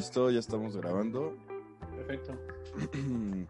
Listo, 0.00 0.30
ya 0.30 0.38
estamos 0.38 0.74
grabando. 0.78 1.36
Perfecto. 1.94 2.32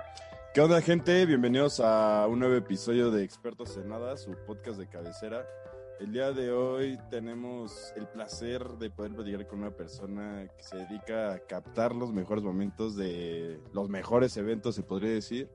¿Qué 0.53 0.61
onda, 0.61 0.83
gente? 0.83 1.25
Bienvenidos 1.25 1.79
a 1.79 2.27
un 2.27 2.41
nuevo 2.41 2.57
episodio 2.57 3.13
de 3.13 3.23
Expertos 3.23 3.77
en 3.77 3.89
Nada, 3.89 4.17
su 4.17 4.33
podcast 4.49 4.77
de 4.77 4.89
cabecera. 4.89 5.47
El 6.01 6.11
día 6.11 6.33
de 6.33 6.51
hoy 6.51 6.99
tenemos 7.09 7.93
el 7.95 8.09
placer 8.09 8.67
de 8.81 8.91
poder 8.91 9.13
platicar 9.13 9.47
con 9.47 9.61
una 9.61 9.71
persona 9.71 10.49
que 10.57 10.65
se 10.65 10.79
dedica 10.79 11.35
a 11.35 11.39
captar 11.39 11.95
los 11.95 12.13
mejores 12.13 12.43
momentos 12.43 12.97
de 12.97 13.61
los 13.73 13.89
mejores 13.89 14.37
eventos, 14.37 14.75
se 14.75 14.83
podría 14.83 15.13
decir, 15.13 15.49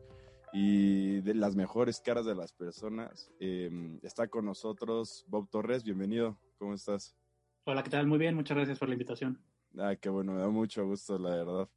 y 0.53 1.19
de 1.19 1.33
las 1.33 1.57
mejores 1.57 1.99
caras 1.99 2.25
de 2.25 2.35
las 2.35 2.53
personas. 2.53 3.29
Eh, 3.41 3.99
está 4.01 4.29
con 4.29 4.45
nosotros 4.45 5.25
Bob 5.27 5.49
Torres, 5.49 5.83
bienvenido, 5.83 6.39
¿cómo 6.57 6.73
estás? 6.73 7.17
Hola, 7.65 7.83
¿qué 7.83 7.89
tal? 7.89 8.07
Muy 8.07 8.17
bien, 8.17 8.33
muchas 8.33 8.55
gracias 8.55 8.79
por 8.79 8.87
la 8.87 8.95
invitación. 8.95 9.41
Ah, 9.77 9.95
qué 9.95 10.09
bueno, 10.09 10.33
me 10.33 10.39
da 10.39 10.49
mucho 10.49 10.85
gusto, 10.85 11.17
la 11.17 11.29
verdad. 11.29 11.69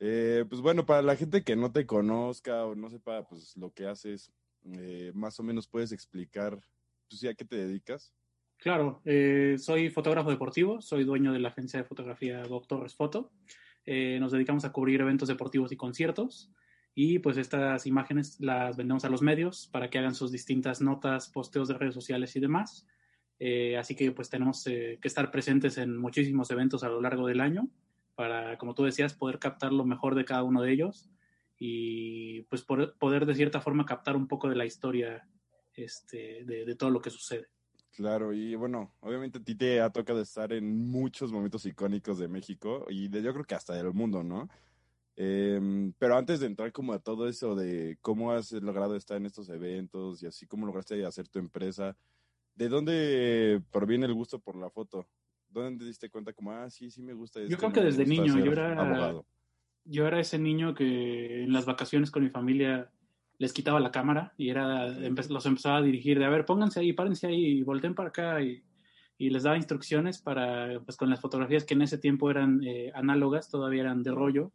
Eh, 0.00 0.44
pues 0.48 0.60
bueno, 0.60 0.84
para 0.84 1.02
la 1.02 1.16
gente 1.16 1.42
que 1.42 1.56
no 1.56 1.72
te 1.72 1.86
conozca 1.86 2.64
o 2.66 2.74
no 2.74 2.90
sepa 2.90 3.26
pues 3.26 3.56
lo 3.56 3.72
que 3.72 3.86
haces, 3.86 4.30
eh, 4.64 5.12
más 5.14 5.38
o 5.40 5.42
menos 5.42 5.68
puedes 5.68 5.92
explicar 5.92 6.58
pues, 7.08 7.24
a 7.24 7.34
qué 7.34 7.44
te 7.44 7.56
dedicas. 7.56 8.12
Claro, 8.58 9.00
eh, 9.04 9.56
soy 9.58 9.90
fotógrafo 9.90 10.30
deportivo, 10.30 10.80
soy 10.80 11.04
dueño 11.04 11.32
de 11.32 11.38
la 11.38 11.48
agencia 11.48 11.80
de 11.80 11.84
fotografía 11.84 12.42
Doctores 12.42 12.94
Foto. 12.94 13.32
Nos 13.86 14.32
dedicamos 14.32 14.64
a 14.64 14.72
cubrir 14.72 15.02
eventos 15.02 15.28
deportivos 15.28 15.70
y 15.70 15.76
conciertos 15.76 16.50
y 16.94 17.18
pues 17.18 17.36
estas 17.36 17.86
imágenes 17.86 18.40
las 18.40 18.76
vendemos 18.76 19.04
a 19.04 19.10
los 19.10 19.20
medios 19.20 19.68
para 19.70 19.90
que 19.90 19.98
hagan 19.98 20.14
sus 20.14 20.32
distintas 20.32 20.80
notas, 20.80 21.28
posteos 21.28 21.68
de 21.68 21.74
redes 21.74 21.94
sociales 21.94 22.34
y 22.36 22.40
demás. 22.40 22.86
Eh, 23.38 23.76
así 23.76 23.94
que 23.96 24.12
pues 24.12 24.30
tenemos 24.30 24.66
eh, 24.66 24.98
que 25.00 25.08
estar 25.08 25.30
presentes 25.30 25.76
en 25.78 25.96
muchísimos 25.96 26.50
eventos 26.50 26.84
a 26.84 26.88
lo 26.88 27.00
largo 27.00 27.26
del 27.26 27.40
año 27.40 27.68
para, 28.14 28.56
como 28.58 28.74
tú 28.74 28.84
decías, 28.84 29.14
poder 29.14 29.38
captar 29.38 29.72
lo 29.72 29.84
mejor 29.84 30.14
de 30.14 30.24
cada 30.24 30.44
uno 30.44 30.62
de 30.62 30.72
ellos 30.72 31.10
y 31.58 32.42
pues 32.42 32.62
poder, 32.62 32.94
poder 32.98 33.26
de 33.26 33.34
cierta 33.34 33.60
forma 33.60 33.86
captar 33.86 34.16
un 34.16 34.28
poco 34.28 34.48
de 34.48 34.56
la 34.56 34.66
historia 34.66 35.28
este, 35.74 36.44
de, 36.44 36.74
todo 36.76 36.90
lo 36.90 37.00
que 37.00 37.10
sucede. 37.10 37.48
Claro, 37.90 38.32
y 38.32 38.54
bueno, 38.54 38.94
obviamente 39.00 39.38
a 39.38 39.42
ti 39.42 39.54
te 39.54 39.80
ha 39.80 39.90
tocado 39.90 40.20
estar 40.20 40.52
en 40.52 40.90
muchos 40.90 41.32
momentos 41.32 41.64
icónicos 41.66 42.18
de 42.18 42.28
México 42.28 42.86
y 42.88 43.08
de, 43.08 43.22
yo 43.22 43.32
creo 43.32 43.44
que 43.44 43.54
hasta 43.54 43.74
del 43.74 43.92
mundo, 43.92 44.22
¿no? 44.22 44.48
Eh, 45.16 45.92
pero 45.96 46.16
antes 46.16 46.40
de 46.40 46.46
entrar 46.46 46.72
como 46.72 46.92
a 46.92 46.98
todo 46.98 47.28
eso 47.28 47.54
de 47.54 47.98
cómo 48.00 48.32
has 48.32 48.50
logrado 48.50 48.96
estar 48.96 49.16
en 49.16 49.26
estos 49.26 49.48
eventos 49.48 50.20
y 50.22 50.26
así 50.26 50.44
cómo 50.46 50.66
lograste 50.66 51.04
hacer 51.06 51.28
tu 51.28 51.38
empresa, 51.38 51.96
¿de 52.54 52.68
dónde 52.68 53.62
proviene 53.70 54.06
el 54.06 54.14
gusto 54.14 54.38
por 54.38 54.56
la 54.56 54.70
foto? 54.70 55.06
¿Dónde 55.48 55.78
te 55.78 55.84
diste 55.86 56.10
cuenta 56.10 56.32
como, 56.32 56.52
ah, 56.52 56.68
sí, 56.70 56.90
sí 56.90 57.02
me 57.02 57.12
gusta 57.14 57.40
esto? 57.40 57.50
Yo 57.50 57.58
creo 57.58 57.72
que 57.72 57.80
desde 57.80 58.06
niño, 58.06 58.38
yo 58.38 58.52
era, 58.52 58.72
abogado"? 58.80 59.26
yo 59.84 60.06
era 60.06 60.18
ese 60.20 60.38
niño 60.38 60.74
que 60.74 61.44
en 61.44 61.52
las 61.52 61.66
vacaciones 61.66 62.10
con 62.10 62.22
mi 62.24 62.30
familia 62.30 62.90
les 63.38 63.52
quitaba 63.52 63.80
la 63.80 63.90
cámara 63.90 64.32
y 64.36 64.48
era 64.48 64.88
empe- 64.88 65.28
los 65.28 65.44
empezaba 65.46 65.78
a 65.78 65.82
dirigir 65.82 66.18
de, 66.18 66.24
a 66.24 66.30
ver, 66.30 66.44
pónganse 66.44 66.80
ahí, 66.80 66.92
párense 66.92 67.26
ahí, 67.26 67.58
y 67.58 67.62
volteen 67.62 67.94
para 67.94 68.08
acá 68.10 68.40
y, 68.42 68.62
y 69.18 69.30
les 69.30 69.42
daba 69.42 69.56
instrucciones 69.56 70.20
para, 70.22 70.80
pues 70.84 70.96
con 70.96 71.10
las 71.10 71.20
fotografías 71.20 71.64
que 71.64 71.74
en 71.74 71.82
ese 71.82 71.98
tiempo 71.98 72.30
eran 72.30 72.62
eh, 72.64 72.90
análogas, 72.94 73.50
todavía 73.50 73.82
eran 73.82 74.02
de 74.02 74.12
rollo, 74.12 74.52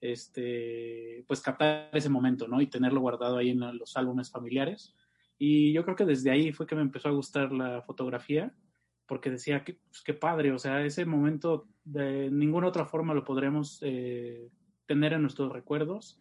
este, 0.00 1.24
pues 1.26 1.40
captar 1.40 1.88
ese 1.92 2.08
momento, 2.08 2.48
¿no? 2.48 2.60
Y 2.60 2.66
tenerlo 2.66 3.00
guardado 3.00 3.36
ahí 3.38 3.50
en 3.50 3.60
los 3.78 3.96
álbumes 3.96 4.30
familiares. 4.30 4.94
Y 5.38 5.72
yo 5.72 5.84
creo 5.84 5.96
que 5.96 6.04
desde 6.04 6.30
ahí 6.30 6.52
fue 6.52 6.66
que 6.66 6.74
me 6.74 6.82
empezó 6.82 7.08
a 7.08 7.12
gustar 7.12 7.52
la 7.52 7.82
fotografía, 7.82 8.54
porque 9.06 9.30
decía, 9.30 9.64
que 9.64 9.74
pues, 9.74 10.02
qué 10.02 10.14
padre, 10.14 10.52
o 10.52 10.58
sea, 10.58 10.84
ese 10.84 11.04
momento 11.04 11.68
de 11.84 12.30
ninguna 12.30 12.68
otra 12.68 12.86
forma 12.86 13.14
lo 13.14 13.24
podremos 13.24 13.78
eh, 13.82 14.48
tener 14.86 15.12
en 15.12 15.22
nuestros 15.22 15.52
recuerdos 15.52 16.18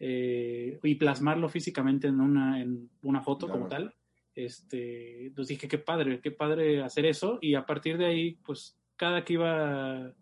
eh, 0.00 0.78
y 0.82 0.94
plasmarlo 0.96 1.48
físicamente 1.48 2.08
en 2.08 2.20
una, 2.20 2.60
en 2.60 2.90
una 3.02 3.20
foto 3.22 3.46
Claro. 3.46 3.60
como 3.60 3.68
tal. 3.68 3.94
Este, 4.34 5.26
entonces 5.26 5.56
dije, 5.56 5.68
qué 5.68 5.78
padre, 5.78 6.20
qué 6.20 6.32
padre 6.32 6.82
hacer 6.82 7.06
eso. 7.06 7.38
Y 7.40 7.54
a 7.54 7.64
partir 7.66 7.98
de 7.98 8.06
ahí, 8.06 8.32
pues 8.44 8.76
cada 8.96 9.24
que 9.24 9.34
iba 9.34 10.12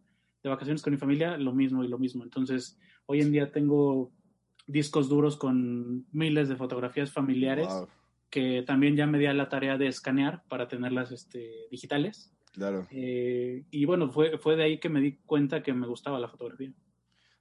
de 0.42 0.48
vacaciones 0.48 0.82
con 0.82 0.92
mi 0.92 0.98
familia, 0.98 1.38
lo 1.38 1.54
mismo 1.54 1.82
y 1.84 1.88
lo 1.88 1.98
mismo. 1.98 2.25
Entonces, 2.25 2.78
hoy 3.06 3.20
en 3.20 3.32
día 3.32 3.50
tengo 3.50 4.12
discos 4.66 5.08
duros 5.08 5.36
con 5.36 6.06
miles 6.12 6.48
de 6.48 6.56
fotografías 6.56 7.10
familiares 7.10 7.69
Wow, 7.69 7.88
que 8.32 8.62
también 8.66 8.97
ya 8.97 9.06
me 9.06 9.19
di 9.19 9.26
a 9.26 9.34
la 9.34 9.50
tarea 9.50 9.76
de 9.76 9.88
escanear 9.88 10.43
para 10.48 10.66
tenerlas 10.66 11.12
este, 11.12 11.69
digitales. 11.70 12.34
claro. 12.53 12.88
Eh, 12.91 13.66
y 13.70 13.84
bueno, 13.84 14.10
fue, 14.10 14.38
fue 14.38 14.56
de 14.56 14.65
ahí 14.65 14.81
que 14.81 14.88
me 14.88 15.03
di 15.03 15.19
cuenta 15.19 15.62
que 15.62 15.75
me 15.75 15.87
gustaba 15.87 16.19
la 16.19 16.28
fotografía. 16.28 16.72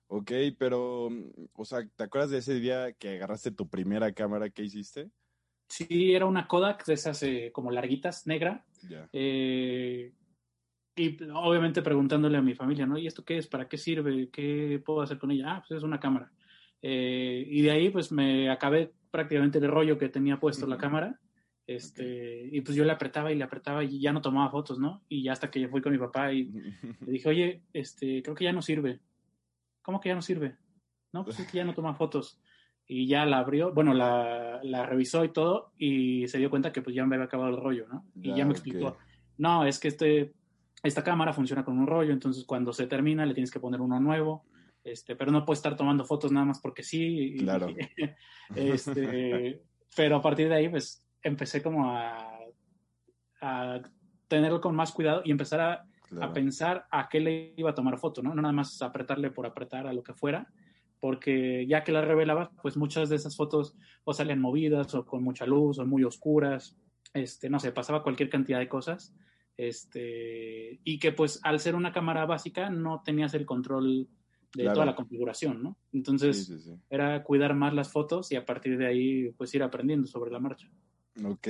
Ok, 0.07 0.31
pero, 0.59 1.09
o 1.53 1.65
sea, 1.65 1.87
¿te 1.95 2.03
acuerdas 2.03 2.31
de 2.31 2.39
ese 2.39 2.59
día 2.59 2.91
que 2.91 3.15
agarraste 3.15 3.51
tu 3.51 3.69
primera 3.69 4.11
cámara 4.11 4.49
que 4.49 4.63
hiciste? 4.63 5.09
Sí, 5.69 6.13
era 6.13 6.25
una 6.25 6.45
Kodak 6.45 6.85
de 6.85 6.95
esas 6.95 7.23
eh, 7.23 7.51
como 7.53 7.71
larguitas, 7.71 8.27
negra. 8.27 8.65
Ya. 8.89 9.07
eh, 9.13 10.13
y 10.97 11.23
obviamente 11.31 11.81
preguntándole 11.81 12.37
a 12.37 12.41
mi 12.41 12.53
familia, 12.53 12.85
¿no? 12.85 12.97
¿Y 12.97 13.07
esto 13.07 13.23
qué 13.23 13.37
es? 13.37 13.47
¿Para 13.47 13.69
qué 13.69 13.77
sirve? 13.77 14.29
¿Qué 14.29 14.83
puedo 14.85 15.01
hacer 15.01 15.17
con 15.17 15.31
ella? 15.31 15.55
Ah, 15.55 15.63
pues 15.65 15.77
es 15.77 15.83
una 15.83 16.01
cámara. 16.01 16.29
Eh, 16.81 17.45
y 17.47 17.61
de 17.61 17.71
ahí 17.71 17.89
pues 17.89 18.11
me 18.11 18.49
acabé 18.49 18.91
prácticamente 19.11 19.59
el 19.59 19.67
rollo 19.67 19.97
que 19.97 20.09
tenía 20.09 20.39
puesto 20.39 20.65
la 20.65 20.75
Ujú. 20.75 20.81
cámara. 20.81 21.19
Este, 21.67 22.49
Y 22.51 22.61
pues 22.61 22.75
yo 22.75 22.83
le 22.83 22.91
apretaba 22.91 23.31
y 23.31 23.35
le 23.35 23.43
apretaba 23.43 23.83
y 23.83 23.99
ya 24.01 24.11
no 24.11 24.21
tomaba 24.21 24.49
fotos, 24.49 24.79
¿no? 24.79 25.03
Y 25.07 25.23
ya 25.23 25.33
hasta 25.33 25.51
que 25.51 25.61
yo 25.61 25.69
fui 25.69 25.81
con 25.81 25.91
mi 25.91 25.97
papá 25.99 26.33
y 26.33 26.45
le 27.05 27.11
dije, 27.11 27.29
oye, 27.29 27.61
este, 27.73 28.23
creo 28.23 28.35
que 28.35 28.45
ya 28.45 28.53
no 28.53 28.61
sirve. 28.61 28.99
¿Cómo 29.81 29.99
que 29.99 30.09
ya 30.09 30.15
no 30.15 30.21
sirve? 30.21 30.57
No, 31.13 31.23
pues 31.23 31.39
es 31.39 31.47
que 31.47 31.57
ya 31.57 31.65
no 31.65 31.73
toma 31.73 31.93
fotos. 31.93 32.39
Y 32.87 33.07
ya 33.07 33.25
la 33.25 33.39
abrió, 33.39 33.73
bueno, 33.73 33.93
la, 33.93 34.59
la 34.63 34.85
revisó 34.85 35.23
y 35.23 35.29
todo, 35.29 35.71
y 35.77 36.27
se 36.27 36.39
dio 36.39 36.49
cuenta 36.49 36.71
que 36.71 36.81
pues 36.81 36.95
ya 36.95 37.05
me 37.05 37.15
había 37.15 37.25
acabado 37.25 37.49
el 37.49 37.61
rollo, 37.61 37.87
¿no? 37.87 38.05
Y 38.15 38.29
Ya, 38.29 38.37
ya 38.37 38.45
me 38.45 38.51
ok. 38.51 38.57
explicó, 38.57 38.97
no, 39.37 39.65
es 39.65 39.79
que 39.79 39.87
este, 39.87 40.33
esta 40.83 41.03
cámara 41.03 41.31
funciona 41.31 41.63
con 41.63 41.77
un 41.77 41.87
rollo, 41.87 42.11
entonces 42.11 42.43
cuando 42.43 42.73
se 42.73 42.87
termina 42.87 43.25
le 43.25 43.33
tienes 43.33 43.51
que 43.51 43.59
poner 43.59 43.79
uno 43.81 43.99
nuevo, 43.99 44.45
este, 44.83 45.15
pero 45.15 45.31
no 45.31 45.45
puedes 45.45 45.59
estar 45.59 45.75
tomando 45.75 46.03
fotos 46.05 46.31
nada 46.31 46.45
más 46.45 46.59
porque 46.59 46.83
sí. 46.83 47.35
y- 47.35 47.37
Claro. 47.39 47.67
este, 48.55 49.61
pero 49.95 50.17
a 50.17 50.21
partir 50.21 50.49
de 50.49 50.55
ahí, 50.55 50.69
pues 50.69 51.05
empecé 51.23 51.61
como 51.61 51.91
a, 51.91 52.39
a 53.41 53.81
tenerlo 54.27 54.61
con 54.61 54.75
más 54.75 54.91
cuidado 54.91 55.21
y 55.25 55.31
empezar 55.31 55.59
a 55.61 55.85
Claro. 56.09 56.25
a 56.29 56.33
pensar 56.33 56.87
a 56.91 57.07
qué 57.07 57.21
le 57.21 57.53
iba 57.55 57.69
a 57.69 57.73
tomar 57.73 57.97
foto, 57.97 58.21
¿no? 58.21 58.35
No 58.35 58.41
nada 58.41 58.51
más 58.51 58.81
apretarle 58.81 59.31
por 59.31 59.45
apretar 59.45 59.87
a 59.87 59.93
lo 59.93 60.03
que 60.03 60.13
fuera, 60.13 60.45
porque 60.99 61.65
ya 61.67 61.85
que 61.85 61.93
la 61.93 62.01
revelaba, 62.01 62.51
pues 62.61 62.75
muchas 62.75 63.07
de 63.07 63.15
esas 63.15 63.37
fotos 63.37 63.77
o 64.03 64.13
salían 64.13 64.41
movidas 64.41 64.93
o 64.93 65.05
con 65.05 65.23
mucha 65.23 65.45
luz 65.45 65.79
o 65.79 65.85
muy 65.85 66.03
oscuras, 66.03 66.75
este, 67.13 67.49
no 67.49 67.61
sé, 67.61 67.71
pasaba 67.71 68.03
cualquier 68.03 68.29
cantidad 68.29 68.59
de 68.59 68.67
cosas, 68.67 69.15
este, 69.55 70.81
y 70.83 70.99
que 70.99 71.13
pues 71.13 71.39
al 71.43 71.61
ser 71.61 71.75
una 71.75 71.93
cámara 71.93 72.25
básica 72.25 72.69
no 72.69 73.01
tenías 73.05 73.33
el 73.33 73.45
control 73.45 74.09
de 74.53 74.63
Claro. 74.63 74.73
toda 74.73 74.85
la 74.87 74.95
configuración, 74.95 75.63
¿no? 75.63 75.77
Entonces 75.93 76.45
Sí, 76.45 76.57
sí, 76.57 76.61
sí. 76.61 76.77
era 76.89 77.23
cuidar 77.23 77.55
más 77.55 77.73
las 77.73 77.91
fotos 77.91 78.31
y 78.31 78.35
a 78.35 78.45
partir 78.45 78.77
de 78.77 78.85
ahí 78.87 79.31
pues 79.31 79.53
ir 79.55 79.63
aprendiendo 79.63 80.07
sobre 80.07 80.31
la 80.31 80.39
marcha. 80.39 80.69
Ok. 81.23 81.47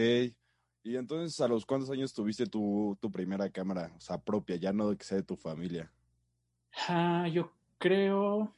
Y 0.83 0.95
entonces, 0.95 1.39
¿a 1.41 1.47
los 1.47 1.65
cuántos 1.65 1.89
años 1.91 2.13
tuviste 2.13 2.47
tu, 2.47 2.97
tu 2.99 3.11
primera 3.11 3.49
cámara? 3.51 3.91
O 3.95 3.99
sea, 3.99 4.17
propia, 4.19 4.55
ya 4.55 4.73
no 4.73 4.95
que 4.97 5.03
sea 5.03 5.17
de 5.17 5.23
tu 5.23 5.35
familia. 5.35 5.91
Ah, 6.87 7.27
yo 7.31 7.51
creo. 7.77 8.53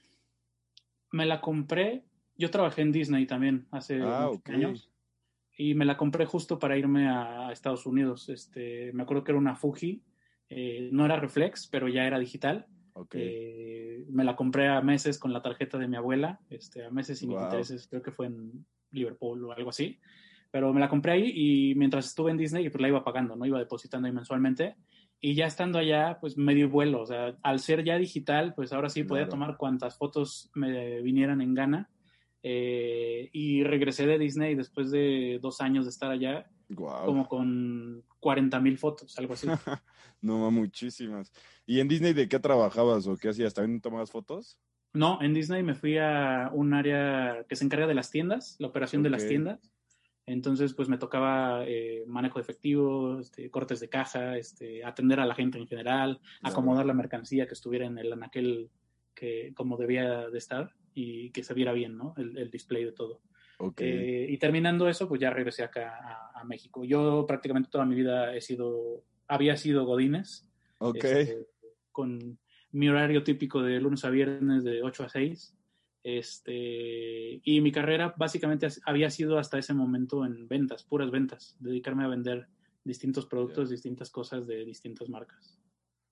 Me 1.12 1.26
la 1.26 1.42
compré. 1.42 2.04
Yo 2.38 2.50
trabajé 2.50 2.82
en 2.82 2.92
Disney 2.92 3.26
también 3.26 3.68
hace 3.72 4.00
Ah, 4.02 4.30
muchos 4.32 4.42
años. 4.54 4.90
Y 5.56 5.76
me 5.76 5.86
la 5.86 5.98
compré 5.98 6.26
justo 6.26 6.58
para 6.58 6.78
irme 6.78 7.08
a, 7.08 7.50
a 7.50 7.52
Estados 7.52 7.86
Unidos. 7.86 8.30
Este, 8.30 8.92
me 8.94 9.04
acuerdo 9.04 9.24
que 9.24 9.32
era 9.32 9.40
una 9.40 9.56
Fuji. 9.56 10.02
eh, 10.50 10.90
no 10.92 11.06
era 11.06 11.20
reflex, 11.20 11.68
pero 11.68 11.88
ya 11.88 12.06
era 12.06 12.20
digital. 12.20 12.68
Ok. 12.94 13.16
Eh, 13.18 14.06
me 14.10 14.24
la 14.24 14.36
compré 14.36 14.68
a 14.68 14.82
meses 14.82 15.18
con 15.20 15.34
la 15.34 15.42
tarjeta 15.42 15.78
de 15.78 15.88
mi 15.88 15.96
abuela. 15.98 16.40
Este, 16.50 16.86
a 16.86 16.90
meses 16.92 17.20
sin 17.20 17.30
Wow. 17.32 17.42
intereses. 17.44 17.88
Creo 17.88 18.02
que 18.02 18.12
fue 18.12 18.28
en 18.28 18.66
Liverpool 18.92 19.44
o 19.46 19.52
algo 19.52 19.70
así. 19.70 20.00
Pero 20.52 20.72
me 20.72 20.80
la 20.80 20.88
compré 20.90 21.14
ahí 21.14 21.32
y 21.34 21.76
mientras 21.76 22.06
estuve 22.06 22.30
en 22.32 22.38
Disney, 22.38 22.70
pues 22.70 22.80
la 22.82 22.88
iba 22.88 23.04
pagando, 23.04 23.36
¿no? 23.36 23.46
Iba 23.46 23.58
depositando 23.60 24.08
ahí 24.08 24.14
mensualmente. 24.14 24.76
Y 25.20 25.34
ya 25.36 25.46
estando 25.48 25.80
allá, 25.80 26.18
pues 26.22 26.38
me 26.38 26.54
dio 26.54 26.70
vuelo. 26.70 27.02
O 27.02 27.06
sea, 27.08 27.36
al 27.42 27.60
ser 27.60 27.84
ya 27.84 27.98
digital, 27.98 28.54
pues 28.54 28.72
ahora 28.74 28.90
sí 28.90 29.04
podía 29.04 29.24
Claro. 29.24 29.32
tomar 29.32 29.58
cuantas 29.58 29.98
fotos 29.98 30.52
me 30.54 31.02
vinieran 31.02 31.42
en 31.42 31.54
gana. 31.56 31.90
Eh, 32.44 33.30
y 33.32 33.64
regresé 33.64 34.06
de 34.06 34.20
Disney 34.20 34.54
después 34.54 34.92
de 34.92 35.40
dos 35.42 35.62
años 35.62 35.86
de 35.86 35.90
estar 35.92 36.12
allá, 36.12 36.46
Guau. 36.70 37.06
como 37.06 37.28
con 37.28 38.04
40 38.24 38.60
mil 38.62 38.78
fotos, 38.78 39.18
algo 39.20 39.34
así. 39.34 39.48
No, 40.22 40.40
ma, 40.40 40.50
muchísimas. 40.50 41.34
¿Y 41.66 41.82
en 41.82 41.90
Disney 41.90 42.14
de 42.14 42.30
qué 42.30 42.40
trabajabas 42.40 43.06
o 43.08 43.18
qué 43.18 43.28
hacías? 43.28 43.54
¿También 43.54 43.82
tomabas 43.82 44.10
fotos? 44.10 44.58
No, 44.94 45.22
en 45.22 45.34
Disney 45.34 45.64
me 45.64 45.76
fui 45.76 45.98
a 45.98 46.50
un 46.54 46.74
área 46.74 47.46
que 47.50 47.58
se 47.58 47.66
encarga 47.66 47.88
de 47.88 47.94
las 47.94 48.10
tiendas, 48.10 48.56
la 48.60 48.68
operación 48.68 49.04
de 49.04 49.10
las 49.10 49.28
tiendas. 49.28 49.70
Entonces, 50.26 50.74
pues 50.74 50.88
me 50.88 50.98
tocaba 50.98 51.66
eh, 51.68 52.06
manejo 52.08 52.40
de 52.40 52.44
efectivo, 52.44 53.20
este, 53.20 53.52
cortes 53.52 53.82
de 53.82 53.90
caja, 53.90 54.38
este, 54.38 54.86
atender 54.86 55.20
a 55.20 55.26
la 55.26 55.36
gente 55.36 55.58
en 55.58 55.68
general, 55.68 56.22
Claro. 56.40 56.54
acomodar 56.54 56.86
la 56.86 56.94
mercancía 56.94 57.46
que 57.46 57.54
estuviera 57.56 57.86
en 57.86 57.98
el 57.98 58.14
anaquel 58.14 58.70
que 59.14 59.52
como 59.56 59.76
debía 59.76 60.30
de 60.30 60.38
estar 60.38 60.74
y 60.94 61.32
que 61.32 61.44
se 61.44 61.54
viera 61.54 61.74
bien, 61.74 61.98
¿no? 61.98 62.14
El, 62.16 62.38
el 62.38 62.50
display 62.50 62.86
de 62.86 62.94
todo. 62.94 63.20
Okay. 63.58 63.90
Eh, 63.90 64.32
y 64.32 64.38
terminando 64.38 64.88
eso, 64.88 65.08
pues 65.08 65.22
ya 65.22 65.30
regresé 65.30 65.64
acá 65.64 66.32
a, 66.36 66.42
a, 66.42 66.44
México. 66.44 66.84
Yo 66.84 67.26
prácticamente 67.28 67.70
toda 67.70 67.86
mi 67.86 67.96
vida 67.96 68.36
he 68.36 68.42
sido, 68.42 69.04
había 69.28 69.56
sido 69.58 69.86
Godines. 69.86 70.50
Ok. 70.80 71.04
Este, 71.04 71.48
con 71.92 72.40
mi 72.72 72.90
horario 72.90 73.24
típico 73.24 73.62
de 73.62 73.80
lunes 73.80 74.04
a 74.04 74.10
viernes 74.10 74.64
de 74.64 74.82
8 74.84 75.04
a 75.04 75.10
6. 75.10 75.56
Este, 76.04 77.40
y 77.44 77.62
mi 77.62 77.72
carrera 77.72 78.14
básicamente 78.18 78.68
había 78.86 79.10
sido 79.10 79.38
hasta 79.38 79.58
ese 79.58 79.74
momento 79.74 80.26
en 80.26 80.50
ventas, 80.50 80.84
puras 80.84 81.10
ventas, 81.10 81.56
dedicarme 81.60 82.04
a 82.04 82.10
vender 82.10 82.50
distintos 82.84 83.26
productos, 83.26 83.70
yeah. 83.70 83.76
distintas 83.76 84.10
cosas 84.10 84.46
de 84.46 84.66
distintas 84.66 85.08
marcas. 85.08 85.58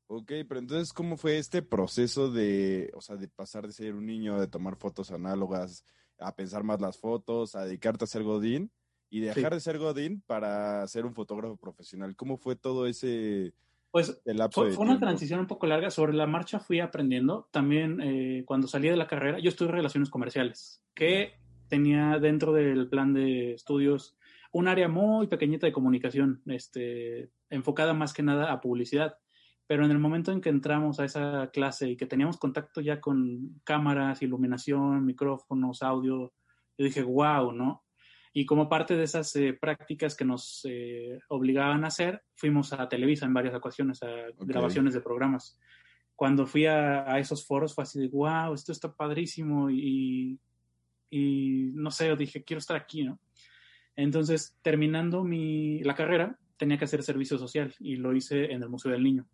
Ok, 0.08 0.32
pero 0.48 0.60
entonces, 0.60 0.94
¿cómo 0.94 1.18
fue 1.18 1.38
este 1.38 1.62
proceso 1.62 2.32
de, 2.32 2.92
o 2.94 3.02
sea, 3.02 3.18
de 3.18 3.28
pasar 3.28 3.68
de 3.68 3.74
ser 3.74 3.96
un 3.96 4.06
niño, 4.06 4.40
de 4.40 4.48
tomar 4.48 4.78
fotos 4.78 5.12
análogas, 5.12 5.86
a 6.22 6.36
pensar 6.36 6.64
más 6.64 6.82
las 6.82 6.98
fotos, 6.98 7.56
a 7.56 7.66
dedicarte 7.66 8.06
a 8.06 8.08
ser 8.08 8.24
Godín 8.24 8.72
y 9.10 9.20
dejar 9.20 9.52
sí. 9.52 9.56
de 9.56 9.60
ser 9.60 9.78
Godín 9.78 10.22
para 10.26 10.88
ser 10.88 11.06
un 11.06 11.14
fotógrafo 11.14 11.58
profesional? 11.58 12.16
¿Cómo 12.16 12.38
fue 12.38 12.56
todo 12.56 12.88
ese, 12.88 13.54
pues 13.92 14.22
fue, 14.52 14.72
fue 14.72 14.86
una 14.86 15.00
transición 15.00 15.42
un 15.42 15.48
poco 15.48 15.68
larga. 15.68 15.92
Sobre 15.92 16.14
la 16.14 16.26
marcha 16.26 16.60
fui 16.60 16.80
aprendiendo. 16.80 17.50
También 17.52 18.00
eh, 18.02 18.44
cuando 18.46 18.68
salí 18.68 18.88
de 18.88 18.96
la 18.96 19.08
carrera, 19.08 19.40
yo 19.40 19.50
estudié 19.50 19.72
relaciones 19.72 20.10
comerciales, 20.10 20.82
que 20.94 21.34
tenía 21.68 22.18
dentro 22.20 22.54
del 22.54 22.88
plan 22.88 23.14
de 23.14 23.54
estudios 23.54 24.18
un 24.54 24.68
área 24.68 24.88
muy 24.88 25.28
pequeñita 25.28 25.66
de 25.66 25.74
comunicación, 25.74 26.42
este, 26.48 27.32
enfocada 27.50 27.94
más 27.94 28.14
que 28.14 28.24
nada 28.24 28.52
a 28.52 28.62
publicidad. 28.62 29.18
Pero 29.72 29.86
en 29.86 29.92
el 29.92 30.00
momento 30.00 30.34
en 30.34 30.42
que 30.42 30.50
entramos 30.50 31.00
a 31.00 31.06
esa 31.06 31.50
clase 31.50 31.92
y 31.92 31.96
que 31.96 32.06
teníamos 32.06 32.36
contacto 32.36 32.82
ya 32.82 33.00
con 33.00 33.62
cámaras, 33.64 34.22
iluminación, 34.22 35.06
micrófonos, 35.06 35.82
audio, 35.82 36.34
yo 36.78 36.86
dije, 36.86 37.02
wow, 37.04 37.54
¿no? 37.54 37.86
Y 38.34 38.46
como 38.46 38.68
parte 38.68 38.98
de 38.98 39.04
esas 39.04 39.34
eh, 39.38 39.54
prácticas 39.54 40.18
que 40.18 40.26
nos 40.26 40.68
eh, 40.70 41.20
obligaban 41.30 41.86
a 41.86 41.88
hacer, 41.88 42.22
fuimos 42.36 42.74
a 42.74 42.90
Televisa 42.90 43.26
en 43.26 43.34
varias 43.34 43.56
ocasiones, 43.56 44.04
a 44.04 44.08
okay. 44.08 44.46
grabaciones 44.46 44.94
de 44.94 45.00
programas. 45.00 45.58
Cuando 46.18 46.46
fui 46.46 46.66
a, 46.66 47.10
a, 47.10 47.20
esos 47.20 47.48
foros 47.48 47.74
fue 47.74 47.86
así 47.86 47.98
de, 47.98 48.10
wow, 48.10 48.54
esto 48.54 48.74
está 48.74 48.94
padrísimo 48.94 49.70
y, 49.70 50.38
y 51.10 51.72
no 51.76 51.92
sé, 51.92 52.10
yo 52.10 52.18
dije, 52.18 52.44
quiero 52.44 52.60
estar 52.60 52.76
aquí, 52.76 53.06
¿no? 53.06 53.22
Entonces, 53.96 54.54
terminando 54.62 55.24
mi, 55.24 55.80
la 55.84 55.96
carrera, 55.96 56.38
tenía 56.58 56.78
que 56.78 56.84
hacer 56.84 57.04
servicio 57.04 57.38
social 57.38 57.74
y 57.80 57.96
lo 57.96 58.14
hice 58.14 58.52
en 58.52 58.64
el 58.64 58.68
Museo 58.68 58.92
del 58.92 59.04
Niño. 59.04 59.26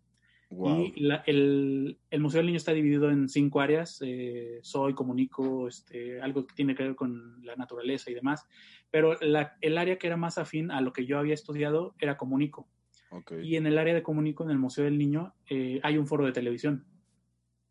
Wow. 0.50 0.92
Y 0.94 1.00
la, 1.00 1.22
el, 1.26 1.98
el, 2.10 2.20
Museo 2.20 2.38
del 2.38 2.46
Niño 2.46 2.56
está 2.56 2.72
dividido 2.72 3.10
en 3.10 3.28
cinco 3.28 3.60
áreas, 3.60 4.00
eh, 4.02 4.60
soy, 4.62 4.94
comunico, 4.94 5.68
este, 5.68 6.22
algo 6.22 6.46
que 6.46 6.54
tiene 6.54 6.74
que 6.74 6.84
ver 6.84 6.94
con 6.96 7.44
la 7.44 7.54
naturaleza 7.54 8.10
y 8.10 8.14
demás, 8.14 8.46
pero 8.90 9.18
la, 9.20 9.58
el 9.60 9.76
área 9.76 9.98
que 9.98 10.06
era 10.06 10.16
más 10.16 10.38
afín 10.38 10.70
a 10.70 10.80
lo 10.80 10.92
que 10.92 11.04
yo 11.04 11.18
había 11.18 11.34
estudiado 11.34 11.94
era 11.98 12.16
comunico. 12.16 12.66
Okay. 13.10 13.46
Y 13.46 13.56
en 13.56 13.66
el 13.66 13.76
área 13.76 13.94
de 13.94 14.02
comunico, 14.02 14.44
en 14.44 14.50
el 14.50 14.58
Museo 14.58 14.84
del 14.84 14.98
Niño, 14.98 15.34
eh, 15.50 15.80
hay 15.82 15.98
un 15.98 16.06
foro 16.06 16.24
de 16.24 16.32
televisión. 16.32 16.86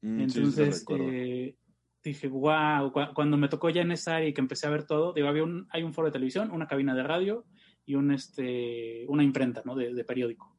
Mm, 0.02 0.22
Entonces, 0.22 0.86
sí, 0.88 0.94
eh, 0.94 1.56
dije, 2.04 2.28
wow, 2.28 2.92
cuando 3.14 3.38
me 3.38 3.50
tocó 3.50 3.70
ya 3.70 3.82
en 3.82 3.92
esa 3.92 4.18
área 4.18 4.30
y 4.30 4.34
que 4.34 4.42
empecé 4.42 4.68
a 4.68 4.72
ver 4.72 4.86
todo, 4.86 5.14
digo, 5.14 5.28
había 5.28 5.44
un, 5.44 5.68
hay 5.72 5.82
un 5.82 5.94
foro 5.94 6.08
de 6.08 6.14
televisión, 6.14 6.52
una 6.52 6.68
cabina 6.68 6.94
de 6.94 7.04
radio 7.04 7.46
y 7.86 7.96
un, 7.96 8.12
este, 8.12 9.06
una 9.08 9.24
imprenta 9.24 9.64
¿no? 9.66 9.76
de, 9.76 9.94
de 9.94 10.04
periódico. 10.04 10.57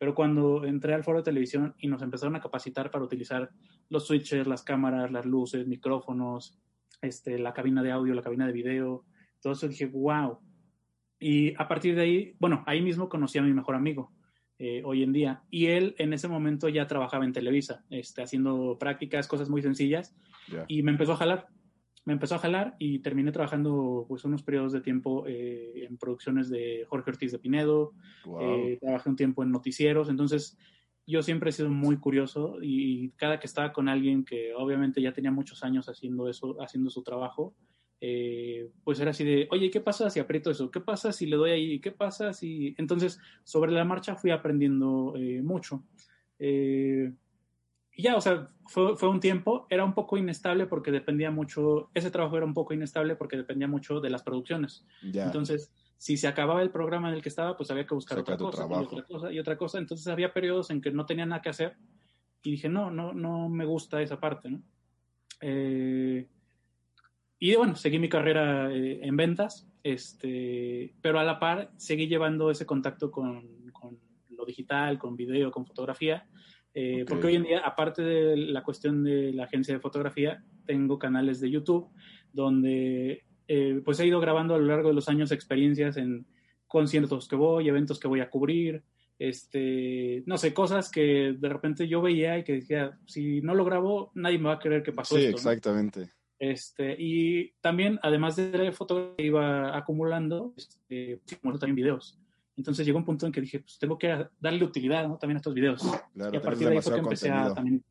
Pero 0.00 0.14
cuando 0.14 0.64
entré 0.64 0.94
al 0.94 1.04
foro 1.04 1.18
de 1.18 1.24
televisión 1.24 1.74
y 1.78 1.86
nos 1.86 2.00
empezaron 2.00 2.34
a 2.34 2.40
capacitar 2.40 2.90
para 2.90 3.04
utilizar 3.04 3.50
los 3.90 4.06
switches, 4.06 4.46
las 4.46 4.62
cámaras, 4.62 5.12
las 5.12 5.26
luces, 5.26 5.66
micrófonos, 5.66 6.58
este, 7.02 7.38
la 7.38 7.52
cabina 7.52 7.82
de 7.82 7.92
audio, 7.92 8.14
la 8.14 8.22
cabina 8.22 8.46
de 8.46 8.54
video, 8.54 9.04
todo 9.42 9.52
eso 9.52 9.68
dije, 9.68 9.84
wow. 9.84 10.38
Y 11.18 11.54
a 11.60 11.68
partir 11.68 11.96
de 11.96 12.00
ahí, 12.00 12.34
bueno, 12.40 12.64
ahí 12.66 12.80
mismo 12.80 13.10
conocí 13.10 13.36
a 13.36 13.42
mi 13.42 13.52
mejor 13.52 13.74
amigo 13.74 14.10
eh, 14.58 14.80
hoy 14.86 15.02
en 15.02 15.12
día. 15.12 15.42
Y 15.50 15.66
él 15.66 15.94
en 15.98 16.14
ese 16.14 16.28
momento 16.28 16.70
ya 16.70 16.86
trabajaba 16.86 17.26
en 17.26 17.34
Televisa, 17.34 17.84
este, 17.90 18.22
haciendo 18.22 18.78
prácticas, 18.80 19.28
cosas 19.28 19.50
muy 19.50 19.60
sencillas. 19.60 20.16
Yeah. 20.48 20.64
Y 20.66 20.82
me 20.82 20.92
empezó 20.92 21.12
a 21.12 21.16
jalar. 21.16 21.48
Me 22.04 22.14
empezó 22.14 22.34
a 22.34 22.38
jalar 22.38 22.76
y 22.78 23.00
terminé 23.00 23.30
trabajando 23.30 24.06
pues 24.08 24.24
unos 24.24 24.42
periodos 24.42 24.72
de 24.72 24.80
tiempo 24.80 25.26
eh, 25.26 25.86
en 25.88 25.98
producciones 25.98 26.48
de 26.48 26.84
Jorge 26.88 27.10
Ortiz 27.10 27.32
de 27.32 27.38
Pinedo. 27.38 27.92
Wow. 28.24 28.40
Eh, 28.40 28.78
trabajé 28.80 29.10
un 29.10 29.16
tiempo 29.16 29.42
en 29.42 29.50
noticieros. 29.50 30.08
Entonces, 30.08 30.56
yo 31.06 31.22
siempre 31.22 31.50
he 31.50 31.52
sido 31.52 31.70
muy 31.70 31.98
curioso 31.98 32.58
y 32.62 33.10
cada 33.16 33.38
que 33.38 33.46
estaba 33.46 33.72
con 33.72 33.88
alguien 33.88 34.24
que 34.24 34.54
obviamente 34.54 35.02
ya 35.02 35.12
tenía 35.12 35.30
muchos 35.30 35.62
años 35.62 35.88
haciendo 35.88 36.28
eso, 36.28 36.56
haciendo 36.60 36.88
su 36.88 37.02
trabajo, 37.02 37.54
eh, 38.00 38.70
pues 38.82 38.98
era 39.00 39.10
así 39.10 39.24
de, 39.24 39.46
oye, 39.50 39.70
¿qué 39.70 39.80
pasa 39.80 40.08
si 40.08 40.20
aprieto 40.20 40.50
eso? 40.50 40.70
¿Qué 40.70 40.80
pasa 40.80 41.12
si 41.12 41.26
le 41.26 41.36
doy 41.36 41.50
ahí? 41.50 41.80
¿Qué 41.80 41.92
pasa 41.92 42.32
si...? 42.32 42.74
Entonces, 42.78 43.20
sobre 43.44 43.72
la 43.72 43.84
marcha 43.84 44.16
fui 44.16 44.30
aprendiendo 44.30 45.14
eh, 45.16 45.42
mucho. 45.42 45.84
Y 48.00 48.02
ya, 48.02 48.16
o 48.16 48.20
sea, 48.22 48.48
fue, 48.64 48.96
fue, 48.96 49.10
un 49.10 49.20
tiempo, 49.20 49.66
era 49.68 49.84
un 49.84 49.92
poco 49.92 50.16
inestable 50.16 50.64
porque 50.64 50.90
dependía 50.90 51.30
mucho, 51.30 51.90
ese 51.92 52.10
trabajo 52.10 52.38
era 52.38 52.46
un 52.46 52.54
poco 52.54 52.72
inestable 52.72 53.14
porque 53.14 53.36
dependía 53.36 53.68
mucho 53.68 54.00
de 54.00 54.08
las 54.08 54.22
producciones. 54.22 54.86
Ya. 55.02 55.26
Entonces, 55.26 55.70
si 55.98 56.16
se 56.16 56.26
acababa 56.26 56.62
el 56.62 56.70
programa 56.70 57.10
en 57.10 57.16
el 57.16 57.20
que 57.20 57.28
estaba, 57.28 57.58
pues 57.58 57.70
había 57.70 57.86
que 57.86 57.94
buscar 57.94 58.18
otra 58.18 58.38
cosa, 58.38 58.66
y 58.66 58.72
otra 58.72 59.02
cosa 59.02 59.32
y 59.34 59.38
otra 59.38 59.58
cosa. 59.58 59.76
Entonces 59.76 60.06
había 60.06 60.32
periodos 60.32 60.70
en 60.70 60.80
que 60.80 60.90
no 60.92 61.04
tenía 61.04 61.26
nada 61.26 61.42
que 61.42 61.50
hacer 61.50 61.76
y 62.42 62.52
dije, 62.52 62.70
no, 62.70 62.90
no, 62.90 63.12
no 63.12 63.50
me 63.50 63.66
gusta 63.66 64.00
esa 64.00 64.18
parte, 64.18 64.48
¿no? 64.48 64.62
Eh, 65.42 66.26
y 67.38 67.54
bueno, 67.54 67.76
seguí 67.76 67.98
mi 67.98 68.08
carrera 68.08 68.72
eh, 68.72 69.00
en 69.02 69.14
ventas, 69.14 69.68
este, 69.82 70.94
pero 71.02 71.20
a 71.20 71.24
la 71.24 71.38
par 71.38 71.70
seguí 71.76 72.06
llevando 72.06 72.50
ese 72.50 72.64
contacto 72.64 73.10
con, 73.10 73.70
con 73.72 73.98
lo 74.30 74.46
digital, 74.46 74.98
con 74.98 75.16
video, 75.16 75.50
con 75.50 75.66
fotografía, 75.66 76.26
eh, 76.74 76.92
Okay. 77.02 77.04
porque 77.04 77.26
hoy 77.28 77.34
en 77.36 77.42
día, 77.42 77.60
aparte 77.60 78.02
de 78.02 78.36
la 78.36 78.62
cuestión 78.62 79.02
de 79.02 79.32
la 79.32 79.44
agencia 79.44 79.74
de 79.74 79.80
fotografía, 79.80 80.42
tengo 80.66 80.98
canales 80.98 81.40
de 81.40 81.50
YouTube 81.50 81.88
donde 82.32 83.24
eh, 83.48 83.80
pues 83.84 83.98
he 83.98 84.06
ido 84.06 84.20
grabando 84.20 84.54
a 84.54 84.58
lo 84.58 84.66
largo 84.66 84.88
de 84.88 84.94
los 84.94 85.08
años 85.08 85.32
experiencias 85.32 85.96
en 85.96 86.26
conciertos 86.68 87.26
que 87.26 87.34
voy, 87.36 87.68
eventos 87.68 87.98
que 87.98 88.06
voy 88.06 88.20
a 88.20 88.30
cubrir, 88.30 88.84
este, 89.18 90.22
no 90.26 90.38
sé, 90.38 90.54
cosas 90.54 90.90
que 90.90 91.34
de 91.38 91.48
repente 91.48 91.88
yo 91.88 92.00
veía 92.00 92.38
y 92.38 92.44
que 92.44 92.52
decía, 92.54 92.96
si 93.06 93.40
no 93.42 93.54
lo 93.54 93.64
grabo, 93.64 94.12
nadie 94.14 94.38
me 94.38 94.44
va 94.46 94.54
a 94.54 94.58
creer 94.60 94.82
que 94.82 94.92
pasó 94.92 95.16
Sí, 95.16 95.22
esto. 95.24 95.32
¿no? 95.32 95.36
exactamente. 95.36 96.08
Este, 96.38 96.96
y 96.98 97.50
también, 97.60 97.98
además 98.02 98.36
de 98.36 98.56
la 98.56 98.72
fotografía, 98.72 99.26
iba 99.26 99.76
acumulando, 99.76 100.54
este, 100.56 101.20
acumulando 101.36 101.58
también 101.58 101.76
videos. 101.76 102.18
Entonces 102.60 102.86
llegó 102.86 102.98
un 102.98 103.04
punto 103.04 103.26
en 103.26 103.32
que 103.32 103.40
dije, 103.40 103.60
pues 103.60 103.78
tengo 103.78 103.96
que 103.96 104.26
darle 104.38 104.64
utilidad 104.64 105.08
¿no? 105.08 105.16
también 105.16 105.36
a 105.36 105.38
estos 105.38 105.54
videos. 105.54 105.82
Claro, 106.14 106.34
y 106.34 106.36
a 106.36 106.42
partir 106.42 106.68
de 106.68 106.74
ahí 106.74 106.82
fue 106.82 106.92
que 106.92 106.98
empecé 107.00 107.28
contenido. 107.28 107.52
a 107.52 107.54
también... 107.54 107.84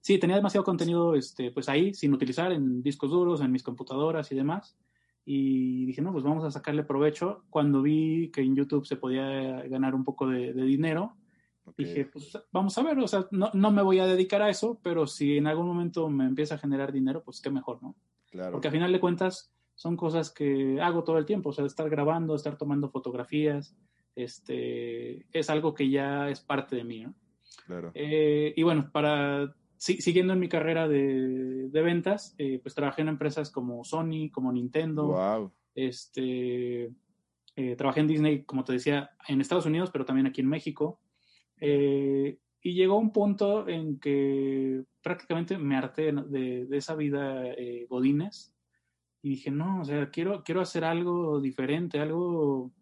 Sí, 0.00 0.18
tenía 0.18 0.36
demasiado 0.36 0.64
contenido 0.64 1.14
este, 1.14 1.50
pues 1.52 1.68
ahí, 1.68 1.94
sin 1.94 2.12
utilizar 2.12 2.52
en 2.52 2.82
discos 2.82 3.10
duros, 3.10 3.40
en 3.40 3.50
mis 3.52 3.62
computadoras 3.62 4.30
y 4.32 4.34
demás. 4.34 4.76
Y 5.24 5.86
dije, 5.86 6.02
no, 6.02 6.12
pues 6.12 6.24
vamos 6.24 6.44
a 6.44 6.50
sacarle 6.50 6.82
provecho. 6.82 7.44
Cuando 7.50 7.82
vi 7.82 8.30
que 8.30 8.40
en 8.40 8.54
YouTube 8.54 8.86
se 8.86 8.96
podía 8.96 9.62
ganar 9.68 9.94
un 9.94 10.04
poco 10.04 10.28
de, 10.28 10.52
de 10.52 10.62
dinero, 10.64 11.16
Ok. 11.66 11.74
dije, 11.78 12.04
pues 12.06 12.38
vamos 12.52 12.78
a 12.78 12.82
ver, 12.82 12.98
o 12.98 13.08
sea, 13.08 13.26
no, 13.32 13.50
no 13.52 13.70
me 13.72 13.82
voy 13.82 13.98
a 13.98 14.06
dedicar 14.06 14.40
a 14.40 14.50
eso, 14.50 14.78
pero 14.82 15.06
si 15.06 15.36
en 15.36 15.48
algún 15.48 15.66
momento 15.66 16.08
me 16.08 16.24
empieza 16.24 16.54
a 16.54 16.58
generar 16.58 16.92
dinero, 16.92 17.22
pues 17.24 17.40
qué 17.40 17.50
mejor, 17.50 17.82
¿no? 17.82 17.96
claro. 18.30 18.52
Porque 18.52 18.68
a 18.68 18.70
final 18.70 18.92
de 18.92 19.00
cuentas 19.00 19.50
son 19.74 19.96
cosas 19.96 20.30
que 20.30 20.80
hago 20.80 21.02
todo 21.04 21.18
el 21.18 21.26
tiempo, 21.26 21.50
o 21.50 21.52
sea, 21.52 21.66
estar 21.66 21.90
grabando, 21.90 22.34
estar 22.34 22.56
tomando 22.56 22.88
fotografías, 22.88 23.74
este, 24.16 25.26
es 25.32 25.48
algo 25.50 25.74
que 25.74 25.88
ya 25.88 26.28
es 26.30 26.40
parte 26.40 26.74
de 26.76 26.84
mí, 26.84 27.02
¿no? 27.04 27.14
claro. 27.66 27.92
Eh, 27.94 28.52
y 28.56 28.62
bueno, 28.64 28.90
para 28.92 29.54
si, 29.76 30.00
siguiendo 30.00 30.32
en 30.32 30.40
mi 30.40 30.48
carrera 30.48 30.88
de, 30.88 31.68
de 31.68 31.82
ventas, 31.82 32.34
eh, 32.38 32.58
pues 32.62 32.74
trabajé 32.74 33.02
en 33.02 33.08
empresas 33.08 33.50
como 33.50 33.84
Sony, 33.84 34.30
como 34.32 34.50
Nintendo, 34.52 35.08
Wow. 35.08 35.52
este, 35.74 36.90
eh, 37.56 37.76
trabajé 37.76 38.00
en 38.00 38.06
Disney, 38.08 38.42
como 38.44 38.64
te 38.64 38.72
decía, 38.72 39.10
en 39.28 39.40
Estados 39.40 39.66
Unidos, 39.66 39.90
pero 39.92 40.04
también 40.04 40.26
aquí 40.26 40.40
en 40.40 40.48
México. 40.48 41.00
Eh, 41.60 42.38
y 42.62 42.74
llegó 42.74 42.98
un 42.98 43.12
punto 43.12 43.68
en 43.68 43.98
que 44.00 44.82
prácticamente 45.02 45.56
me 45.58 45.76
harté 45.76 46.12
de, 46.12 46.66
de 46.66 46.76
esa 46.76 46.94
vida 46.96 47.44
eh, 47.52 47.86
godines 47.88 48.52
y 49.22 49.30
dije, 49.30 49.50
no, 49.50 49.80
o 49.80 49.84
sea, 49.84 50.10
quiero, 50.10 50.42
quiero 50.42 50.60
hacer 50.60 50.84
algo 50.84 51.40
diferente, 51.40 51.98
algo 52.00 52.72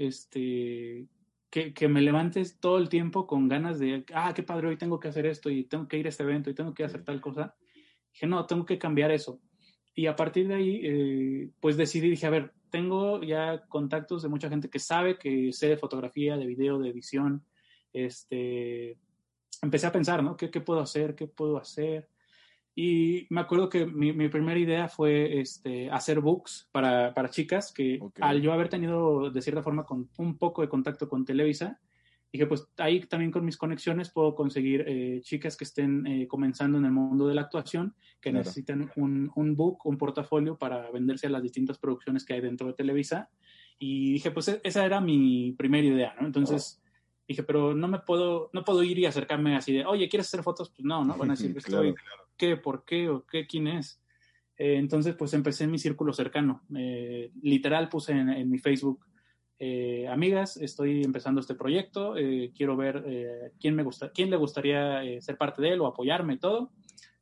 este, 0.00 1.06
que, 1.50 1.74
que, 1.74 1.88
me 1.88 2.00
levantes 2.00 2.58
todo 2.58 2.78
el 2.78 2.88
tiempo 2.88 3.26
con 3.26 3.48
ganas 3.48 3.78
de, 3.78 4.04
ah, 4.14 4.32
qué 4.34 4.42
padre, 4.42 4.68
hoy 4.68 4.76
tengo 4.78 4.98
que 4.98 5.08
hacer 5.08 5.26
esto 5.26 5.50
y 5.50 5.64
tengo 5.64 5.86
que 5.88 5.98
ir 5.98 6.06
a 6.06 6.08
este 6.08 6.22
evento 6.22 6.48
y 6.48 6.54
tengo 6.54 6.72
que 6.72 6.84
hacer 6.84 7.04
tal 7.04 7.20
cosa. 7.20 7.54
Dije, 8.12 8.26
no, 8.26 8.46
tengo 8.46 8.64
que 8.64 8.78
cambiar 8.78 9.10
eso. 9.10 9.40
Y 9.94 10.06
a 10.06 10.16
partir 10.16 10.48
de 10.48 10.54
ahí, 10.54 10.80
eh, 10.82 11.50
pues 11.60 11.76
decidí, 11.76 12.08
dije, 12.08 12.26
a 12.26 12.30
ver, 12.30 12.52
tengo 12.70 13.22
ya 13.22 13.66
contactos 13.68 14.22
de 14.22 14.28
mucha 14.28 14.48
gente 14.48 14.70
que 14.70 14.78
sabe 14.78 15.18
que 15.18 15.52
sé 15.52 15.68
de 15.68 15.76
fotografía, 15.76 16.36
de 16.36 16.46
video, 16.46 16.78
de 16.78 16.88
edición. 16.88 17.44
Este, 17.92 18.96
empecé 19.60 19.86
a 19.86 19.92
pensar, 19.92 20.22
¿no? 20.22 20.36
¿Qué, 20.36 20.50
qué 20.50 20.60
puedo 20.60 20.80
hacer? 20.80 21.14
¿Qué 21.14 21.26
puedo 21.26 21.58
hacer? 21.58 22.08
Y 22.74 23.26
me 23.30 23.40
acuerdo 23.40 23.68
que 23.68 23.84
mi, 23.86 24.12
mi 24.12 24.28
primera 24.28 24.58
idea 24.58 24.88
fue 24.88 25.40
este, 25.40 25.90
hacer 25.90 26.20
books 26.20 26.68
para, 26.72 27.12
para 27.14 27.28
chicas, 27.28 27.72
que 27.72 28.00
al 28.20 28.40
yo 28.40 28.52
haber 28.52 28.68
tenido 28.68 29.30
de 29.30 29.42
cierta 29.42 29.62
forma 29.62 29.84
con, 29.84 30.08
un 30.16 30.38
poco 30.38 30.62
de 30.62 30.68
contacto 30.68 31.08
con 31.08 31.24
Televisa, 31.24 31.80
dije, 32.32 32.46
pues 32.46 32.68
ahí 32.78 33.00
también 33.00 33.32
con 33.32 33.44
mis 33.44 33.56
conexiones 33.56 34.10
puedo 34.10 34.34
conseguir 34.34 34.84
eh, 34.86 35.20
chicas 35.22 35.56
que 35.56 35.64
estén 35.64 36.06
eh, 36.06 36.28
comenzando 36.28 36.78
en 36.78 36.84
el 36.84 36.92
mundo 36.92 37.26
de 37.26 37.34
la 37.34 37.42
actuación, 37.42 37.94
que 38.20 38.30
Claro. 38.30 38.44
necesitan 38.44 38.90
un, 38.96 39.32
un 39.34 39.56
book, 39.56 39.80
un 39.84 39.98
portafolio 39.98 40.56
para 40.56 40.90
venderse 40.92 41.26
a 41.26 41.30
las 41.30 41.42
distintas 41.42 41.78
producciones 41.78 42.24
que 42.24 42.34
hay 42.34 42.40
dentro 42.40 42.68
de 42.68 42.74
Televisa. 42.74 43.28
Y 43.78 44.12
dije, 44.12 44.30
pues 44.30 44.46
e- 44.48 44.60
esa 44.62 44.84
era 44.86 45.00
mi 45.00 45.52
primera 45.58 45.86
idea, 45.86 46.14
¿no? 46.20 46.26
Entonces 46.26 46.80
dije, 47.26 47.42
pero 47.42 47.74
no 47.74 47.88
me 47.88 48.00
puedo, 48.00 48.50
no 48.52 48.64
puedo 48.64 48.82
ir 48.82 48.98
y 48.98 49.06
acercarme 49.06 49.56
así 49.56 49.72
de, 49.72 49.84
oye, 49.86 50.08
¿quieres 50.08 50.26
hacer 50.28 50.42
fotos? 50.42 50.70
Pues 50.70 50.84
no, 50.84 51.04
no, 51.04 51.16
van 51.16 51.30
a 51.30 51.34
decir, 51.34 51.50
Claro. 51.64 51.88
estoy, 51.88 51.94
¿qué? 52.40 52.56
¿Por 52.56 52.86
qué? 52.86 53.10
¿O 53.10 53.26
qué? 53.26 53.46
¿Quién 53.46 53.66
es? 53.68 54.02
Eh, 54.56 54.76
entonces, 54.76 55.14
pues 55.14 55.34
empecé 55.34 55.64
en 55.64 55.72
mi 55.72 55.78
círculo 55.78 56.14
cercano. 56.14 56.62
Eh, 56.74 57.30
literal 57.42 57.90
puse 57.90 58.12
en, 58.12 58.30
en 58.30 58.50
mi 58.50 58.58
Facebook, 58.58 59.04
eh, 59.58 60.08
amigas, 60.08 60.56
estoy 60.56 61.02
empezando 61.02 61.38
este 61.38 61.54
proyecto, 61.54 62.16
eh, 62.16 62.50
quiero 62.56 62.78
ver 62.78 63.04
eh, 63.06 63.52
quién, 63.60 63.74
me 63.74 63.82
gusta, 63.82 64.10
quién 64.10 64.30
le 64.30 64.38
gustaría 64.38 65.04
eh, 65.04 65.20
ser 65.20 65.36
parte 65.36 65.60
de 65.60 65.74
él 65.74 65.80
o 65.82 65.86
apoyarme 65.86 66.34
y 66.34 66.38
todo. 66.38 66.72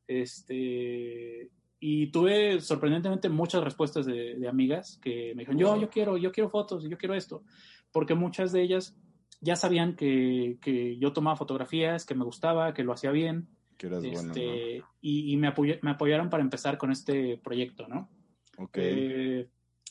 Este, 0.06 1.50
y 1.80 2.12
tuve 2.12 2.60
sorprendentemente 2.60 3.28
muchas 3.28 3.64
respuestas 3.64 4.06
de, 4.06 4.36
de 4.36 4.48
amigas 4.48 5.00
que 5.02 5.32
me 5.34 5.42
dijeron, 5.42 5.58
yo, 5.58 5.80
yo 5.80 5.90
quiero, 5.90 6.16
yo 6.16 6.30
quiero 6.30 6.48
fotos, 6.48 6.88
yo 6.88 6.96
quiero 6.96 7.16
esto, 7.16 7.42
porque 7.90 8.14
muchas 8.14 8.52
de 8.52 8.62
ellas 8.62 8.96
ya 9.40 9.56
sabían 9.56 9.96
que, 9.96 10.58
que 10.62 10.96
yo 10.98 11.12
tomaba 11.12 11.36
fotografías, 11.36 12.06
que 12.06 12.14
me 12.14 12.24
gustaba, 12.24 12.72
que 12.72 12.84
lo 12.84 12.92
hacía 12.92 13.10
bien, 13.10 13.48
Que 13.78 13.86
eras 13.86 14.02
bueno, 14.02 14.18
este, 14.34 14.82
y, 15.00 15.32
y 15.32 15.36
me, 15.38 15.48
apoya- 15.48 15.78
me 15.82 15.92
apoyaron 15.92 16.28
para 16.28 16.42
empezar 16.42 16.76
con 16.76 16.90
este 16.92 17.38
proyecto, 17.38 17.88
¿no? 17.88 18.10
Ok. 18.58 18.76
Eh, 18.78 19.48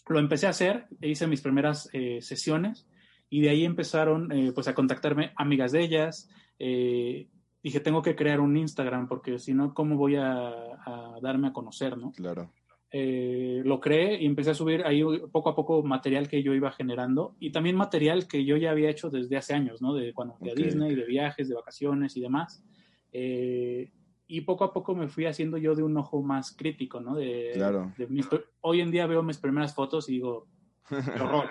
lo 0.10 0.20
empecé 0.20 0.46
a 0.46 0.52
hacer, 0.52 0.86
hice 1.02 1.26
mis 1.26 1.42
primeras 1.42 1.90
eh, 1.94 2.22
sesiones 2.22 2.88
y 3.30 3.42
de 3.42 3.50
ahí 3.50 3.66
empezaron 3.66 4.32
eh, 4.32 4.52
pues 4.54 4.68
a 4.68 4.74
contactarme 4.76 5.32
amigas 5.36 5.72
de 5.72 5.82
ellas. 5.84 6.30
eh, 6.60 7.28
dije, 7.64 7.80
tengo 7.82 8.02
que 8.02 8.16
crear 8.16 8.40
un 8.40 8.56
Instagram 8.56 9.08
porque 9.08 9.40
si 9.40 9.54
no, 9.54 9.74
¿cómo 9.74 9.98
voy 9.98 10.16
a, 10.16 10.50
a 10.50 11.18
darme 11.22 11.48
a 11.48 11.54
conocer, 11.54 11.98
no? 11.98 12.12
Claro. 12.12 12.52
Lo 12.94 13.80
creé 13.82 14.22
y 14.22 14.26
empecé 14.26 14.52
a 14.52 14.54
subir 14.54 14.84
ahí 14.86 15.02
poco 15.32 15.50
a 15.50 15.56
poco 15.56 15.84
material 15.84 16.30
que 16.30 16.42
yo 16.42 16.54
iba 16.54 16.72
generando 16.72 17.36
y 17.40 17.52
también 17.52 17.76
material 17.76 18.28
que 18.28 18.46
yo 18.46 18.56
ya 18.58 18.72
había 18.72 18.90
hecho 18.90 19.10
desde 19.10 19.36
hace 19.38 19.54
años, 19.54 19.82
¿no? 19.82 19.94
De 19.94 20.14
cuando 20.14 20.36
fui 20.36 20.50
a 20.50 20.54
Disney, 20.56 20.96
de 20.96 21.04
viajes, 21.06 21.50
de 21.50 21.56
vacaciones 21.56 22.16
y 22.16 22.22
demás. 22.22 22.64
Eh, 23.12 23.92
y 24.28 24.42
poco 24.42 24.64
a 24.66 24.74
poco 24.74 24.94
me 24.94 25.08
fui 25.08 25.26
haciendo 25.26 25.58
yo 25.58 25.74
de 25.76 25.84
un 25.84 25.96
ojo 25.98 26.22
más 26.22 26.56
crítico, 26.56 27.00
¿no? 27.00 27.16
De, 27.16 27.52
Claro. 27.54 27.94
de 27.98 28.08
mis 28.08 28.28
hoy 28.62 28.82
en 28.82 28.92
día 28.92 29.08
veo 29.08 29.24
mis 29.24 29.38
primeras 29.38 29.74
fotos 29.74 30.10
y 30.10 30.14
digo, 30.14 30.48
qué 30.90 31.22
horror. 31.22 31.50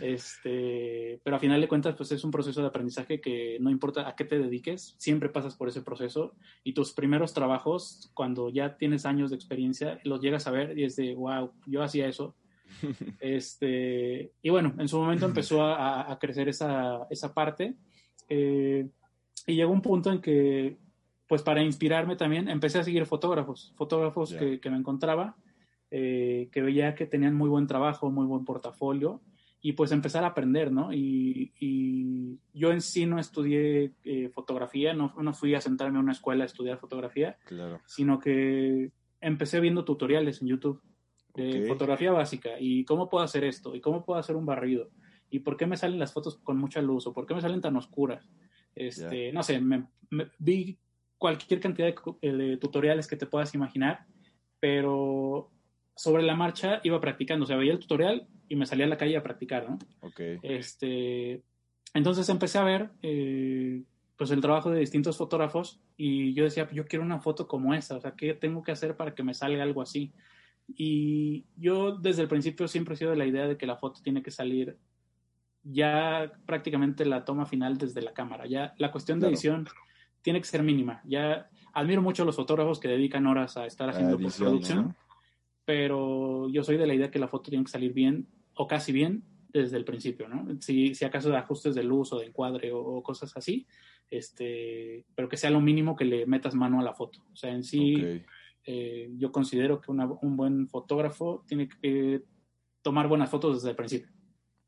Este, 0.00 1.20
pero 1.22 1.36
a 1.36 1.38
final 1.38 1.60
de 1.60 1.68
cuentas, 1.68 1.94
pues 1.94 2.10
es 2.12 2.24
un 2.24 2.30
proceso 2.32 2.60
de 2.60 2.66
aprendizaje 2.66 3.20
que 3.20 3.56
no 3.60 3.70
importa 3.70 4.08
a 4.08 4.16
qué 4.16 4.24
te 4.24 4.38
dediques, 4.38 4.94
siempre 4.98 5.28
pasas 5.28 5.54
por 5.54 5.68
ese 5.68 5.82
proceso 5.82 6.34
y 6.64 6.72
tus 6.72 6.92
primeros 6.92 7.32
trabajos, 7.32 8.10
cuando 8.14 8.48
ya 8.50 8.76
tienes 8.76 9.06
años 9.06 9.30
de 9.30 9.36
experiencia, 9.36 10.00
los 10.04 10.20
llegas 10.20 10.46
a 10.46 10.50
ver 10.50 10.76
y 10.78 10.84
es 10.84 10.96
de, 10.96 11.14
wow, 11.14 11.52
yo 11.66 11.82
hacía 11.82 12.08
eso. 12.08 12.34
Este, 13.20 14.32
y 14.42 14.50
bueno, 14.50 14.74
en 14.78 14.88
su 14.88 14.98
momento 14.98 15.24
empezó 15.24 15.62
a, 15.62 16.10
a 16.10 16.18
crecer 16.18 16.48
esa, 16.48 17.06
esa 17.10 17.32
parte 17.32 17.76
eh, 18.28 18.88
y 19.46 19.54
llegó 19.54 19.72
un 19.72 19.82
punto 19.82 20.10
en 20.10 20.20
que, 20.20 20.76
pues 21.28 21.42
para 21.42 21.62
inspirarme 21.62 22.16
también, 22.16 22.48
empecé 22.48 22.78
a 22.78 22.84
seguir 22.84 23.06
fotógrafos, 23.06 23.72
fotógrafos 23.76 24.34
que, 24.34 24.60
que 24.60 24.70
me 24.70 24.76
encontraba, 24.76 25.36
eh, 25.90 26.48
que 26.52 26.62
veía 26.62 26.94
que 26.94 27.06
tenían 27.06 27.34
muy 27.34 27.48
buen 27.48 27.66
trabajo, 27.66 28.10
muy 28.10 28.26
buen 28.26 28.44
portafolio 28.44 29.20
y 29.60 29.72
pues 29.72 29.90
empezar 29.92 30.22
a 30.24 30.28
aprender, 30.28 30.70
¿no? 30.70 30.92
Y, 30.92 31.52
y 31.58 32.38
yo 32.52 32.70
en 32.72 32.80
sí 32.80 33.06
no 33.06 33.18
estudié 33.18 33.92
eh, 34.04 34.28
fotografía, 34.28 34.94
no, 34.94 35.12
no 35.20 35.32
fui 35.32 35.54
a 35.54 35.60
sentarme 35.60 35.98
a 35.98 36.02
una 36.02 36.12
escuela 36.12 36.44
a 36.44 36.46
estudiar 36.46 36.78
fotografía, 36.78 37.38
Claro. 37.46 37.80
sino 37.86 38.18
que 38.18 38.90
empecé 39.20 39.60
viendo 39.60 39.84
tutoriales 39.84 40.42
en 40.42 40.48
YouTube 40.48 40.82
de 41.34 41.62
Ok. 41.62 41.68
fotografía 41.68 42.12
básica 42.12 42.50
y 42.60 42.84
cómo 42.84 43.08
puedo 43.08 43.24
hacer 43.24 43.44
esto 43.44 43.74
y 43.74 43.80
cómo 43.80 44.04
puedo 44.04 44.18
hacer 44.20 44.36
un 44.36 44.46
barrido 44.46 44.90
y 45.30 45.40
por 45.40 45.56
qué 45.56 45.66
me 45.66 45.76
salen 45.76 45.98
las 45.98 46.12
fotos 46.12 46.38
con 46.38 46.56
mucha 46.58 46.80
luz 46.80 47.06
o 47.06 47.12
por 47.12 47.26
qué 47.26 47.34
me 47.34 47.40
salen 47.40 47.60
tan 47.60 47.76
oscuras. 47.76 48.30
Este, 48.76 49.32
no 49.32 49.42
sé, 49.42 49.58
me, 49.60 49.86
me- 50.10 50.28
vi 50.38 50.78
cualquier 51.18 51.60
cantidad 51.60 51.88
de, 51.88 51.94
eh, 52.22 52.32
de 52.32 52.56
tutoriales 52.58 53.06
que 53.08 53.16
te 53.16 53.26
puedas 53.26 53.54
imaginar, 53.54 54.04
pero 54.60 55.50
sobre 55.94 56.22
la 56.22 56.34
marcha 56.36 56.80
iba 56.84 57.00
practicando, 57.00 57.44
o 57.44 57.46
sea, 57.46 57.56
veía 57.56 57.72
el 57.72 57.78
tutorial 57.78 58.28
y 58.48 58.56
me 58.56 58.66
salía 58.66 58.84
a 58.84 58.88
la 58.88 58.98
calle 58.98 59.16
a 59.16 59.22
practicar, 59.22 59.68
¿no? 59.68 59.78
Ok. 60.02 60.20
Este, 60.42 61.42
entonces 61.94 62.28
empecé 62.28 62.58
a 62.58 62.64
ver 62.64 62.90
eh, 63.02 63.82
pues 64.16 64.30
el 64.30 64.40
trabajo 64.42 64.70
de 64.70 64.80
distintos 64.80 65.16
fotógrafos 65.16 65.80
y 65.96 66.34
yo 66.34 66.44
decía, 66.44 66.68
yo 66.72 66.86
quiero 66.86 67.04
una 67.04 67.20
foto 67.20 67.48
como 67.48 67.72
esa, 67.74 67.96
o 67.96 68.00
sea, 68.00 68.12
¿qué 68.14 68.34
tengo 68.34 68.62
que 68.62 68.72
hacer 68.72 68.96
para 68.96 69.14
que 69.14 69.22
me 69.22 69.32
salga 69.34 69.62
algo 69.62 69.80
así? 69.80 70.12
Y 70.68 71.46
yo 71.56 71.92
desde 71.96 72.22
el 72.22 72.28
principio 72.28 72.68
siempre 72.68 72.94
he 72.94 72.96
sido 72.98 73.12
de 73.12 73.16
la 73.16 73.26
idea 73.26 73.46
de 73.46 73.56
que 73.56 73.66
la 73.66 73.76
foto 73.76 74.00
tiene 74.02 74.22
que 74.22 74.30
salir 74.30 74.76
ya 75.68 76.32
prácticamente 76.46 77.04
la 77.04 77.24
toma 77.24 77.46
final 77.46 77.76
desde 77.78 78.02
la 78.02 78.12
cámara, 78.12 78.46
ya 78.46 78.74
la 78.78 78.90
cuestión 78.92 79.18
de 79.18 79.24
Claro. 79.26 79.34
edición 79.34 79.66
tiene 80.22 80.40
que 80.40 80.46
ser 80.46 80.62
mínima, 80.62 81.00
ya 81.04 81.48
admiro 81.72 82.02
mucho 82.02 82.22
a 82.22 82.26
los 82.26 82.36
fotógrafos 82.36 82.78
que 82.80 82.88
dedican 82.88 83.26
horas 83.26 83.56
a 83.56 83.66
estar 83.66 83.88
haciendo 83.90 84.14
edición, 84.14 84.30
postproducción 84.30 84.78
¿no? 84.86 84.94
pero 85.64 86.48
yo 86.48 86.62
soy 86.64 86.76
de 86.76 86.86
la 86.86 86.94
idea 86.94 87.10
que 87.10 87.18
la 87.18 87.28
foto 87.28 87.50
tiene 87.50 87.64
que 87.64 87.70
salir 87.70 87.92
bien 87.92 88.26
o 88.54 88.66
casi 88.66 88.92
bien 88.92 89.24
desde 89.52 89.76
el 89.76 89.84
principio, 89.84 90.28
¿no? 90.28 90.46
Si, 90.60 90.94
si 90.94 91.04
acaso 91.04 91.30
de 91.30 91.36
ajustes 91.38 91.74
de 91.74 91.82
luz 91.82 92.12
o 92.12 92.18
de 92.18 92.26
encuadre 92.26 92.72
o, 92.72 92.78
o 92.80 93.02
cosas 93.02 93.36
así, 93.36 93.66
este, 94.10 95.04
pero 95.14 95.28
que 95.28 95.36
sea 95.36 95.50
lo 95.50 95.60
mínimo 95.60 95.96
que 95.96 96.04
le 96.04 96.26
metas 96.26 96.54
mano 96.54 96.78
a 96.80 96.82
la 96.84 96.92
foto. 96.94 97.20
O 97.32 97.36
sea, 97.36 97.50
en 97.52 97.64
sí, 97.64 98.22
eh, 98.64 99.10
yo 99.16 99.32
considero 99.32 99.80
que 99.80 99.90
una- 99.90 100.06
un 100.06 100.36
buen 100.36 100.68
fotógrafo 100.68 101.44
tiene 101.48 101.68
que 101.68 102.22
tomar 102.82 103.08
buenas 103.08 103.30
fotos 103.30 103.56
desde 103.56 103.70
el 103.70 103.76
principio. 103.76 104.08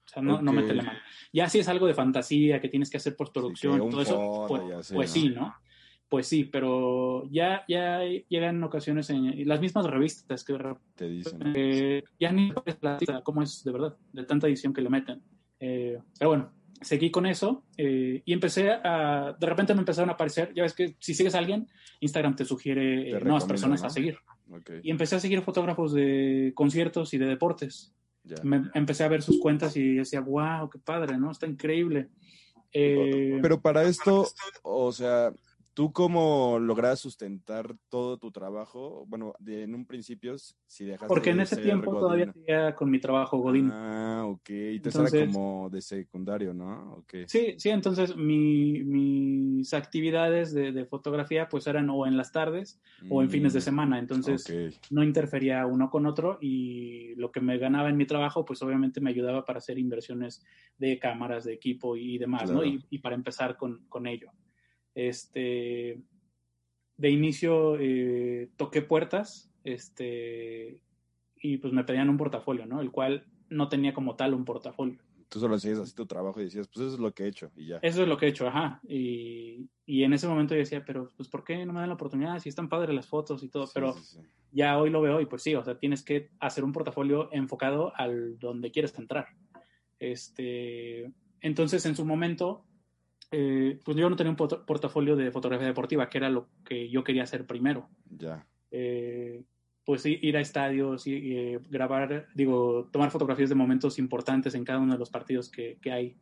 O 0.08 0.10
sea, 0.10 0.22
no, 0.22 0.40
no 0.40 0.52
Ok. 0.52 0.56
meterle 0.56 0.82
mano. 0.82 0.98
Ya 1.34 1.48
si 1.50 1.58
es 1.58 1.68
algo 1.68 1.86
de 1.86 1.92
fantasía, 1.92 2.60
que 2.60 2.70
tienes 2.70 2.88
que 2.88 2.96
hacer 2.96 3.14
postproducción, 3.14 3.74
Sí, 3.82 3.90
todo 3.90 4.00
eso, 4.00 4.46
pues, 4.48 4.62
pues 4.94 5.10
¿no? 5.10 5.20
sí, 5.20 5.28
¿no? 5.28 5.54
Pues 6.08 6.26
sí, 6.26 6.44
pero 6.44 7.28
ya, 7.30 7.64
ya 7.68 8.00
llegan 8.28 8.64
ocasiones 8.64 9.10
en 9.10 9.46
las 9.46 9.60
mismas 9.60 9.84
revistas 9.84 10.42
que 10.42 10.54
de 10.54 10.58
repente 10.58 10.86
Te 10.94 11.08
dicen. 11.10 11.52
eh, 11.54 12.02
ya 12.18 12.32
ni 12.32 12.50
la 12.80 12.98
cómo 13.22 13.42
es 13.42 13.62
de 13.62 13.72
verdad, 13.72 13.94
de 14.14 14.24
tanta 14.24 14.46
edición 14.46 14.72
que 14.72 14.80
le 14.80 14.88
meten. 14.88 15.20
Eh, 15.60 15.98
pero 16.18 16.30
bueno, 16.30 16.52
seguí 16.80 17.10
con 17.10 17.26
eso 17.26 17.64
eh, 17.76 18.22
y 18.24 18.32
empecé 18.32 18.70
a. 18.70 19.36
De 19.38 19.46
repente 19.46 19.74
me 19.74 19.80
empezaron 19.80 20.08
a 20.08 20.14
aparecer. 20.14 20.54
Ya 20.54 20.62
ves 20.62 20.72
que 20.72 20.96
si 20.98 21.12
sigues 21.12 21.34
a 21.34 21.38
alguien, 21.40 21.68
Instagram 22.00 22.34
te 22.36 22.46
sugiere 22.46 23.10
Te 23.12 23.20
nuevas 23.20 23.44
personas 23.44 23.82
¿no? 23.82 23.86
a 23.88 23.90
seguir. 23.90 24.16
Y 24.82 24.90
empecé 24.90 25.16
a 25.16 25.20
seguir 25.20 25.42
fotógrafos 25.42 25.92
de 25.92 26.52
conciertos 26.54 27.12
y 27.12 27.18
de 27.18 27.26
deportes. 27.26 27.94
Ya. 28.24 28.36
Me, 28.42 28.70
empecé 28.74 29.04
a 29.04 29.08
ver 29.08 29.22
sus 29.22 29.40
cuentas 29.40 29.76
y 29.76 29.94
decía, 29.94 30.20
wow, 30.20 30.68
qué 30.70 30.78
padre, 30.78 31.18
¿no? 31.18 31.30
Está 31.30 31.46
increíble. 31.46 32.08
Eh, 32.72 33.38
Pero 33.40 33.60
para 33.60 33.84
esto, 33.84 34.26
o 34.62 34.92
sea, 34.92 35.32
¿tú 35.78 35.92
cómo 35.92 36.58
logras 36.58 36.98
sustentar 36.98 37.72
todo 37.88 38.18
tu 38.18 38.32
trabajo? 38.32 39.04
Bueno, 39.06 39.32
de- 39.38 39.62
en 39.62 39.76
un 39.76 39.86
principio, 39.86 40.34
si 40.66 40.84
dejaste 40.84 41.06
porque 41.06 41.30
en 41.30 41.38
ese 41.38 41.58
tiempo 41.58 41.92
Godín. 41.92 42.00
todavía 42.00 42.32
seguía 42.32 42.74
con 42.74 42.90
mi 42.90 42.98
trabajo 42.98 43.38
Godín. 43.38 43.70
Ah, 43.72 44.24
ok. 44.26 44.48
Y 44.50 44.80
te 44.80 44.88
Entonces- 44.88 45.14
era 45.14 45.26
como 45.26 45.70
de 45.70 45.80
secundario, 45.80 46.52
¿no? 46.52 46.94
Ok. 46.94 47.14
Sí, 47.28 47.54
sí, 47.58 47.68
entonces 47.68 48.16
mi- 48.16 48.82
mis 48.82 49.72
actividades 49.72 50.52
de, 50.52 50.72
de 50.72 50.84
fotografía 50.84 51.48
pues 51.48 51.68
eran 51.68 51.88
o 51.90 52.08
en 52.08 52.16
las 52.16 52.32
tardes 52.32 52.80
o 53.08 53.22
en 53.22 53.30
fines 53.30 53.52
de 53.52 53.60
Mm, 53.60 53.62
semana, 53.62 53.98
entonces 54.00 54.44
no 54.90 55.04
interfería 55.04 55.64
uno 55.64 55.90
con 55.90 56.06
otro 56.06 56.38
y 56.40 57.14
lo 57.14 57.30
que 57.30 57.40
me 57.40 57.56
ganaba 57.56 57.88
en 57.88 57.96
mi 57.96 58.04
trabajo 58.04 58.44
pues 58.44 58.60
obviamente 58.62 59.00
me 59.00 59.10
ayudaba 59.10 59.44
para 59.44 59.58
hacer 59.58 59.78
inversiones 59.78 60.44
de 60.76 60.98
cámaras, 60.98 61.44
de 61.44 61.52
equipo 61.54 61.96
y 61.96 62.18
demás, 62.18 62.50
¿no? 62.50 62.64
Y, 62.64 62.84
y 62.90 62.98
para 62.98 63.14
empezar 63.14 63.56
con, 63.56 63.84
con 63.88 64.08
ello. 64.08 64.32
Este, 64.98 66.02
de 66.96 67.10
inicio 67.10 67.76
eh, 67.78 68.50
toqué 68.56 68.82
puertas, 68.82 69.48
este, 69.62 70.82
y 71.40 71.58
pues 71.58 71.72
me 71.72 71.84
pedían 71.84 72.08
un 72.10 72.16
portafolio, 72.16 72.66
¿no? 72.66 72.80
El 72.80 72.90
cual 72.90 73.24
no 73.48 73.68
tenía 73.68 73.94
como 73.94 74.16
tal 74.16 74.34
un 74.34 74.44
portafolio. 74.44 74.98
Tú 75.28 75.38
solo 75.38 75.54
hacías 75.54 75.78
así 75.78 75.94
tu 75.94 76.04
trabajo 76.06 76.40
y 76.40 76.44
decías, 76.44 76.66
pues 76.66 76.86
eso 76.86 76.94
es 76.94 77.00
lo 77.00 77.12
que 77.14 77.22
he 77.22 77.28
hecho 77.28 77.52
y 77.54 77.66
ya. 77.68 77.76
Eso 77.80 78.02
es 78.02 78.08
lo 78.08 78.16
que 78.16 78.26
he 78.26 78.30
hecho, 78.30 78.48
ajá. 78.48 78.80
Y, 78.88 79.68
y 79.86 80.02
en 80.02 80.14
ese 80.14 80.26
momento 80.26 80.54
yo 80.54 80.58
decía, 80.60 80.82
pero 80.84 81.12
pues 81.16 81.28
¿por 81.28 81.44
qué 81.44 81.64
no 81.64 81.72
me 81.72 81.78
dan 81.78 81.90
la 81.90 81.94
oportunidad? 81.94 82.40
Si 82.40 82.48
están 82.48 82.68
padres 82.68 82.92
las 82.92 83.06
fotos 83.06 83.44
y 83.44 83.48
todo, 83.48 83.66
Sí, 83.66 83.72
pero 83.74 83.92
sí, 83.92 84.02
sí. 84.02 84.18
ya 84.50 84.78
hoy 84.78 84.90
lo 84.90 85.00
veo 85.00 85.20
y 85.20 85.26
pues 85.26 85.42
sí, 85.42 85.54
o 85.54 85.62
sea, 85.62 85.78
tienes 85.78 86.02
que 86.02 86.30
hacer 86.40 86.64
un 86.64 86.72
portafolio 86.72 87.28
enfocado 87.30 87.92
al 87.94 88.36
donde 88.40 88.72
quieres 88.72 88.98
entrar. 88.98 89.28
Este, 90.00 91.12
entonces, 91.40 91.86
en 91.86 91.94
su 91.94 92.04
momento, 92.04 92.64
eh, 93.30 93.78
pues 93.84 93.96
yo 93.96 94.08
no 94.08 94.16
tenía 94.16 94.30
un 94.30 94.36
portafolio 94.36 95.16
de 95.16 95.30
fotografía 95.30 95.66
deportiva, 95.66 96.08
que 96.08 96.18
era 96.18 96.30
lo 96.30 96.48
que 96.64 96.88
yo 96.88 97.04
quería 97.04 97.24
hacer 97.24 97.46
primero. 97.46 97.88
Ya. 98.10 98.46
Eh, 98.70 99.44
pues 99.84 100.04
ir 100.04 100.36
a 100.36 100.40
estadios 100.40 101.06
y 101.06 101.36
eh, 101.36 101.60
grabar, 101.70 102.26
digo, 102.34 102.90
tomar 102.92 103.10
fotografías 103.10 103.48
de 103.48 103.54
momentos 103.54 103.98
importantes 103.98 104.54
en 104.54 104.64
cada 104.64 104.80
uno 104.80 104.92
de 104.92 104.98
los 104.98 105.08
partidos 105.08 105.50
que, 105.50 105.78
que 105.80 105.90
hay 105.90 106.16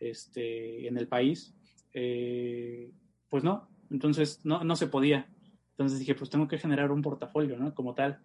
este, 0.00 0.88
en 0.88 0.98
el 0.98 1.06
país. 1.06 1.54
pues 1.92 3.44
no, 3.44 3.68
entonces 3.90 4.40
no, 4.44 4.64
no 4.64 4.74
se 4.76 4.88
podía. 4.88 5.28
Entonces 5.70 6.00
dije, 6.00 6.14
pues 6.14 6.30
tengo 6.30 6.48
que 6.48 6.58
generar 6.58 6.90
un 6.90 7.02
portafolio, 7.02 7.56
¿no? 7.56 7.74
Como 7.74 7.94
tal. 7.94 8.20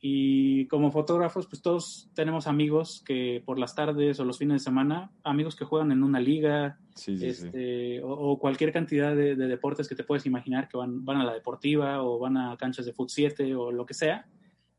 Y 0.00 0.66
como 0.66 0.90
fotógrafos, 0.90 1.46
pues 1.46 1.62
todos 1.62 2.10
tenemos 2.14 2.46
amigos 2.46 3.02
que 3.04 3.42
por 3.44 3.58
las 3.58 3.74
tardes 3.74 4.20
o 4.20 4.24
los 4.24 4.38
fines 4.38 4.62
de 4.62 4.64
semana, 4.64 5.10
amigos 5.24 5.56
que 5.56 5.64
juegan 5.64 5.90
en 5.90 6.02
una 6.02 6.20
liga, 6.20 6.78
este, 7.06 8.02
O, 8.02 8.38
cualquier 8.38 8.72
cantidad 8.72 9.16
de, 9.16 9.34
deportes 9.36 9.88
que 9.88 9.94
te 9.94 10.04
puedes 10.04 10.26
imaginar 10.26 10.68
que 10.68 10.76
van, 10.76 11.04
van 11.04 11.18
a 11.18 11.24
la 11.24 11.34
deportiva 11.34 12.02
o 12.02 12.18
van 12.18 12.36
a 12.36 12.56
canchas 12.56 12.86
de 12.86 12.92
fut 12.92 13.08
7 13.08 13.54
o 13.54 13.72
lo 13.72 13.86
que 13.86 13.94
sea. 13.94 14.26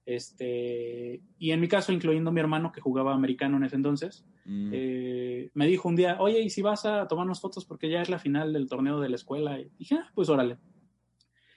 Este, 0.05 1.21
y 1.37 1.51
en 1.51 1.59
mi 1.59 1.67
caso, 1.67 1.91
incluyendo 1.91 2.31
mi 2.31 2.39
hermano 2.39 2.71
que 2.71 2.79
jugaba 2.79 3.13
americano 3.13 3.57
en 3.57 3.65
ese 3.65 3.75
entonces, 3.75 4.25
mm. 4.45 4.69
eh, 4.71 5.51
me 5.53 5.67
dijo 5.67 5.89
un 5.89 5.97
día, 5.97 6.15
oye, 6.21 6.39
¿y 6.39 6.49
si 6.49 6.61
vas 6.61 6.85
a 6.85 7.09
tomarnos 7.09 7.41
fotos 7.41 7.65
porque 7.65 7.89
ya 7.89 8.01
es 8.01 8.09
la 8.09 8.17
final 8.17 8.53
del 8.53 8.69
torneo 8.69 9.01
de 9.01 9.09
la 9.09 9.17
escuela? 9.17 9.59
Y 9.59 9.69
dije, 9.77 9.95
ah, 9.95 10.09
pues 10.15 10.29
órale. 10.29 10.59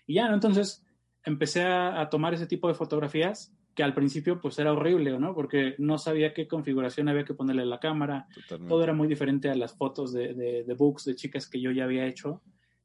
Y 0.06 0.14
ya, 0.14 0.28
¿no? 0.28 0.34
Entonces 0.34 0.84
empecé 1.24 1.62
a, 1.62 2.08
tomar 2.10 2.34
ese 2.34 2.46
tipo 2.46 2.68
de 2.68 2.74
fotografías 2.74 3.52
que 3.74 3.82
al 3.82 3.94
principio 3.94 4.40
pues 4.40 4.58
era 4.58 4.72
horrible, 4.72 5.18
¿no? 5.18 5.34
Porque 5.34 5.74
no 5.78 5.96
sabía 5.98 6.34
qué 6.34 6.48
configuración 6.48 7.08
había 7.08 7.24
que 7.24 7.34
ponerle 7.34 7.62
a 7.62 7.66
la 7.66 7.80
cámara. 7.80 8.26
Todo 8.68 8.82
era 8.82 8.92
muy 8.92 9.08
diferente 9.08 9.48
a 9.48 9.54
las 9.54 9.76
fotos 9.76 10.12
de, 10.12 10.34
de, 10.34 10.64
de, 10.64 10.74
books 10.74 11.04
de 11.04 11.14
chicas 11.14 11.48
que 11.48 11.60
yo 11.60 11.70
ya 11.70 11.84
había 11.84 12.06
hecho 12.06 12.42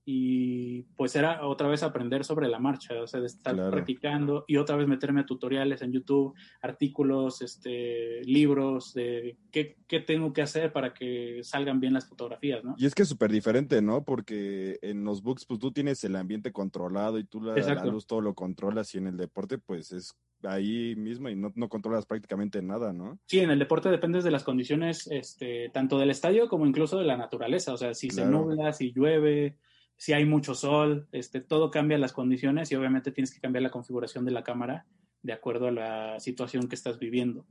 y 0.07 0.83
pues 0.95 1.15
era 1.15 1.47
otra 1.47 1.67
vez 1.67 1.81
aprender 1.81 2.23
sobre 2.23 2.47
la 2.47 2.59
marcha, 2.59 3.01
o 3.01 3.07
sea, 3.07 3.19
de 3.19 3.25
estar 3.25 3.55
practicando 3.71 4.45
y 4.47 4.57
otra 4.57 4.75
vez 4.75 4.87
meterme 4.87 5.21
a 5.21 5.25
tutoriales 5.25 5.81
en 5.81 5.91
YouTube, 5.91 6.35
artículos, 6.61 7.41
este, 7.41 8.21
libros 8.23 8.93
de 8.93 9.35
qué, 9.51 9.77
qué, 9.87 9.99
tengo 9.99 10.31
que 10.31 10.43
hacer 10.43 10.71
para 10.71 10.93
que 10.93 11.39
salgan 11.41 11.79
bien 11.79 11.93
las 11.93 12.07
fotografías, 12.07 12.63
¿no? 12.63 12.75
Y 12.77 12.85
es 12.85 12.93
que 12.93 13.01
es 13.01 13.09
súper 13.09 13.31
diferente, 13.31 13.81
¿no? 13.81 14.05
Porque 14.05 14.77
en 14.83 15.03
los 15.03 15.23
books, 15.23 15.45
pues 15.45 15.59
tú 15.59 15.71
tienes 15.71 16.03
el 16.03 16.15
ambiente 16.15 16.51
controlado 16.51 17.17
y 17.17 17.23
tú 17.23 17.41
la, 17.41 17.55
la, 17.55 17.85
luz 17.85 18.05
todo 18.05 18.21
lo 18.21 18.35
controlas 18.35 18.93
y 18.93 18.99
en 18.99 19.07
el 19.07 19.17
deporte, 19.17 19.57
pues 19.57 19.91
es 19.91 20.15
ahí 20.43 20.95
mismo 20.95 21.29
y 21.29 21.35
no, 21.35 21.51
no, 21.55 21.67
controlas 21.67 22.05
prácticamente 22.05 22.61
nada, 22.61 22.93
¿no? 22.93 23.17
Sí, 23.25 23.39
en 23.39 23.49
el 23.49 23.57
deporte 23.57 23.89
dependes 23.89 24.23
de 24.23 24.29
las 24.29 24.43
condiciones, 24.43 25.07
este, 25.09 25.69
tanto 25.69 25.97
del 25.97 26.11
estadio 26.11 26.47
como 26.47 26.67
incluso 26.67 26.99
de 26.99 27.05
la 27.05 27.17
naturaleza, 27.17 27.73
o 27.73 27.77
sea, 27.77 27.95
si 27.95 28.11
se 28.11 28.25
nubla, 28.25 28.71
si 28.71 28.91
llueve, 28.91 29.57
si 29.97 30.13
hay 30.13 30.25
mucho 30.25 30.53
sol, 30.55 31.07
este, 31.11 31.41
todo 31.41 31.71
cambia 31.71 31.97
las 31.97 32.13
condiciones 32.13 32.71
y 32.71 32.75
obviamente 32.75 33.11
tienes 33.11 33.33
que 33.33 33.39
cambiar 33.39 33.63
la 33.63 33.71
configuración 33.71 34.25
de 34.25 34.31
la 34.31 34.43
cámara 34.43 34.85
de 35.21 35.33
acuerdo 35.33 35.67
a 35.67 35.71
la 35.71 36.19
situación 36.19 36.67
que 36.67 36.75
estás 36.75 36.99
viviendo. 36.99 37.45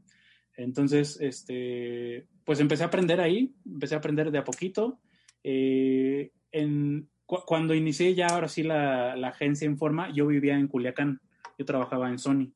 Entonces, 0.57 1.19
este, 1.21 2.27
pues 2.45 2.61
empecé 2.61 2.85
a 2.85 2.87
aprender 2.87 3.21
ahí, 3.21 3.55
empecé 3.67 3.95
a 3.95 3.99
aprender 3.99 4.31
de 4.31 4.39
a 4.39 4.45
poquito. 4.45 5.01
Eh, 5.43 6.31
en, 6.53 7.09
cuando 7.27 7.75
inicié 7.75 8.15
ya 8.15 8.29
ahora 8.29 8.49
sí 8.49 8.63
la, 8.63 9.17
la 9.17 9.29
agencia 9.29 9.67
Informa, 9.67 10.13
yo 10.13 10.27
vivía 10.27 10.57
en 10.57 10.69
Culiacán, 10.69 11.21
yo 11.59 11.65
trabajaba 11.65 12.09
en 12.11 12.19
Sony. 12.19 12.53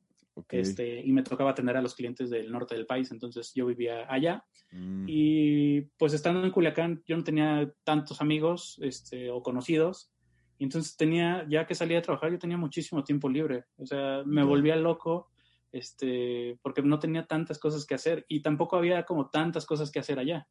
Este, 0.50 1.00
y 1.04 1.12
me 1.12 1.23
tocaba 1.23 1.50
atender 1.50 1.76
a 1.76 1.83
los 1.83 1.95
clientes 1.95 2.30
del 2.30 2.50
norte 2.50 2.75
del 2.75 2.87
país, 2.87 3.11
entonces 3.11 3.52
yo 3.54 3.66
vivía 3.66 4.12
allá. 4.12 4.45
Mm. 4.73 5.04
Y 5.09 5.80
pues 5.97 6.12
estando 6.12 6.45
en 6.45 6.50
Culiacán, 6.50 7.02
yo 7.07 7.16
no 7.16 7.25
tenía 7.25 7.73
tantos 7.85 8.21
amigos 8.21 8.78
este, 8.83 9.30
o 9.30 9.42
conocidos, 9.42 10.12
y 10.59 10.64
entonces 10.64 10.96
tenía, 10.96 11.46
ya 11.48 11.66
que 11.66 11.74
salía 11.74 11.98
a 11.98 12.03
trabajar, 12.03 12.33
yo 12.33 12.38
tenía 12.38 12.57
muchísimo 12.57 13.05
tiempo 13.05 13.29
libre, 13.29 13.64
o 13.77 13.87
sea, 13.87 14.22
me 14.27 14.42
volvía 14.42 14.74
loco, 14.77 15.31
este, 15.70 16.59
porque 16.62 16.83
no 16.83 16.98
tenía 16.98 17.27
tantas 17.27 17.59
cosas 17.59 17.87
que 17.87 17.94
hacer 17.94 18.24
y 18.29 18.40
tampoco 18.40 18.77
había 18.77 19.05
como 19.05 19.29
tantas 19.29 19.66
cosas 19.66 19.90
que 19.90 20.01
hacer 20.01 20.18
allá. 20.18 20.48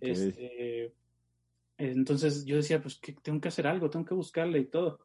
Este, 0.00 0.94
entonces 1.76 2.44
yo 2.44 2.56
decía, 2.56 2.80
pues 2.80 2.98
que 3.00 3.12
tengo 3.14 3.40
que 3.40 3.48
hacer 3.48 3.66
algo, 3.66 3.90
tengo 3.90 4.04
que 4.04 4.14
buscarle 4.14 4.60
y 4.60 4.66
todo. 4.66 5.00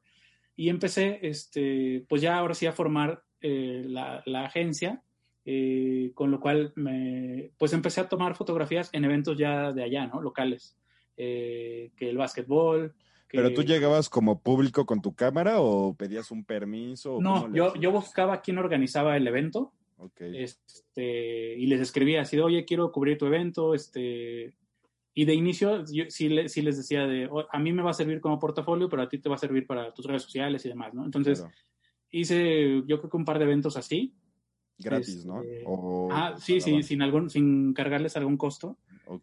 Y 0.55 0.69
empecé, 0.69 1.19
este, 1.21 2.05
pues 2.07 2.21
ya 2.21 2.37
ahora 2.37 2.53
sí 2.53 2.65
a 2.65 2.71
formar 2.71 3.23
eh, 3.47 3.83
la, 3.85 4.23
agencia, 4.43 5.03
eh, 5.45 6.11
con 6.15 6.31
lo 6.31 6.39
cual 6.39 6.73
me, 6.75 7.51
pues 7.59 7.73
empecé 7.73 8.01
a 8.01 8.09
tomar 8.09 8.35
fotografías 8.35 8.89
en 8.91 9.05
eventos 9.05 9.37
ya 9.37 9.71
de 9.71 9.83
allá, 9.83 10.07
¿no? 10.07 10.19
Locales, 10.19 10.75
eh, 11.15 11.91
que 11.95 12.09
el 12.09 12.17
básquetbol. 12.17 12.95
¿Pero 13.29 13.53
tú 13.53 13.61
llegabas 13.61 14.09
como 14.09 14.41
público 14.41 14.87
con 14.87 14.99
tu 14.99 15.13
cámara 15.13 15.61
o 15.61 15.93
pedías 15.93 16.31
un 16.31 16.43
permiso? 16.43 17.19
No, 17.21 17.53
yo, 17.53 17.75
yo 17.75 17.91
buscaba 17.91 18.41
quién 18.41 18.57
organizaba 18.57 19.15
el 19.15 19.27
evento. 19.27 19.73
Este, 20.19 21.55
y 21.55 21.67
les 21.67 21.81
escribía 21.81 22.21
así, 22.21 22.39
oye, 22.39 22.65
quiero 22.65 22.91
cubrir 22.91 23.19
tu 23.19 23.27
evento, 23.27 23.75
este, 23.75 24.55
y 25.13 25.25
de 25.25 25.35
inicio 25.35 25.85
yo 25.85 26.05
sí, 26.09 26.29
les 26.29 26.77
decía 26.77 27.05
de, 27.05 27.29
a 27.51 27.59
mí 27.59 27.71
me 27.71 27.83
va 27.83 27.91
a 27.91 27.93
servir 27.93 28.19
como 28.19 28.39
portafolio, 28.39 28.89
pero 28.89 29.03
a 29.03 29.09
ti 29.09 29.19
te 29.19 29.29
va 29.29 29.35
a 29.35 29.39
servir 29.39 29.67
para 29.67 29.93
tus 29.93 30.05
redes 30.05 30.23
sociales 30.23 30.65
y 30.65 30.69
demás, 30.69 30.93
¿no? 30.93 31.05
Entonces, 31.05 31.45
hice 32.19 32.83
yo 32.87 32.99
creo 32.99 33.09
que 33.09 33.17
un 33.17 33.25
par 33.25 33.39
de 33.39 33.45
eventos 33.45 33.77
así. 33.77 34.15
Gratis, 34.77 35.25
¿no? 35.25 35.41
Ah, 36.11 36.35
sí, 36.37 36.59
sí, 36.59 36.83
sin, 36.83 37.01
algún, 37.01 37.29
sin 37.29 37.73
cargarles 37.73 38.17
algún 38.17 38.35
costo. 38.35 38.77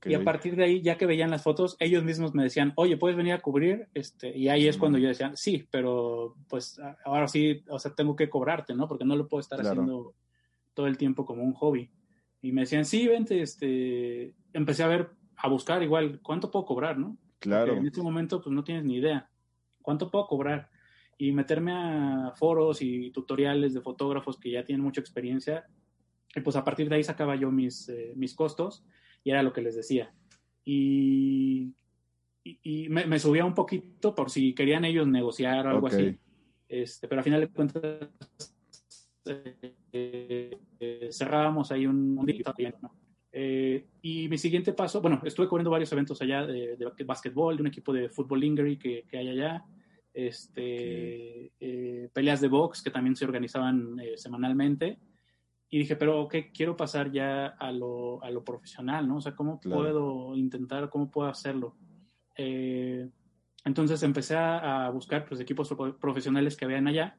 Y 0.04 0.14
a 0.14 0.22
partir 0.22 0.56
de 0.56 0.64
ahí, 0.64 0.80
ya 0.80 0.96
que 0.96 1.06
veían 1.06 1.30
las 1.30 1.42
fotos, 1.42 1.76
ellos 1.80 2.04
mismos 2.04 2.34
me 2.34 2.44
decían, 2.44 2.72
oye, 2.76 2.96
¿puedes 2.96 3.16
venir 3.16 3.32
a 3.32 3.40
cubrir? 3.40 3.88
Este, 3.94 4.36
y 4.36 4.48
ahí 4.48 4.68
es 4.68 4.78
cuando 4.78 4.98
yo 4.98 5.08
decía, 5.08 5.32
sí, 5.34 5.66
pero 5.70 6.36
pues 6.48 6.80
ahora 7.04 7.28
sí, 7.28 7.64
o 7.68 7.78
sea, 7.78 7.94
tengo 7.94 8.14
que 8.16 8.30
cobrarte, 8.30 8.74
¿no? 8.74 8.88
Porque 8.88 9.04
no 9.04 9.16
lo 9.16 9.28
puedo 9.28 9.40
estar 9.40 9.60
haciendo 9.60 10.14
todo 10.72 10.86
el 10.86 10.96
tiempo 10.96 11.26
como 11.26 11.42
un 11.42 11.52
hobby. 11.52 11.90
Y 12.40 12.52
me 12.52 12.62
decían, 12.62 12.84
sí, 12.84 13.06
vente, 13.06 13.42
este, 13.42 14.34
empecé 14.52 14.84
a 14.84 14.88
ver, 14.88 15.10
a 15.36 15.48
buscar 15.48 15.82
igual, 15.82 16.20
¿cuánto 16.22 16.50
puedo 16.50 16.64
cobrar, 16.64 16.98
no? 16.98 17.18
Claro. 17.38 17.76
en 17.76 17.86
este 17.86 18.00
momento, 18.00 18.40
pues 18.40 18.54
no 18.54 18.62
tienes 18.62 18.84
ni 18.84 18.96
idea. 18.96 19.28
¿Cuánto 19.80 20.10
puedo 20.10 20.28
cobrar? 20.28 20.70
Y 21.22 21.30
meterme 21.30 21.70
a 21.72 22.32
foros 22.34 22.82
y 22.82 23.12
tutoriales 23.12 23.72
de 23.72 23.80
fotógrafos 23.80 24.40
que 24.40 24.50
ya 24.50 24.64
tienen 24.64 24.82
mucha 24.82 25.00
experiencia. 25.00 25.64
Y 26.34 26.40
pues 26.40 26.56
a 26.56 26.64
partir 26.64 26.88
de 26.88 26.96
ahí 26.96 27.04
sacaba 27.04 27.36
yo 27.36 27.52
mis, 27.52 27.88
eh, 27.90 28.12
mis 28.16 28.34
costos 28.34 28.84
y 29.22 29.30
era 29.30 29.44
lo 29.44 29.52
que 29.52 29.62
les 29.62 29.76
decía. 29.76 30.12
Y, 30.64 31.74
y, 32.42 32.88
me, 32.88 33.20
subía 33.20 33.44
un 33.44 33.54
poquito 33.54 34.16
por 34.16 34.30
si 34.30 34.52
querían 34.52 34.84
ellos 34.84 35.06
negociar 35.06 35.64
o 35.68 35.70
algo 35.70 35.86
así. 35.86 36.18
Este, 36.68 37.06
pero 37.06 37.20
al 37.20 37.24
final 37.24 37.40
de 37.42 37.48
cuentas 37.50 38.10
eh, 39.92 40.58
cerrábamos 41.12 41.70
ahí 41.70 41.86
un, 41.86 42.18
un 42.18 42.26
eh, 43.30 43.86
y 44.02 44.28
mi 44.28 44.38
siguiente 44.38 44.72
paso, 44.72 45.00
bueno, 45.00 45.22
estuve 45.24 45.46
cubriendo 45.46 45.70
varios 45.70 45.92
eventos 45.92 46.20
allá 46.20 46.44
de, 46.44 46.76
de 46.76 47.04
básquetbol, 47.04 47.56
de 47.56 47.62
un 47.62 47.68
equipo 47.68 47.92
de 47.92 48.08
fútbol 48.08 48.40
Lingerie 48.40 48.76
que, 48.76 49.04
que 49.08 49.18
hay 49.18 49.28
allá 49.28 49.64
este, 50.14 51.52
eh, 51.60 52.10
peleas 52.12 52.40
de 52.40 52.48
box 52.48 52.82
que 52.82 52.90
también 52.90 53.16
se 53.16 53.24
organizaban 53.24 53.98
eh, 54.00 54.16
semanalmente. 54.16 54.98
Y 55.68 55.78
dije, 55.78 55.96
pero 55.96 56.28
¿qué 56.28 56.52
quiero 56.52 56.76
pasar 56.76 57.10
ya 57.10 57.46
a 57.46 57.72
lo, 57.72 58.22
a 58.22 58.30
lo 58.30 58.44
profesional, 58.44 59.08
¿no? 59.08 59.16
O 59.16 59.20
sea, 59.22 59.34
¿cómo 59.34 59.58
puedo 59.58 60.36
intentar, 60.36 60.90
cómo 60.90 61.10
puedo 61.10 61.28
hacerlo? 61.28 61.76
Eh, 62.36 63.08
entonces 63.64 64.02
empecé 64.02 64.36
a, 64.36 64.90
buscar 64.90 65.24
pues, 65.24 65.40
equipos 65.40 65.74
profesionales 65.98 66.56
que 66.56 66.66
habían 66.66 66.88
allá 66.88 67.16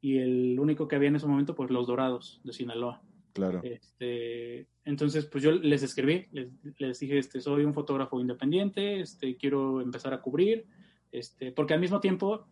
y 0.00 0.18
el 0.18 0.60
único 0.60 0.86
que 0.86 0.94
había 0.94 1.08
en 1.08 1.16
ese 1.16 1.26
momento, 1.26 1.56
pues 1.56 1.70
los 1.70 1.88
Dorados 1.88 2.40
de 2.44 2.52
Sinaloa. 2.52 3.02
Claro. 3.32 3.60
Este, 3.64 4.68
entonces, 4.84 5.26
pues 5.26 5.42
yo 5.42 5.52
les 5.52 5.82
escribí, 5.82 6.26
les, 6.30 6.50
les, 6.78 7.00
dije, 7.00 7.18
este, 7.18 7.40
soy 7.40 7.64
un 7.64 7.74
fotógrafo 7.74 8.20
independiente, 8.20 9.00
este, 9.00 9.36
quiero 9.36 9.80
empezar 9.80 10.14
a 10.14 10.20
cubrir, 10.20 10.66
este, 11.12 11.52
porque 11.52 11.74
al 11.74 11.80
mismo 11.80 12.00
tiempo 12.00 12.46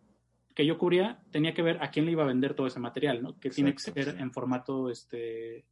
que 0.57 0.65
yo 0.65 0.79
cubría, 0.79 1.19
tenía 1.29 1.53
que 1.53 1.61
ver 1.61 1.77
a 1.83 1.91
quién 1.91 2.05
le 2.05 2.13
iba 2.13 2.23
a 2.23 2.27
vender 2.27 2.55
todo 2.55 2.65
ese 2.65 2.79
material, 2.79 3.21
¿no? 3.21 3.39
Que 3.39 3.51
tiene 3.51 3.73
que 3.73 3.79
ser 3.79 4.15
en 4.19 4.31
formato 4.31 4.89
este, 4.89 5.65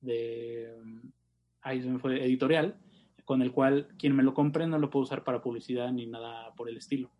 de, 0.00 0.74
editorial, 1.62 2.78
con 3.26 3.42
el 3.42 3.52
cual 3.52 3.88
quien 3.98 4.16
me 4.16 4.22
lo 4.22 4.32
compre 4.32 4.66
no 4.66 4.78
lo 4.78 4.88
puedo 4.88 5.02
usar 5.02 5.24
para 5.24 5.42
publicidad 5.42 5.92
ni 5.92 6.06
nada 6.06 6.54
por 6.54 6.70
el 6.70 6.78
estilo. 6.78 7.10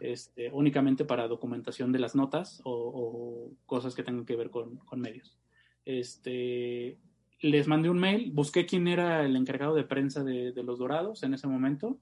Este, 0.00 0.50
únicamente 0.50 1.04
para 1.04 1.28
documentación 1.28 1.92
de 1.92 2.00
las 2.00 2.16
notas 2.16 2.60
o, 2.64 3.52
cosas 3.64 3.94
que 3.94 4.02
tengan 4.02 4.26
que 4.26 4.34
ver 4.34 4.50
con, 4.50 4.80
medios. 4.96 5.38
Este, 5.84 6.98
les 7.40 7.68
mandé 7.68 7.88
un 7.88 8.00
mail, 8.00 8.32
busqué 8.32 8.66
quién 8.66 8.88
era 8.88 9.24
el 9.24 9.36
encargado 9.36 9.76
de 9.76 9.84
prensa 9.84 10.24
de, 10.24 10.50
de, 10.50 10.62
Los 10.64 10.80
Dorados 10.80 11.22
en 11.22 11.34
ese 11.34 11.46
momento, 11.46 12.00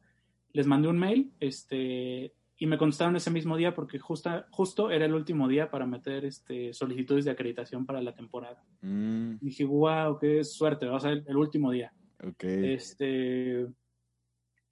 les 0.55 0.67
mandé 0.67 0.89
un 0.89 0.99
mail, 0.99 1.31
este, 1.41 2.33
y 2.59 2.67
me 2.67 2.79
contestaron 2.79 3.17
ese 3.17 3.31
mismo 3.31 3.57
día 3.57 3.75
porque 3.75 3.99
justa, 3.99 4.47
justo 4.51 4.91
era 4.91 5.05
el 5.05 5.15
último 5.15 5.47
día 5.47 5.71
para 5.71 5.87
meter 5.87 6.25
este, 6.25 6.73
solicitudes 6.73 7.27
de 7.27 7.31
acreditación 7.31 7.85
para 7.85 8.01
la 8.01 8.15
temporada. 8.15 8.65
Mm. 8.81 9.37
dije, 9.41 9.65
wow, 9.65 10.19
qué 10.19 10.43
suerte, 10.43 10.87
va 10.87 10.97
a 10.97 11.01
ser 11.01 11.23
el 11.27 11.37
último 11.37 11.71
día. 11.71 11.93
Okay. 12.19 12.73
Este, 12.73 13.67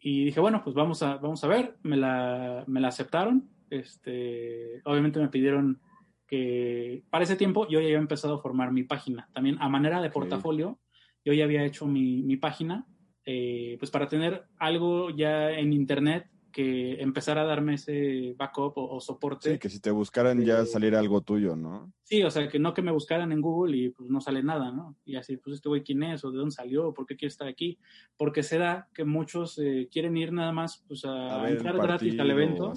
y 0.01 0.25
dije, 0.25 0.40
bueno, 0.40 0.62
pues 0.64 0.75
vamos 0.75 1.03
a, 1.03 1.16
vamos 1.16 1.44
a 1.44 1.49
ver, 1.49 1.77
me 1.83 1.97
la, 1.97 2.64
me 2.66 2.81
la 2.81 2.88
aceptaron. 2.88 3.51
Este, 3.68 4.81
obviamente 4.85 5.20
me 5.20 5.29
pidieron 5.29 5.81
que 6.27 7.05
para 7.11 7.25
ese 7.25 7.37
tiempo 7.37 7.68
yo 7.68 7.81
ya 7.81 7.87
había 7.87 7.99
empezado 7.99 8.35
a 8.35 8.42
formar 8.42 8.73
mi 8.73 8.85
página. 8.85 9.29
También 9.35 9.57
a 9.61 9.68
manera 9.68 10.01
de 10.01 10.11
portafolio, 10.11 10.79
yo 11.23 11.35
ya 11.35 11.44
había 11.44 11.64
hecho 11.64 11.87
mi, 11.87 12.23
mi 12.23 12.38
página, 12.38 12.87
eh, 13.27 13.77
pues 13.79 13.90
para 13.90 14.09
tener 14.09 14.47
algo 14.59 15.11
ya 15.11 15.51
en 15.51 15.75
internet 15.75 16.31
que 16.55 17.03
empezara 17.03 17.43
a 17.43 17.47
darme 17.47 17.75
ese 17.75 18.33
backup 18.38 18.75
o, 18.77 19.01
soporte. 19.01 19.55
Sí, 19.55 19.59
que 19.59 19.69
si 19.69 19.81
te 19.81 19.90
buscaran 19.90 20.40
ya 20.45 20.64
saliera 20.64 21.01
algo 21.01 21.21
tuyo, 21.21 21.57
¿no? 21.57 21.93
Sí, 22.05 22.23
o 22.23 22.31
sea, 22.31 22.49
que 22.49 22.61
no 22.61 22.73
que 22.73 22.81
me 22.81 22.93
buscaran 22.93 23.33
en 23.33 23.40
Google 23.40 23.77
y 23.77 23.88
pues 23.88 24.09
no 24.09 24.21
sale 24.21 24.40
nada, 24.40 24.71
¿no? 24.71 24.95
Y 25.05 25.17
así, 25.17 25.37
pues 25.37 25.57
este 25.57 25.69
güey, 25.69 25.83
¿quién 25.83 26.05
es? 26.05 26.25
¿O 26.25 26.31
de 26.31 26.38
dónde 26.38 26.55
salió? 26.55 26.95
¿Por 26.95 27.07
qué 27.07 27.17
quiere 27.17 27.31
estar 27.31 27.49
aquí? 27.49 27.77
Porque 28.17 28.45
se 28.45 28.59
da 28.59 28.88
que 28.95 29.05
muchos 29.05 29.59
eh, 29.59 29.88
quieren 29.90 30.17
ir 30.17 30.33
nada 30.33 30.53
más 30.53 30.85
pues 30.87 31.05
a, 31.05 31.51
entrar 31.51 31.77
gratis 31.77 32.21
al 32.21 32.31
evento. 32.31 32.73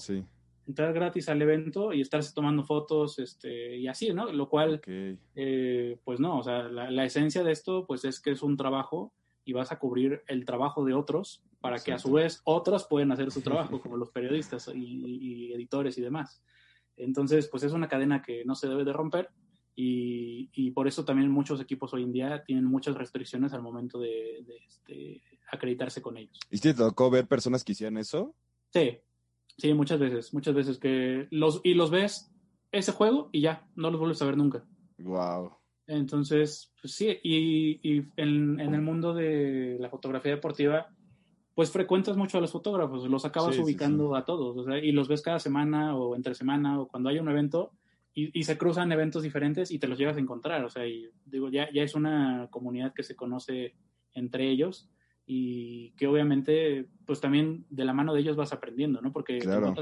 Entrar 0.65 0.91
gratis 0.91 1.29
al 1.29 1.39
evento 1.39 1.93
y 1.93 2.01
estarse 2.01 2.33
tomando 2.33 2.63
fotos 2.63 3.19
este, 3.19 3.77
y 3.77 3.87
así, 3.87 4.11
¿no? 4.11 4.31
Lo 4.31 4.49
cual, 4.49 4.81
eh, 4.87 5.99
pues 6.03 6.19
no, 6.19 6.39
o 6.39 6.43
sea, 6.43 6.63
la, 6.63 6.89
la 6.89 7.05
esencia 7.05 7.43
de 7.43 7.51
esto 7.51 7.85
pues 7.85 8.05
es 8.05 8.19
que 8.19 8.31
es 8.31 8.41
un 8.41 8.57
trabajo 8.57 9.13
y 9.45 9.53
vas 9.53 9.71
a 9.71 9.77
cubrir 9.77 10.23
el 10.25 10.45
trabajo 10.45 10.83
de 10.83 10.95
otros 10.95 11.43
para 11.59 11.79
que 11.79 11.91
a 11.91 11.99
su 11.99 12.11
vez 12.11 12.41
otros 12.43 12.85
puedan 12.89 13.11
hacer 13.11 13.31
su 13.31 13.41
trabajo, 13.41 13.81
como 13.81 13.97
los 13.97 14.11
periodistas 14.11 14.69
y, 14.73 15.53
editores 15.53 15.97
y 15.97 16.01
demás. 16.01 16.41
Entonces, 16.95 17.47
pues 17.47 17.63
es 17.63 17.71
una 17.71 17.87
cadena 17.87 18.21
que 18.21 18.43
no 18.45 18.55
se 18.55 18.67
debe 18.67 18.83
de 18.83 18.93
romper 18.93 19.29
y, 19.75 20.71
por 20.71 20.87
eso 20.87 21.05
también 21.05 21.31
muchos 21.31 21.61
equipos 21.61 21.93
hoy 21.93 22.03
en 22.03 22.11
día 22.11 22.43
tienen 22.43 22.65
muchas 22.65 22.95
restricciones 22.95 23.53
al 23.53 23.61
momento 23.61 23.99
de, 23.99 24.43
este, 24.65 25.21
acreditarse 25.51 26.01
con 26.01 26.17
ellos. 26.17 26.39
¿Y 26.49 26.59
te 26.59 26.73
tocó 26.73 27.09
ver 27.09 27.27
personas 27.27 27.63
que 27.63 27.71
hicieran 27.73 27.97
eso? 27.97 28.35
Sí, 28.71 28.97
sí, 29.57 29.73
muchas 29.73 29.99
veces, 29.99 30.33
muchas 30.33 30.55
veces 30.55 30.77
que 30.79 31.27
los, 31.31 31.61
y 31.63 31.73
los 31.73 31.91
ves 31.91 32.31
ese 32.71 32.91
juego 32.91 33.29
y 33.31 33.41
ya, 33.41 33.67
no 33.75 33.89
los 33.91 33.99
vuelves 33.99 34.21
a 34.21 34.25
ver 34.25 34.37
nunca. 34.37 34.65
Wow. 34.97 35.57
Entonces, 35.87 36.73
pues 36.81 36.93
sí, 36.93 37.17
y, 37.23 38.05
en, 38.17 38.59
el 38.59 38.81
mundo 38.81 39.13
de 39.13 39.77
la 39.79 39.89
fotografía 39.89 40.33
deportiva, 40.33 40.93
pues 41.57 41.71
frecuentas 41.71 42.15
mucho 42.15 42.37
a 42.37 42.41
los 42.41 42.51
fotógrafos, 42.51 43.09
los 43.09 43.25
acabas 43.25 43.57
ubicando 43.57 44.15
a 44.15 44.25
todos, 44.25 44.67
y 44.83 44.91
los 44.91 45.07
ves 45.07 45.23
cada 45.23 45.39
semana 45.39 45.95
o 45.95 46.15
entre 46.15 46.35
semana 46.35 46.79
o 46.79 46.87
cuando 46.87 47.09
hay 47.09 47.17
un 47.17 47.29
evento 47.29 47.71
y, 48.13 48.43
se 48.43 48.59
cruzan 48.59 48.91
eventos 48.91 49.23
diferentes 49.23 49.71
y 49.71 49.79
te 49.79 49.87
los 49.87 49.97
llegas 49.97 50.17
a 50.17 50.19
encontrar, 50.19 50.63
o 50.63 50.69
sea, 50.69 50.85
y 50.85 51.09
digo, 51.25 51.49
ya, 51.49 51.67
ya 51.73 51.81
es 51.81 51.95
una 51.95 52.47
comunidad 52.51 52.93
que 52.93 53.01
se 53.01 53.15
conoce 53.15 53.73
entre 54.13 54.47
ellos 54.51 54.87
y 55.25 55.93
que 55.97 56.05
obviamente, 56.05 56.89
pues 57.07 57.21
también 57.21 57.65
de 57.71 57.85
la 57.85 57.93
mano 57.93 58.13
de 58.13 58.19
ellos 58.19 58.35
vas 58.35 58.53
aprendiendo, 58.53 59.01
¿no? 59.01 59.11
Porque 59.11 59.39
claro 59.39 59.73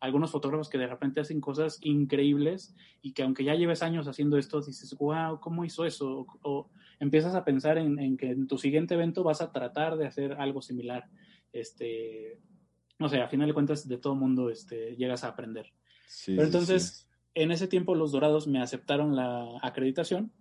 algunos 0.00 0.30
fotógrafos 0.30 0.70
que 0.70 0.78
de 0.78 0.86
repente 0.86 1.20
hacen 1.20 1.40
cosas 1.40 1.78
increíbles 1.82 2.74
y 3.02 3.12
que 3.12 3.22
aunque 3.22 3.44
ya 3.44 3.54
lleves 3.54 3.82
años 3.82 4.08
haciendo 4.08 4.38
esto, 4.38 4.60
dices, 4.62 4.96
wow, 4.98 5.38
¿cómo 5.40 5.64
hizo 5.64 5.84
eso? 5.84 6.26
O, 6.42 6.70
empiezas 6.98 7.34
a 7.34 7.44
pensar 7.44 7.78
en, 7.78 8.16
que 8.16 8.30
en 8.30 8.46
tu 8.46 8.58
siguiente 8.58 8.94
evento 8.94 9.22
vas 9.22 9.42
a 9.42 9.52
tratar 9.52 9.96
de 9.96 10.06
hacer 10.06 10.32
algo 10.34 10.62
similar. 10.62 11.08
Este, 11.52 12.38
no 12.98 13.08
sé, 13.08 13.20
a 13.20 13.28
final 13.28 13.48
de 13.48 13.54
cuentas 13.54 13.86
de 13.88 13.98
todo 13.98 14.14
mundo 14.14 14.50
este, 14.50 14.96
llegas 14.96 15.22
a 15.24 15.28
aprender. 15.28 15.72
Pero 16.26 16.42
entonces, 16.42 17.08
en 17.34 17.52
ese 17.52 17.68
tiempo 17.68 17.94
los 17.94 18.12
dorados 18.12 18.46
me 18.46 18.60
aceptaron 18.60 19.14
la 19.14 19.58
acreditación 19.62 20.32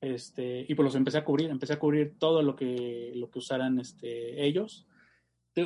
este, 0.00 0.66
y 0.68 0.74
pues 0.74 0.84
los 0.84 0.94
empecé 0.94 1.18
a 1.18 1.24
cubrir, 1.24 1.50
empecé 1.50 1.72
a 1.72 1.78
cubrir 1.78 2.14
todo 2.18 2.42
lo 2.42 2.54
que, 2.54 3.12
lo 3.14 3.30
que 3.30 3.38
usaran 3.38 3.78
este, 3.78 4.44
ellos, 4.44 4.86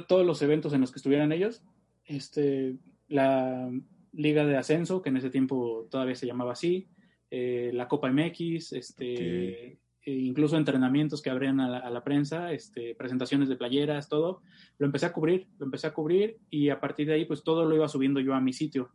todos 0.07 0.25
los 0.25 0.41
eventos 0.43 0.73
en 0.73 0.81
los 0.81 0.93
que 0.93 0.99
estuvieran 0.99 1.33
ellos. 1.33 1.63
Este, 2.05 2.77
la 3.11 3.71
Liga 4.13 4.47
de 4.47 4.57
Ascenso, 4.57 5.03
que 5.03 5.11
en 5.11 5.19
ese 5.19 5.31
tiempo 5.31 5.87
todavía 5.91 6.15
se 6.15 6.27
llamaba 6.27 6.53
así, 6.53 6.89
eh, 7.31 7.71
la 7.75 7.87
Copa 7.87 8.11
MX, 8.11 8.73
este, 8.73 9.79
e 10.03 10.13
incluso 10.13 10.57
entrenamientos 10.57 11.21
que 11.21 11.31
abrían 11.31 11.61
a 11.61 11.91
la, 11.91 12.05
prensa, 12.05 12.53
este, 12.53 12.95
presentaciones 12.95 13.49
de 13.49 13.57
playeras, 13.57 14.09
todo. 14.09 14.43
Lo 14.79 14.87
empecé 14.87 15.07
a 15.07 15.13
cubrir, 15.13 15.47
lo 15.59 15.67
empecé 15.67 15.87
a 15.87 15.95
cubrir 15.95 16.39
y 16.49 16.71
a 16.71 16.81
partir 16.81 17.07
de 17.07 17.15
ahí 17.15 17.27
pues 17.27 17.45
todo 17.45 17.67
lo 17.67 17.77
iba 17.77 17.89
subiendo 17.89 18.21
yo 18.21 18.35
a 18.35 18.41
mi 18.41 18.53
sitio. 18.53 18.91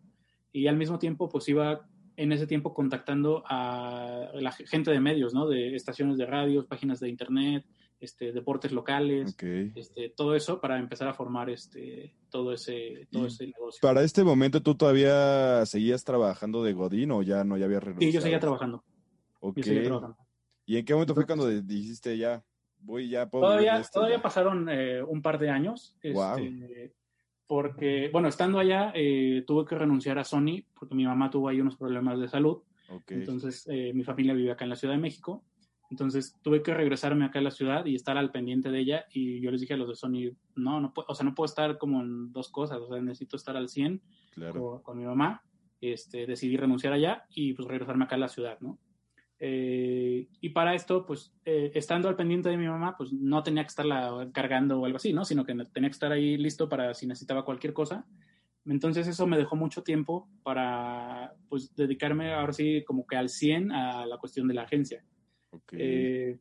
Y 0.52 0.68
al 0.68 0.78
mismo 0.78 0.98
tiempo 1.00 1.30
pues 1.30 1.48
iba 1.48 1.88
en 2.18 2.32
ese 2.32 2.48
tiempo 2.48 2.74
contactando 2.74 3.44
a 3.46 4.32
la 4.34 4.52
gente 4.52 4.92
de 4.92 5.00
medios, 5.00 5.34
¿no? 5.34 5.48
De 5.48 5.76
estaciones 5.76 6.18
de 6.18 6.26
radio, 6.26 6.66
páginas 6.66 7.00
de 7.00 7.10
internet, 7.10 7.66
este, 8.06 8.32
deportes 8.32 8.72
locales, 8.72 9.36
este, 9.76 10.10
todo 10.16 10.36
eso 10.36 10.62
para 10.62 10.80
empezar 10.80 11.08
a 11.08 11.14
formar 11.14 11.50
este, 11.50 12.16
todo, 12.30 12.54
ese, 12.54 13.08
todo 13.12 13.26
ese 13.26 13.48
negocio. 13.48 13.80
¿Para 13.82 14.04
este 14.04 14.24
momento 14.24 14.62
tú 14.62 14.76
todavía 14.76 15.66
seguías 15.66 16.04
trabajando 16.04 16.64
de 16.64 16.74
Godín 16.74 17.12
o 17.12 17.22
ya 17.22 17.44
no 17.44 17.58
ya 17.58 17.66
había 17.66 17.80
renunciado? 17.80 18.12
Sí, 18.12 18.16
yo 18.16 18.22
seguía 18.22 18.40
trabajando. 18.40 18.84
¿Y 20.66 20.78
en 20.78 20.86
qué 20.86 20.94
momento 20.94 21.14
fue 21.14 21.26
cuando 21.26 21.48
dijiste 21.48 22.18
ya, 22.18 22.44
voy 22.80 23.10
ya 23.10 23.30
Todavía, 23.30 23.82
todavía 23.92 24.22
pasaron 24.22 24.68
eh, 24.70 25.04
un 25.04 25.22
par 25.22 25.38
de 25.38 25.50
años. 25.50 25.98
Este, 26.02 26.94
porque, 27.48 28.10
bueno, 28.12 28.28
estando 28.28 28.58
allá, 28.60 28.92
eh, 28.96 29.44
tuve 29.46 29.66
que 29.66 29.76
renunciar 29.76 30.18
a 30.18 30.24
Sony 30.24 30.64
porque 30.74 30.96
mi 30.96 31.06
mamá 31.06 31.30
tuvo 31.30 31.50
ahí 31.50 31.62
unos 31.62 31.76
problemas 31.76 32.20
de 32.20 32.28
salud. 32.28 32.64
Entonces, 33.08 33.68
eh, 33.68 33.92
mi 33.94 34.04
familia 34.04 34.34
vive 34.34 34.52
acá 34.52 34.64
en 34.64 34.70
la 34.70 34.76
Ciudad 34.76 34.94
de 34.94 35.02
México 35.02 35.44
entonces 35.96 36.38
tuve 36.42 36.62
que 36.62 36.74
regresarme 36.74 37.24
acá 37.24 37.40
a 37.40 37.42
la 37.42 37.52
ciudad 37.52 37.86
y 37.86 37.96
estar 37.96 38.18
al 38.18 38.30
pendiente 38.30 38.70
de 38.70 38.80
ella 38.80 39.06
y 39.14 39.40
yo 39.40 39.50
les 39.50 39.62
dije 39.62 39.76
a 39.76 39.78
los 39.78 39.88
de 39.88 39.96
Sony, 39.96 40.36
no, 40.56 40.82
no 40.82 40.94
o 40.94 41.16
sea, 41.16 41.24
no 41.24 41.34
puedo 41.34 41.46
estar 41.46 41.78
como 41.78 42.02
en 42.02 42.34
dos 42.34 42.50
cosas, 42.50 42.80
o 42.80 42.90
sea, 42.90 43.02
necesito 43.02 43.38
estar 43.38 43.56
al 43.56 43.70
100 43.70 44.02
con, 44.84 44.98
mi 44.98 45.06
mamá. 45.06 45.42
Este, 45.80 46.26
decidí 46.26 46.58
renunciar 46.58 46.92
allá 46.92 47.26
y 47.30 47.54
pues 47.54 47.66
regresarme 47.66 48.04
acá 48.04 48.16
a 48.16 48.20
la 48.20 48.28
ciudad, 48.28 48.58
¿no? 48.60 48.78
Eh, 49.40 50.28
y 50.42 50.50
para 50.50 50.76
esto, 50.76 51.06
pues 51.06 51.34
eh, 51.46 51.72
estando 51.76 52.10
al 52.10 52.18
pendiente 52.18 52.50
de 52.50 52.58
mi 52.58 52.68
mamá, 52.68 52.98
pues 52.98 53.14
no 53.14 53.42
tenía 53.42 53.64
que 53.64 53.70
estarla 53.70 54.30
cargando 54.34 54.82
o 54.82 54.86
algo 54.86 54.98
así, 54.98 55.14
¿no? 55.14 55.24
Sino 55.24 55.46
que 55.46 55.54
tenía 55.72 55.90
que 55.90 55.94
estar 55.94 56.12
ahí 56.12 56.36
listo 56.36 56.68
para 56.68 56.94
si 56.94 57.08
necesitaba 57.08 57.46
cualquier 57.46 57.72
cosa. 57.72 58.06
Entonces 58.66 59.08
eso 59.08 59.28
me 59.28 59.38
dejó 59.38 59.56
mucho 59.56 59.82
tiempo 59.82 60.28
para 60.44 61.34
pues 61.48 61.74
dedicarme 61.74 62.34
ahora 62.34 62.52
sí 62.52 62.84
como 62.86 63.08
que 63.08 63.16
al 63.16 63.30
100 63.30 63.72
a 63.72 64.06
la 64.06 64.18
cuestión 64.18 64.48
de 64.48 64.56
la 64.56 64.64
agencia. 64.64 65.06
Eh, 65.72 66.38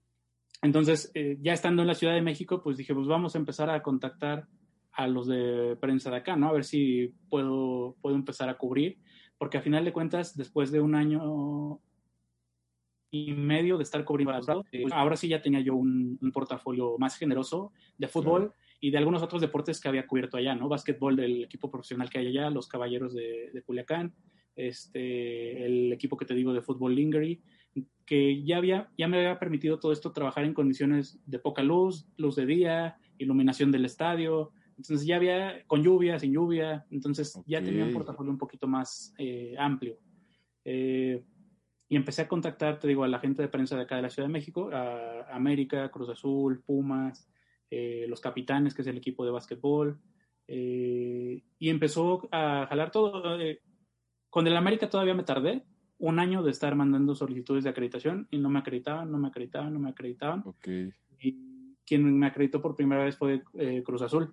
entonces, 0.62 1.11
eh, 1.14 1.38
ya 1.40 1.53
estando 1.53 1.83
en 1.83 1.88
la 1.88 1.94
Ciudad 1.94 2.14
de 2.14 2.22
México, 2.22 2.62
pues 2.62 2.77
dije, 2.77 2.94
pues 2.94 3.07
vamos 3.07 3.35
a 3.35 3.38
empezar 3.38 3.70
a 3.70 3.83
contactar 3.83 4.46
a 4.92 5.07
los 5.07 5.27
de 5.27 5.77
prensa 5.81 6.11
de 6.11 6.16
acá, 6.16 6.37
¿no? 6.37 6.48
A 6.48 6.53
ver 6.53 6.64
si 6.64 7.12
puedo, 7.29 7.96
puedo 8.00 8.16
empezar 8.16 8.48
a 8.48 8.57
cubrir, 8.57 8.98
porque 9.38 9.59
a 9.59 9.62
final 9.62 9.85
de 9.85 9.92
cuentas, 9.92 10.37
después 10.37 10.70
de 10.70 10.81
un 10.81 10.94
año 10.94 11.81
y 13.11 13.33
medio 13.33 13.77
de 13.77 13.85
estar 13.85 14.05
cubriendo, 14.05 14.64
pues 14.70 14.92
ahora 14.92 15.16
sí 15.16 15.29
ya 15.29 15.42
tenía 15.42 15.61
yo 15.61 15.74
un, 15.74 16.18
portafolio 16.33 16.96
más 16.98 17.16
generoso 17.16 17.72
de 17.98 18.09
fútbol 18.09 18.53
y 18.81 18.90
de 18.90 18.98
algunos 18.98 19.22
otros 19.22 19.40
deportes 19.40 19.81
que 19.81 19.88
había 19.88 20.07
cubierto 20.07 20.37
allá, 20.37 20.55
¿no? 20.55 20.68
Básquetbol 20.68 21.14
del 21.16 21.44
equipo 21.44 21.70
profesional 21.70 22.11
que 22.11 22.18
hay 22.18 22.29
allá, 22.29 22.50
los 22.50 22.68
Caballeros 22.68 23.14
de, 23.14 23.50
de 23.53 23.62
Culiacán, 23.62 24.14
este, 24.57 25.64
el 25.64 25.92
equipo 25.92 26.16
que 26.16 26.24
te 26.24 26.35
digo 26.35 26.53
de 26.53 26.62
fútbol 26.62 26.94
Lingerie, 26.94 27.40
que 28.06 28.42
ya, 28.44 28.58
había, 28.58 28.90
ya 28.98 29.08
me 29.08 29.18
había 29.18 29.38
permitido 29.38 29.78
todo 29.78 29.92
esto 29.92 30.12
trabajar 30.12 30.44
en 30.44 30.54
condiciones 30.54 31.18
de 31.26 31.38
poca 31.38 31.62
luz, 31.62 32.06
luz 32.16 32.37
de 32.37 32.46
día, 32.46 32.98
iluminación 33.18 33.70
del 33.70 33.84
estadio. 33.84 34.52
Entonces 34.76 35.06
ya 35.06 35.16
había 35.16 35.64
con 35.66 35.82
lluvia, 35.82 36.18
sin 36.18 36.32
lluvia, 36.32 36.84
entonces 36.90 37.40
ya 37.46 37.62
tenía 37.62 37.84
un 37.84 37.92
portafolio 37.92 38.32
un 38.32 38.38
poquito 38.38 38.66
más 38.66 39.14
eh, 39.18 39.54
amplio. 39.58 39.98
Eh, 40.64 41.22
y 41.88 41.96
empecé 41.96 42.22
a 42.22 42.28
contactar, 42.28 42.78
te 42.78 42.88
digo, 42.88 43.04
a 43.04 43.08
la 43.08 43.20
gente 43.20 43.42
de 43.42 43.48
prensa 43.48 43.76
de 43.76 43.82
acá 43.82 43.96
de 43.96 44.02
la 44.02 44.10
Ciudad 44.10 44.28
de 44.28 44.32
México, 44.32 44.70
a 44.72 45.34
América, 45.34 45.90
Cruz 45.90 46.08
Azul, 46.08 46.62
Pumas, 46.64 47.28
eh, 47.70 48.06
los 48.08 48.20
Capitanes, 48.20 48.74
que 48.74 48.82
es 48.82 48.88
el 48.88 48.96
equipo 48.96 49.24
de 49.24 49.30
básquetbol, 49.30 50.00
y 50.46 51.70
empezó 51.70 52.28
a 52.30 52.66
jalar 52.68 52.90
todo. 52.90 53.38
con 54.28 54.46
el 54.46 54.56
América 54.56 54.90
todavía 54.90 55.14
me 55.14 55.22
tardé, 55.22 55.64
un 55.98 56.18
año 56.18 56.42
de 56.42 56.50
estar 56.50 56.74
mandando 56.74 57.14
solicitudes 57.14 57.64
de 57.64 57.70
acreditación 57.70 58.26
y 58.30 58.38
no 58.38 58.50
me 58.50 58.59
acreditaban, 58.59 59.11
no 59.11 59.18
me 59.18 59.28
acreditaban, 59.28 59.72
no 59.72 59.80
me 59.80 59.90
acreditaban. 59.90 60.42
Okay. 60.44 60.92
Y 61.20 61.38
quien 61.87 62.18
me 62.18 62.26
acreditó 62.26 62.61
por 62.61 62.76
primera 62.76 63.04
vez 63.04 63.16
fue 63.16 63.42
eh, 63.54 63.83
Cruz 63.85 64.02
Azul. 64.02 64.33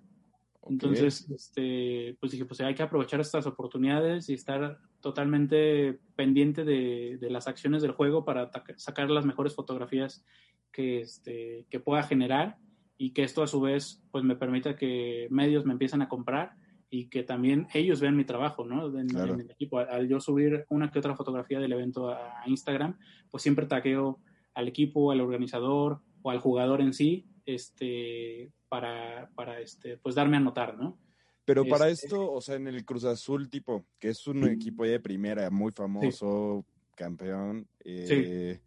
Entonces, 0.68 1.28
este, 1.30 2.16
pues 2.20 2.30
dije, 2.30 2.44
pues 2.44 2.60
hay 2.60 2.74
que 2.74 2.84
aprovechar 2.84 3.20
estas 3.20 3.46
oportunidades 3.46 4.28
y 4.28 4.34
estar 4.34 4.78
totalmente 5.00 5.98
pendiente 6.14 6.64
de, 6.64 7.18
de 7.20 7.30
las 7.30 7.48
acciones 7.48 7.82
del 7.82 7.92
juego 7.92 8.24
para 8.24 8.48
sacar 8.76 9.10
las 9.10 9.26
mejores 9.26 9.56
fotografías 9.56 10.24
que, 10.70 11.00
este, 11.00 11.66
que 11.68 11.80
pueda 11.80 12.04
generar 12.04 12.58
y 12.96 13.10
que 13.10 13.24
esto 13.24 13.42
a 13.42 13.48
su 13.48 13.60
vez 13.60 14.00
pues 14.12 14.22
me 14.22 14.36
permita 14.36 14.76
que 14.76 15.26
medios 15.30 15.64
me 15.64 15.72
empiecen 15.72 16.02
a 16.02 16.08
comprar 16.08 16.54
y 16.94 17.06
que 17.06 17.22
también 17.22 17.68
ellos 17.72 18.00
vean 18.00 18.18
mi 18.18 18.26
trabajo, 18.26 18.66
¿no? 18.66 18.86
En, 18.98 19.16
el 19.16 19.50
equipo. 19.50 19.78
Al, 19.78 20.06
yo 20.08 20.20
subir 20.20 20.66
una 20.68 20.90
que 20.90 20.98
otra 20.98 21.16
fotografía 21.16 21.58
del 21.58 21.72
evento 21.72 22.10
a 22.10 22.42
Instagram, 22.44 22.98
pues 23.30 23.42
siempre 23.42 23.64
tagueo 23.64 24.20
al 24.52 24.68
equipo, 24.68 25.10
al 25.10 25.22
organizador 25.22 26.02
o 26.20 26.30
al 26.30 26.38
jugador 26.38 26.82
en 26.82 26.92
sí 26.92 27.26
este, 27.46 28.52
para, 28.68 29.30
para 29.34 29.58
este, 29.58 29.96
pues 29.96 30.14
darme 30.14 30.36
a 30.36 30.40
notar, 30.40 30.76
¿no? 30.76 30.98
Pero 31.46 31.64
para 31.64 31.88
Este- 31.88 32.08
esto, 32.08 32.30
o 32.30 32.42
sea, 32.42 32.56
en 32.56 32.68
el 32.68 32.84
Cruz 32.84 33.04
Azul, 33.04 33.48
tipo, 33.48 33.86
que 33.98 34.10
es 34.10 34.26
un 34.26 34.44
equipo 34.44 34.84
de 34.84 35.00
primera, 35.00 35.48
muy 35.48 35.72
famoso, 35.72 36.66
campeón, 36.94 37.66
eh, 37.86 38.60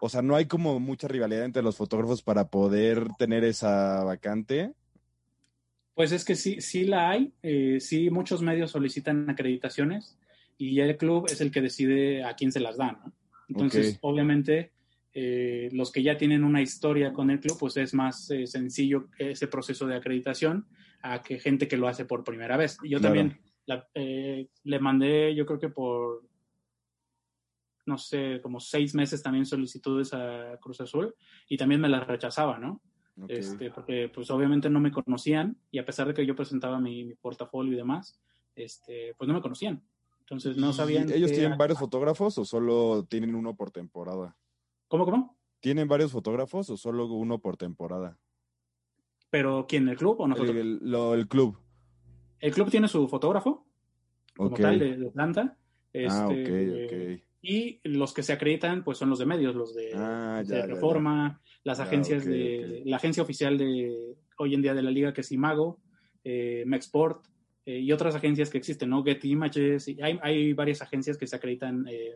o 0.00 0.08
sea, 0.08 0.20
no 0.20 0.34
hay 0.34 0.46
como 0.46 0.80
mucha 0.80 1.06
rivalidad 1.06 1.44
entre 1.44 1.62
los 1.62 1.76
fotógrafos 1.76 2.24
para 2.24 2.48
poder 2.48 3.06
tener 3.18 3.44
esa 3.44 4.02
vacante. 4.02 4.74
Pues 5.96 6.12
es 6.12 6.26
que 6.26 6.34
sí, 6.36 6.60
sí 6.60 6.84
la 6.84 7.08
hay, 7.08 7.32
eh, 7.42 7.78
sí 7.80 8.10
muchos 8.10 8.42
medios 8.42 8.70
solicitan 8.70 9.30
acreditaciones 9.30 10.18
y 10.58 10.78
el 10.80 10.94
club 10.98 11.26
es 11.26 11.40
el 11.40 11.50
que 11.50 11.62
decide 11.62 12.22
a 12.22 12.34
quién 12.34 12.52
se 12.52 12.60
las 12.60 12.76
da, 12.76 12.92
¿no? 12.92 13.12
Entonces, 13.48 13.98
obviamente, 14.02 14.72
eh, 15.14 15.70
los 15.72 15.90
que 15.90 16.02
ya 16.02 16.18
tienen 16.18 16.44
una 16.44 16.60
historia 16.60 17.14
con 17.14 17.30
el 17.30 17.40
club, 17.40 17.56
pues 17.58 17.78
es 17.78 17.94
más 17.94 18.30
eh, 18.30 18.46
sencillo 18.46 19.08
ese 19.18 19.46
proceso 19.48 19.86
de 19.86 19.96
acreditación 19.96 20.66
a 21.00 21.22
que 21.22 21.38
gente 21.38 21.66
que 21.66 21.78
lo 21.78 21.88
hace 21.88 22.04
por 22.04 22.24
primera 22.24 22.58
vez. 22.58 22.76
Yo 22.84 22.98
Claro. 22.98 23.14
también 23.14 23.40
la- 23.64 23.88
eh, 23.94 24.48
le 24.64 24.78
mandé, 24.78 25.34
yo 25.34 25.46
creo 25.46 25.58
que 25.58 25.70
por, 25.70 26.28
no 27.86 27.96
sé, 27.96 28.40
como 28.42 28.60
seis 28.60 28.94
meses 28.94 29.22
también 29.22 29.46
solicitudes 29.46 30.12
a 30.12 30.58
Cruz 30.60 30.80
Azul 30.82 31.14
y 31.48 31.56
también 31.56 31.80
me 31.80 31.88
las 31.88 32.06
rechazaba, 32.06 32.58
¿no? 32.58 32.82
Este, 33.28 33.70
porque 33.70 34.10
pues 34.14 34.30
obviamente 34.30 34.68
no 34.70 34.78
me 34.78 34.92
conocían 34.92 35.56
y 35.70 35.78
a 35.78 35.84
pesar 35.86 36.06
de 36.06 36.14
que 36.14 36.26
yo 36.26 36.36
presentaba 36.36 36.78
mi, 36.80 37.04
mi 37.04 37.14
portafolio 37.14 37.72
y 37.72 37.76
demás, 37.76 38.20
este, 38.54 39.14
pues 39.16 39.26
no 39.26 39.34
me 39.34 39.40
conocían. 39.42 39.82
Entonces 40.20 40.56
no 40.56 40.70
¿Y 40.70 40.72
sabían. 40.74 41.10
¿Ellos 41.10 41.30
tienen 41.30 41.52
era- 41.52 41.56
varios 41.56 41.78
fotógrafos 41.78 42.36
o 42.38 42.44
solo 42.44 43.04
tienen 43.08 43.34
uno 43.34 43.56
por 43.56 43.70
temporada? 43.70 44.36
¿Cómo, 44.88 45.04
cómo? 45.04 45.38
¿Tienen 45.60 45.88
varios 45.88 46.12
fotógrafos 46.12 46.68
o 46.70 46.76
solo 46.76 47.06
uno 47.06 47.38
por 47.40 47.56
temporada? 47.56 48.18
¿Pero 49.30 49.66
quién? 49.68 49.88
¿El 49.88 49.96
club 49.96 50.20
o 50.20 50.28
nosotros? 50.28 50.50
El, 50.54 50.60
El, 50.60 50.66
el- 50.82 50.90
lo- 50.90 51.14
el 51.14 51.26
club. 51.28 51.58
club 52.52 52.70
tiene 52.70 52.88
su 52.88 53.08
fotógrafo, 53.08 53.66
como 54.36 54.56
tal, 54.56 54.78
de, 54.78 54.96
de 54.96 55.10
planta. 55.10 55.56
ah, 56.08 56.26
ok, 56.26 56.32
este, 56.32 56.84
ok. 57.18 57.25
Y 57.48 57.80
los 57.84 58.12
que 58.12 58.24
se 58.24 58.32
acreditan, 58.32 58.82
pues 58.82 58.98
son 58.98 59.08
los 59.08 59.20
de 59.20 59.26
medios, 59.26 59.54
los 59.54 59.72
de, 59.72 59.92
Ah, 59.94 60.42
de 60.44 60.48
ya, 60.48 60.54
ya, 60.56 60.66
ya. 60.66 60.74
Reforma, 60.74 61.40
las 61.62 61.78
agencias 61.78 62.24
de. 62.24 62.82
La 62.84 62.96
agencia 62.96 63.22
oficial 63.22 63.56
de 63.56 64.16
hoy 64.38 64.54
en 64.54 64.62
día 64.62 64.74
de 64.74 64.82
la 64.82 64.90
liga, 64.90 65.12
que 65.12 65.20
es 65.20 65.30
Imago, 65.30 65.78
eh, 66.24 66.64
Mexport, 66.66 67.24
eh, 67.64 67.78
y 67.78 67.92
otras 67.92 68.16
agencias 68.16 68.50
que 68.50 68.58
existen, 68.58 68.90
¿no? 68.90 69.04
Getty 69.04 69.30
Images, 69.30 69.86
y 69.86 70.02
hay, 70.02 70.18
hay 70.22 70.52
varias 70.54 70.82
agencias 70.82 71.16
que 71.16 71.28
se 71.28 71.36
acreditan 71.36 71.86
eh, 71.88 72.14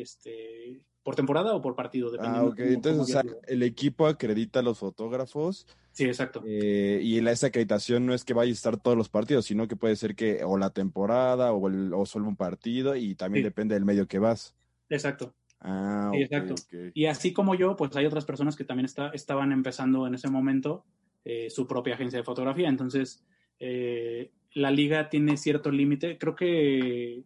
este, 0.00 0.82
por 1.02 1.14
temporada 1.16 1.54
o 1.54 1.60
por 1.62 1.74
partido, 1.76 2.08
Ah, 2.08 2.12
dependiendo. 2.12 2.50
ok. 2.50 2.56
cómo- 2.56 2.68
Entonces, 2.68 2.92
cómo 2.92 3.02
o 3.02 3.06
sea, 3.06 3.40
el 3.48 3.62
equipo 3.62 4.06
acredita 4.06 4.60
a 4.60 4.62
los 4.62 4.78
fotógrafos 4.78 5.66
Sí, 5.92 6.04
exacto. 6.04 6.42
eh, 6.46 7.00
y 7.02 7.20
la, 7.20 7.32
esa 7.32 7.48
acreditación 7.48 8.06
no 8.06 8.14
es 8.14 8.24
que 8.24 8.34
vaya 8.34 8.50
a 8.50 8.52
estar 8.52 8.76
todos 8.76 8.96
los 8.96 9.08
partidos, 9.08 9.46
sino 9.46 9.66
que 9.66 9.76
puede 9.76 9.96
ser 9.96 10.14
que 10.14 10.44
o 10.44 10.56
la 10.58 10.70
temporada 10.70 11.52
o, 11.52 11.68
el- 11.68 11.92
o 11.94 12.04
solo 12.06 12.28
un 12.28 12.36
partido 12.36 12.94
y 12.96 13.14
también 13.14 13.42
Sí. 13.42 13.48
depende 13.48 13.74
del 13.74 13.84
medio 13.84 14.06
que 14.06 14.18
vas. 14.18 14.54
Exacto. 14.88 15.34
Ah, 15.60 16.10
exacto. 16.14 16.54
Y 16.94 17.06
así 17.06 17.32
como 17.32 17.54
yo, 17.54 17.76
pues 17.76 17.94
hay 17.96 18.06
otras 18.06 18.24
personas 18.24 18.56
que 18.56 18.64
también 18.64 18.86
está, 18.86 19.10
estaban 19.10 19.52
empezando 19.52 20.06
en 20.06 20.14
ese 20.14 20.28
momento 20.30 20.84
eh, 21.24 21.50
su 21.50 21.66
propia 21.66 21.94
agencia 21.94 22.18
de 22.18 22.24
fotografía. 22.24 22.66
Entonces, 22.68 23.22
eh, 23.58 24.30
la 24.54 24.70
liga 24.70 25.10
tiene 25.10 25.36
cierto 25.36 25.70
límite. 25.70 26.16
Creo 26.16 26.34
que 26.34 27.24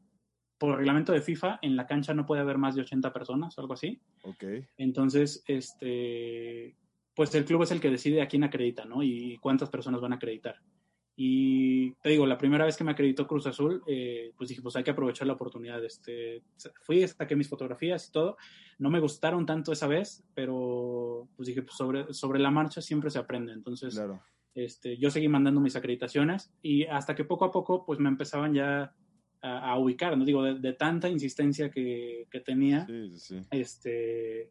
por 0.65 0.79
reglamento 0.79 1.13
de 1.13 1.21
FIFA, 1.21 1.59
en 1.63 1.77
la 1.77 1.87
cancha 1.87 2.15
no 2.15 2.25
puede 2.27 2.41
haber 2.41 2.59
más 2.59 2.75
de 2.75 2.83
80 2.83 3.13
personas 3.13 3.57
o 3.57 3.61
algo 3.61 3.75
así. 3.75 4.01
Ok. 4.23 4.45
Entonces, 4.79 5.45
este, 5.47 6.77
pues 7.15 7.35
el 7.35 7.45
club 7.45 7.63
es 7.63 7.71
el 7.71 7.81
que 7.81 7.91
decide 7.91 8.23
a 8.23 8.29
quién 8.29 8.45
acredita, 8.45 8.85
¿no? 8.85 9.03
Y 9.03 9.37
cuántas 9.39 9.69
personas 9.69 10.01
van 10.01 10.13
a 10.13 10.17
acreditar. 10.17 10.57
Y 11.17 11.93
te 12.03 12.09
digo, 12.09 12.27
la 12.27 12.39
primera 12.39 12.65
vez 12.65 12.77
que 12.77 12.83
me 12.83 12.91
acreditó 12.91 13.27
Cruz 13.27 13.47
Azul, 13.47 13.83
eh, 13.87 14.33
pues 14.37 14.49
dije, 14.49 14.63
pues 14.63 14.75
hay 14.75 14.83
que 14.83 14.91
aprovechar 14.91 15.27
la 15.27 15.35
oportunidad. 15.35 15.85
Este, 15.85 16.43
fui, 16.81 17.07
saqué 17.07 17.37
mis 17.37 17.49
fotografías 17.49 18.09
y 18.09 18.13
todo. 18.13 18.37
No 18.79 18.91
me 18.91 18.99
gustaron 19.01 19.47
tanto 19.47 19.71
esa 19.71 19.87
vez, 19.87 20.25
pero 20.35 21.29
pues 21.37 21.47
dije, 21.47 21.63
pues 21.63 21.77
sobre, 21.77 22.13
sobre 22.13 22.41
la 22.41 22.51
marcha 22.51 22.81
siempre 22.81 23.11
se 23.11 23.19
aprende. 23.21 23.53
Entonces, 23.53 23.95
Claro. 23.95 24.21
este, 24.55 24.97
yo 24.97 25.11
seguí 25.11 25.29
mandando 25.29 25.61
mis 25.61 25.77
acreditaciones 25.77 26.53
y 26.63 26.85
hasta 26.87 27.15
que 27.15 27.25
poco 27.25 27.45
a 27.45 27.53
poco, 27.53 27.85
pues 27.85 28.01
me 28.01 28.09
empezaban 28.09 28.53
ya 28.55 28.93
a, 29.45 29.71
a 29.71 29.79
ubicar, 29.79 30.17
¿no? 30.17 30.25
Digo, 30.25 30.43
de, 30.43 30.59
de 30.59 30.73
tanta 30.73 31.09
insistencia 31.09 31.71
que, 31.71 32.27
que 32.31 32.41
tenía 32.41 32.87
Sí, 32.87 33.19
sí, 33.19 33.41
este, 33.51 34.51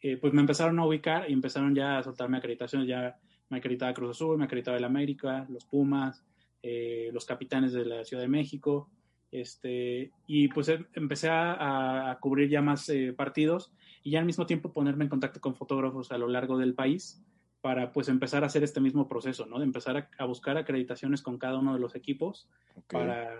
eh, 0.00 0.16
pues 0.20 0.32
me 0.32 0.40
empezaron 0.40 0.78
a 0.78 0.86
ubicar 0.86 1.28
y 1.28 1.32
empezaron 1.32 1.74
ya 1.74 1.98
a 1.98 2.02
soltarme 2.02 2.36
acreditaciones. 2.38 2.86
Ya 2.88 3.18
me 3.48 3.58
acreditaba 3.58 3.94
Cruz 3.94 4.10
Azul, 4.10 4.38
me 4.38 4.44
acreditaba 4.44 4.76
el 4.76 4.84
América, 4.84 5.46
los 5.48 5.64
Pumas, 5.64 6.24
eh, 6.62 7.10
los 7.12 7.24
capitanes 7.24 7.72
de 7.72 7.84
la 7.84 8.04
Ciudad 8.04 8.22
de 8.22 8.28
México. 8.28 8.90
Este, 9.30 10.10
y 10.26 10.48
pues 10.48 10.68
em- 10.68 10.86
empecé 10.94 11.28
a, 11.28 12.10
a 12.10 12.18
cubrir 12.18 12.48
ya 12.48 12.62
más 12.62 12.88
eh, 12.88 13.12
partidos 13.12 13.72
y 14.02 14.12
ya 14.12 14.20
al 14.20 14.24
mismo 14.24 14.46
tiempo 14.46 14.72
ponerme 14.72 15.04
en 15.04 15.10
contacto 15.10 15.40
con 15.40 15.54
fotógrafos 15.54 16.12
a 16.12 16.18
lo 16.18 16.28
largo 16.28 16.56
del 16.56 16.74
país 16.74 17.22
para 17.60 17.92
pues 17.92 18.08
empezar 18.08 18.42
a 18.44 18.46
hacer 18.46 18.62
este 18.62 18.80
mismo 18.80 19.08
proceso, 19.08 19.44
¿no? 19.46 19.58
De 19.58 19.64
empezar 19.64 19.96
a, 19.96 20.08
a 20.16 20.24
buscar 20.24 20.56
acreditaciones 20.56 21.22
con 21.22 21.38
cada 21.38 21.58
uno 21.58 21.74
de 21.74 21.80
los 21.80 21.94
equipos 21.94 22.48
Ok. 22.76 22.92
para, 22.92 23.34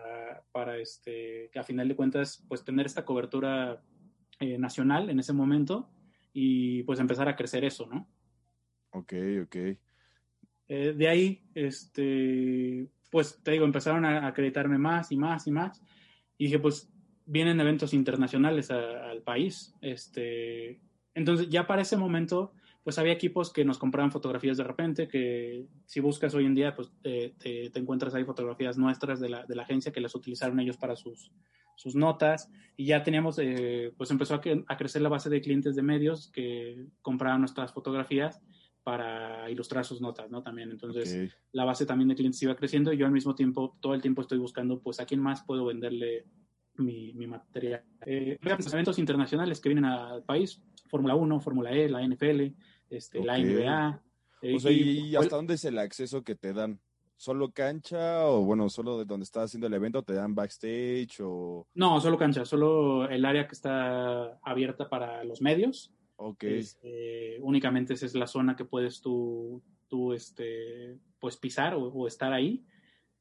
para 0.58 0.76
este, 0.76 1.50
que 1.52 1.58
a 1.60 1.62
final 1.62 1.86
de 1.86 1.94
cuentas, 1.94 2.44
pues 2.48 2.64
tener 2.64 2.84
esta 2.84 3.04
cobertura 3.04 3.80
eh, 4.40 4.58
nacional 4.58 5.08
en 5.08 5.20
ese 5.20 5.32
momento 5.32 5.88
y 6.32 6.82
pues 6.82 6.98
empezar 6.98 7.28
a 7.28 7.36
crecer 7.36 7.64
eso, 7.64 7.86
¿no? 7.86 8.08
Ok, 8.90 9.12
ok. 9.44 9.56
Eh, 10.66 10.94
de 10.96 11.08
ahí, 11.08 11.44
este, 11.54 12.88
pues 13.08 13.38
te 13.44 13.52
digo, 13.52 13.66
empezaron 13.66 14.04
a 14.04 14.26
acreditarme 14.26 14.78
más 14.78 15.12
y 15.12 15.16
más 15.16 15.46
y 15.46 15.52
más 15.52 15.80
y 16.36 16.46
dije, 16.46 16.58
pues 16.58 16.92
vienen 17.24 17.60
eventos 17.60 17.94
internacionales 17.94 18.72
a- 18.72 19.10
al 19.10 19.22
país, 19.22 19.76
este, 19.80 20.80
entonces 21.14 21.48
ya 21.50 21.68
para 21.68 21.82
ese 21.82 21.96
momento, 21.96 22.52
pues 22.88 22.96
había 22.96 23.12
equipos 23.12 23.52
que 23.52 23.66
nos 23.66 23.76
compraban 23.76 24.10
fotografías 24.10 24.56
de 24.56 24.64
repente, 24.64 25.08
que 25.08 25.66
si 25.84 26.00
buscas 26.00 26.34
hoy 26.34 26.46
en 26.46 26.54
día, 26.54 26.74
pues 26.74 26.90
eh, 27.04 27.34
te, 27.36 27.68
te 27.68 27.78
encuentras 27.78 28.14
ahí 28.14 28.24
fotografías 28.24 28.78
nuestras 28.78 29.20
de 29.20 29.28
la, 29.28 29.44
de 29.44 29.54
la 29.56 29.64
agencia 29.64 29.92
que 29.92 30.00
las 30.00 30.14
utilizaron 30.14 30.58
ellos 30.58 30.78
para 30.78 30.96
sus, 30.96 31.30
sus 31.76 31.94
notas 31.94 32.50
y 32.78 32.86
ya 32.86 33.02
teníamos, 33.02 33.38
eh, 33.40 33.92
pues 33.98 34.10
empezó 34.10 34.36
a, 34.36 34.40
a 34.68 34.76
crecer 34.78 35.02
la 35.02 35.10
base 35.10 35.28
de 35.28 35.42
clientes 35.42 35.76
de 35.76 35.82
medios 35.82 36.28
que 36.28 36.86
compraban 37.02 37.40
nuestras 37.40 37.74
fotografías 37.74 38.40
para 38.84 39.50
ilustrar 39.50 39.84
sus 39.84 40.00
notas, 40.00 40.30
¿no? 40.30 40.42
También, 40.42 40.70
entonces 40.70 41.30
ok. 41.30 41.38
la 41.52 41.66
base 41.66 41.84
también 41.84 42.08
de 42.08 42.14
clientes 42.14 42.42
iba 42.42 42.56
creciendo 42.56 42.90
y 42.90 42.96
yo 42.96 43.04
al 43.04 43.12
mismo 43.12 43.34
tiempo, 43.34 43.76
todo 43.80 43.92
el 43.92 44.00
tiempo 44.00 44.22
estoy 44.22 44.38
buscando, 44.38 44.80
pues, 44.80 44.98
a 44.98 45.04
quién 45.04 45.20
más 45.20 45.42
puedo 45.42 45.66
venderle 45.66 46.24
mi, 46.76 47.12
mi 47.12 47.26
material. 47.26 47.82
Eh, 48.06 48.38
eventos 48.40 48.98
internacionales 48.98 49.60
que 49.60 49.68
vienen 49.68 49.84
al 49.84 50.22
país, 50.22 50.62
Fórmula 50.88 51.14
1, 51.14 51.40
Fórmula 51.40 51.70
E, 51.72 51.88
la 51.88 52.02
NFL, 52.02 52.54
este, 52.90 53.22
la. 53.24 53.38
NBA. 53.38 54.02
eh, 54.42 54.56
O 54.56 54.58
sea, 54.60 54.70
¿y, 54.70 55.08
y- 55.10 55.16
hasta 55.16 55.36
dónde 55.36 55.54
es 55.54 55.64
el 55.64 55.78
acceso 55.78 56.22
que 56.22 56.34
te 56.34 56.52
dan? 56.52 56.80
¿Solo 57.16 57.50
cancha 57.50 58.26
o, 58.28 58.44
bueno, 58.44 58.68
solo 58.68 58.96
de 58.98 59.04
donde 59.04 59.24
estás 59.24 59.46
haciendo 59.46 59.66
el 59.66 59.74
evento 59.74 60.04
te 60.04 60.12
dan 60.12 60.36
backstage 60.36 61.18
o...? 61.20 61.66
No, 61.74 62.00
solo 62.00 62.16
cancha, 62.16 62.44
solo 62.44 63.08
el 63.08 63.24
área 63.24 63.48
que 63.48 63.54
está 63.56 64.38
abierta 64.42 64.88
para 64.88 65.24
los 65.24 65.40
medios. 65.42 65.92
Ok, 66.14 66.44
Este, 66.44 67.38
únicamente 67.40 67.94
esa 67.94 68.06
es 68.06 68.14
la 68.14 68.28
zona 68.28 68.54
que 68.54 68.64
puedes 68.64 69.00
tú, 69.00 69.60
tú 69.88 70.12
este, 70.12 70.96
pues 71.18 71.36
pisar 71.36 71.74
o, 71.74 71.88
o 71.88 72.06
estar 72.06 72.32
ahí. 72.32 72.64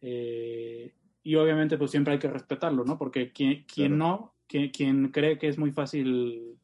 Eh, 0.02 0.94
y 1.24 1.36
obviamente 1.36 1.78
pues 1.78 1.90
siempre 1.92 2.14
hay 2.14 2.20
que 2.20 2.30
respetarlo, 2.30 2.86
¿no? 2.86 2.98
Porque 3.00 3.32
quien, 3.32 3.66
quien 3.66 3.98
no, 3.98 4.36
quien, 4.48 4.70
quien 4.70 5.12
cree 5.12 5.38
que 5.40 5.48
es 5.48 5.58
muy 5.58 5.72
fácil 5.72 6.58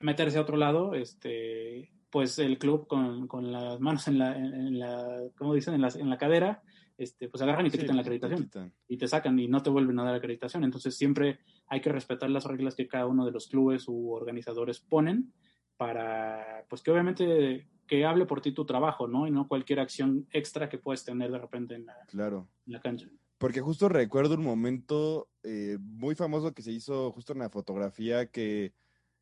meterse 0.00 0.38
a 0.38 0.42
otro 0.42 0.56
lado, 0.56 0.94
este, 0.94 1.92
pues 2.10 2.38
el 2.38 2.58
club 2.58 2.86
con, 2.86 3.26
con 3.28 3.50
las 3.52 3.78
manos 3.80 4.08
en 4.08 4.18
la, 4.18 4.36
en 4.36 4.78
la 4.78 5.22
¿cómo 5.38 5.54
dicen? 5.54 5.74
En 5.74 5.80
la, 5.82 5.88
en 5.88 6.10
la 6.10 6.18
cadera, 6.18 6.62
este, 6.98 7.28
pues 7.28 7.42
agarran 7.42 7.66
y 7.66 7.70
te 7.70 7.76
Sí, 7.76 7.82
quitan 7.82 7.96
la 7.96 8.02
acreditación 8.02 8.42
quitan. 8.44 8.74
y 8.88 8.96
te 8.98 9.06
sacan 9.08 9.38
y 9.38 9.48
no 9.48 9.62
te 9.62 9.70
vuelven 9.70 9.98
a 10.00 10.04
dar 10.04 10.14
acreditación. 10.16 10.64
Entonces 10.64 10.96
siempre 10.96 11.38
hay 11.66 11.80
que 11.80 11.90
respetar 11.90 12.28
las 12.30 12.44
reglas 12.44 12.74
que 12.74 12.88
cada 12.88 13.06
uno 13.06 13.24
de 13.24 13.32
los 13.32 13.46
clubes 13.48 13.86
u 13.88 14.10
organizadores 14.12 14.80
ponen 14.80 15.32
para, 15.76 16.66
pues 16.68 16.82
que 16.82 16.90
obviamente 16.90 17.68
que 17.86 18.04
hable 18.04 18.26
por 18.26 18.40
ti 18.40 18.52
tu 18.52 18.64
trabajo, 18.64 19.08
¿no? 19.08 19.26
Y 19.26 19.30
no 19.30 19.48
cualquier 19.48 19.80
acción 19.80 20.26
extra 20.30 20.68
que 20.68 20.78
puedes 20.78 21.04
tener 21.04 21.30
de 21.32 21.38
repente 21.38 21.74
en 21.74 21.86
la, 21.86 21.96
Claro. 22.06 22.48
en 22.66 22.72
la 22.74 22.80
cancha. 22.80 23.08
Porque 23.38 23.60
justo 23.62 23.88
recuerdo 23.88 24.34
un 24.34 24.44
momento 24.44 25.28
eh, 25.42 25.78
muy 25.80 26.14
famoso 26.14 26.52
que 26.52 26.62
se 26.62 26.70
hizo 26.72 27.10
justo 27.12 27.32
en 27.32 27.38
la 27.40 27.48
fotografía 27.50 28.26
que 28.26 28.74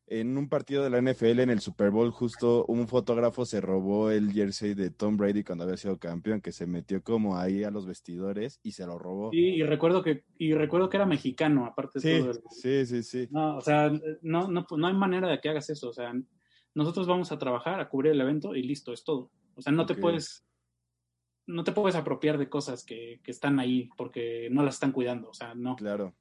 en 0.09 0.37
un 0.37 0.49
partido 0.49 0.83
de 0.83 0.89
la 0.89 0.97
NFL 1.01 1.39
en 1.39 1.49
el 1.49 1.59
Super 1.59 1.91
Bowl 1.91 2.11
justo 2.11 2.65
un 2.67 2.87
fotógrafo 2.87 3.45
se 3.45 3.61
robó 3.61 4.09
el 4.11 4.31
jersey 4.33 4.73
de 4.73 4.89
Tom 4.89 5.17
Brady 5.17 5.43
cuando 5.43 5.63
había 5.63 5.77
sido 5.77 5.97
campeón, 5.99 6.41
que 6.41 6.51
se 6.51 6.65
metió 6.65 7.03
como 7.03 7.37
ahí 7.37 7.63
a 7.63 7.71
los 7.71 7.85
vestidores 7.85 8.59
y 8.63 8.71
se 8.71 8.85
lo 8.85 8.97
robó. 8.97 9.29
Y, 9.31 9.61
y 9.61 9.63
recuerdo 9.63 10.01
que 10.03 10.23
y 10.37 10.53
recuerdo 10.53 10.89
que 10.89 10.97
era 10.97 11.05
mexicano, 11.05 11.65
aparte 11.65 11.99
de 11.99 12.19
todo. 12.19 12.31
el- 12.31 12.39
sí, 12.49 12.85
sí, 12.85 13.03
sí. 13.03 13.27
No, 13.31 13.57
o 13.57 13.61
sea, 13.61 13.91
no, 14.21 14.47
no, 14.47 14.65
no 14.75 14.87
hay 14.87 14.93
manera 14.95 15.29
de 15.29 15.39
que 15.39 15.49
hagas 15.49 15.69
eso. 15.69 15.89
O 15.89 15.93
sea, 15.93 16.13
nosotros 16.75 17.07
vamos 17.07 17.31
a 17.31 17.37
trabajar, 17.37 17.79
a 17.79 17.89
cubrir 17.89 18.11
el 18.13 18.21
evento 18.21 18.55
y 18.55 18.63
listo, 18.63 18.93
es 18.93 19.03
todo. 19.03 19.31
O 19.55 19.61
sea, 19.61 19.71
no 19.73 19.85
te 19.85 19.93
puedes, 20.01 20.45
no 21.47 21.63
te 21.63 21.71
puedes 21.71 21.95
apropiar 21.95 22.37
de 22.37 22.47
cosas 22.49 22.85
que, 22.85 23.19
que 23.23 23.31
están 23.31 23.59
ahí 23.59 23.89
porque 23.97 24.47
no 24.51 24.63
las 24.63 24.75
están 24.75 24.91
cuidando. 24.91 25.29
O 25.29 25.33
sea, 25.33 25.53
no. 25.55 25.75
Claro. 25.75 26.15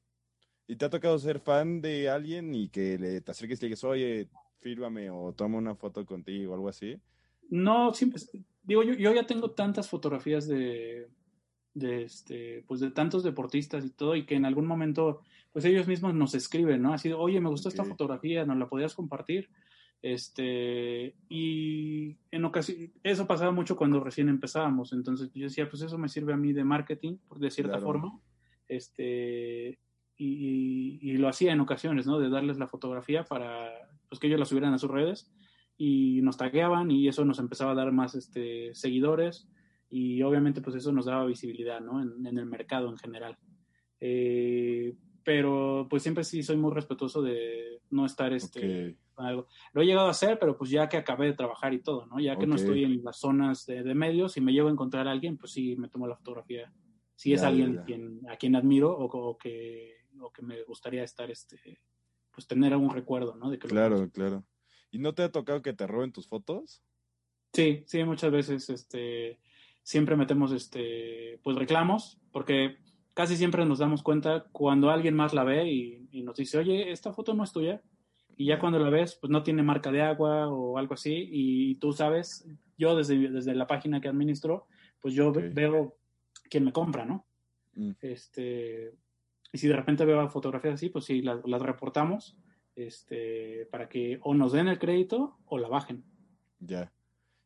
¿Y 0.68 0.76
te 0.76 0.85
ha 0.85 0.90
tocado 0.90 1.18
ser 1.18 1.40
fan 1.40 1.81
de 1.81 2.11
alguien 2.11 2.54
y 2.54 2.68
que 2.68 2.98
le, 2.98 3.20
te 3.22 3.31
acerques 3.31 3.59
y 3.59 3.62
le 3.62 3.66
digas, 3.68 3.85
oye, 3.85 4.28
fírmame 4.61 5.11
o 5.11 5.33
toma 5.35 5.57
una 5.59 5.74
foto 5.74 6.04
contigo 6.04 6.52
o 6.52 6.54
algo 6.54 6.68
así? 6.68 7.00
No, 7.50 7.94
siempre, 7.94 8.20
digo, 8.62 8.83
yo, 8.83 8.94
yo 8.94 9.12
ya 9.14 9.26
tengo 9.26 9.52
tantas 9.52 9.88
fotografías 9.88 10.46
de, 10.46 11.09
de 11.74 12.02
este, 12.04 12.64
pues 12.66 12.81
de 12.81 12.90
tantos 12.90 13.22
deportistas 13.24 13.85
y 13.85 13.90
todo, 13.90 14.16
y 14.16 14.26
que 14.26 14.35
en 14.37 14.44
algún 14.44 14.66
momento, 14.66 15.22
pues 15.52 15.64
ellos 15.64 15.88
mismos 15.88 16.14
nos 16.14 16.35
escriben, 16.35 16.83
¿no? 16.83 16.92
Así 16.92 17.09
de, 17.09 17.14
oye, 17.14 17.40
me 17.40 17.48
gustó 17.50 17.68
esta 17.70 17.85
Ok. 17.85 17.88
fotografía, 17.88 18.44
¿nos 18.44 18.59
la 18.59 18.68
podías 18.68 18.94
compartir? 18.94 19.50
Este, 20.02 21.16
y 21.28 22.18
en 22.31 22.44
ocasión, 22.44 22.92
eso 23.02 23.26
pasaba 23.26 23.50
mucho 23.52 23.76
cuando 23.76 24.00
recién 24.04 24.28
empezábamos, 24.28 24.92
entonces 24.92 25.31
yo 25.35 25.44
decía, 25.44 25.68
pues 25.70 25.83
eso 25.83 25.98
me 25.98 26.09
sirve 26.09 26.35
a 26.35 26.37
mí 26.37 26.52
de 26.52 26.64
marketing, 26.64 27.18
de 27.37 27.50
cierta 27.50 27.78
Claro. 27.78 27.87
forma, 27.87 28.20
este, 28.68 29.81
y, 30.18 30.98
y- 31.00 31.16
lo 31.16 31.28
hacía 31.28 31.52
en 31.52 31.61
ocasiones, 31.61 32.07
¿no? 32.07 32.18
De 32.18 32.28
darles 32.28 32.59
la 32.59 32.66
fotografía 32.66 33.24
para, 33.24 33.70
pues 34.09 34.18
que 34.18 34.26
ellos 34.26 34.40
la 34.40 34.44
subieran 34.46 34.74
a 34.74 34.78
sus 34.78 34.90
redes, 34.90 35.33
y 35.76 36.20
nos 36.22 36.37
tagueaban 36.37 36.90
y 36.90 37.07
eso 37.07 37.24
nos 37.24 37.38
empezaba 37.38 37.70
a 37.70 37.76
dar 37.76 37.92
más 37.92 38.16
este, 38.16 38.74
seguidores 38.74 39.48
y 39.88 40.20
obviamente 40.22 40.61
pues 40.61 40.74
eso 40.74 40.90
nos 40.92 41.07
daba 41.07 41.24
visibilidad 41.24 41.81
¿no? 41.81 42.02
en, 42.02 42.26
en 42.26 42.37
el 42.37 42.46
mercado 42.46 42.90
en 42.90 42.98
general. 42.98 43.38
Eh, 44.00 44.96
pero 45.22 45.87
pues 45.88 46.02
siempre 46.02 46.24
sí 46.24 46.42
soy 46.42 46.57
muy 46.57 46.72
respetuoso 46.72 47.22
de 47.22 47.81
no 47.90 48.07
estar 48.07 48.33
este, 48.33 48.90
Ok. 48.90 48.96
con 49.14 49.26
algo. 49.26 49.46
Lo 49.72 49.83
he 49.83 49.87
llegado 49.87 50.09
a 50.09 50.12
hacer, 50.12 50.38
pero 50.38 50.57
pues 50.57 50.70
ya 50.70 50.88
que 50.88 50.96
acabé 50.96 51.26
de 51.26 51.35
trabajar 51.35 51.72
y 51.74 51.83
todo, 51.83 52.07
¿no? 52.07 52.18
Ya 52.18 52.37
que 52.38 52.46
no 52.46 52.54
Ok. 52.54 52.61
estoy 52.61 52.85
en 52.85 53.04
las 53.04 53.18
zonas 53.18 53.66
de, 53.66 53.83
de 53.83 53.94
medios 53.94 54.37
y 54.37 54.40
me 54.40 54.52
llevo 54.52 54.68
a 54.68 54.72
encontrar 54.72 55.07
a 55.07 55.12
alguien, 55.12 55.37
pues 55.37 55.52
sí 55.52 55.76
me 55.76 55.88
tomo 55.88 56.07
la 56.09 56.16
fotografía. 56.16 56.72
Si 57.14 57.33
es 57.33 57.40
Ya, 57.40 57.44
ya, 57.44 57.48
alguien 57.50 57.74
ya. 57.76 57.85
Quien, 57.85 58.20
a 58.28 58.37
quien 58.37 58.57
admiro 58.57 58.96
o, 58.96 59.04
o 59.04 59.37
que, 59.38 59.98
o 60.20 60.31
que 60.31 60.42
me 60.42 60.62
gustaría 60.64 61.04
estar, 61.04 61.31
este, 61.31 61.81
pues 62.33 62.46
tener 62.46 62.72
algún 62.72 62.90
recuerdo, 62.90 63.37
¿no? 63.37 63.50
De 63.50 63.59
que 63.59 63.68
lo 63.68 63.72
Claro, 63.72 64.11
claro. 64.11 64.44
¿Y 64.90 64.98
no 64.98 65.14
te 65.14 65.22
ha 65.22 65.31
tocado 65.31 65.62
que 65.62 65.72
te 65.72 65.87
roben 65.87 66.12
tus 66.12 66.28
fotos? 66.28 66.83
Sí, 67.52 67.85
sí, 67.87 68.04
muchas 68.04 68.31
veces 68.31 68.68
este, 68.70 69.38
siempre 69.83 70.16
metemos 70.16 70.52
este, 70.52 71.40
pues 71.42 71.57
reclamos, 71.57 72.18
porque 72.33 72.78
casi 73.14 73.37
siempre 73.37 73.64
nos 73.64 73.78
damos 73.78 74.02
cuenta 74.02 74.46
cuando 74.52 74.90
alguien 74.90 75.14
más 75.14 75.35
la 75.35 75.44
ve 75.44 75.70
y, 75.70 76.09
y 76.12 76.22
nos 76.22 76.37
dice, 76.37 76.59
oye, 76.59 76.90
esta 76.90 77.12
foto 77.12 77.35
no 77.35 77.44
es 77.44 77.52
tuya. 77.52 77.83
Y 78.37 78.46
ya 78.46 78.61
cuando 78.61 78.78
la 78.78 78.88
ves, 78.88 79.16
pues 79.20 79.31
no 79.33 79.42
tiene 79.42 79.64
marca 79.64 79.90
de 79.90 80.00
agua 80.00 80.48
o 80.48 80.78
algo 80.78 80.94
así, 80.94 81.28
y 81.33 81.74
tú 81.76 81.92
sabes, 81.92 82.46
yo 82.76 82.94
desde, 82.94 83.16
desde 83.31 83.52
la 83.57 83.66
página 83.66 84.00
que 84.00 84.07
administro, 84.07 84.68
pues 85.00 85.12
yo 85.12 85.33
veo 85.33 85.96
quién 86.48 86.64
me 86.64 86.72
compra, 86.72 87.04
¿no? 87.04 87.26
Mm, 87.74 87.90
Este, 88.00 88.94
y 89.53 89.59
si 89.59 89.69
de 89.69 89.77
repente 89.77 90.05
veo 90.05 90.29
fotografías 90.29 90.75
así, 90.75 90.89
pues 90.91 91.05
sí, 91.05 91.23
las, 91.23 91.41
las 91.47 91.63
reportamos 91.63 92.37
este, 92.77 93.67
para 93.71 93.89
que 93.89 94.19
o 94.23 94.35
nos 94.35 94.53
den 94.53 94.69
el 94.69 94.79
crédito 94.79 95.39
o 95.47 95.59
la 95.59 95.69
bajen. 95.69 96.05
ya. 96.61 96.93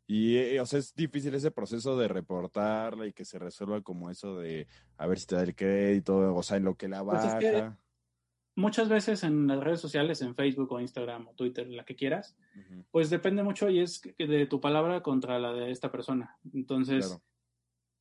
Y, 0.09 0.37
eh, 0.37 0.61
o 0.61 0.67
sea, 0.67 0.79
es 0.81 0.95
difícil 0.95 1.33
ese 1.35 1.51
proceso 1.53 1.97
de 1.97 2.07
reportarla 2.09 3.07
y 3.07 3.12
que 3.15 3.25
se 3.25 3.38
resuelva 3.38 3.81
como 3.81 4.11
eso 4.11 4.37
de 4.37 4.67
a 4.99 5.07
ver 5.07 5.19
si 5.19 5.27
te 5.27 5.37
da 5.37 5.43
el 5.43 5.55
crédito, 5.55 6.35
o 6.35 6.43
sea, 6.43 6.59
en 6.59 6.65
lo 6.65 6.75
que 6.77 6.88
la 6.88 7.03
Pues 7.03 7.21
es 7.21 7.25
baja. 7.27 7.38
que- 7.38 7.71
muchas 8.57 8.91
veces 8.91 9.23
en 9.23 9.47
las 9.47 9.61
redes 9.61 9.81
sociales, 9.81 10.21
en 10.21 10.35
Facebook 10.35 10.71
o 10.73 10.81
Instagram 10.81 11.29
o 11.29 11.35
Twitter, 11.35 11.67
la 11.69 11.85
que 11.87 11.97
quieras, 11.97 12.37
pues 12.91 13.09
depende 13.09 13.43
mucho 13.43 13.71
y 13.71 13.79
es 13.81 14.01
que- 14.01 14.27
de 14.27 14.45
tu 14.47 14.61
palabra 14.61 15.03
contra 15.03 15.38
la 15.38 15.53
de 15.55 15.71
esta 15.71 15.91
persona. 15.91 16.37
Entonces, 16.53 17.07
Claro. 17.07 17.23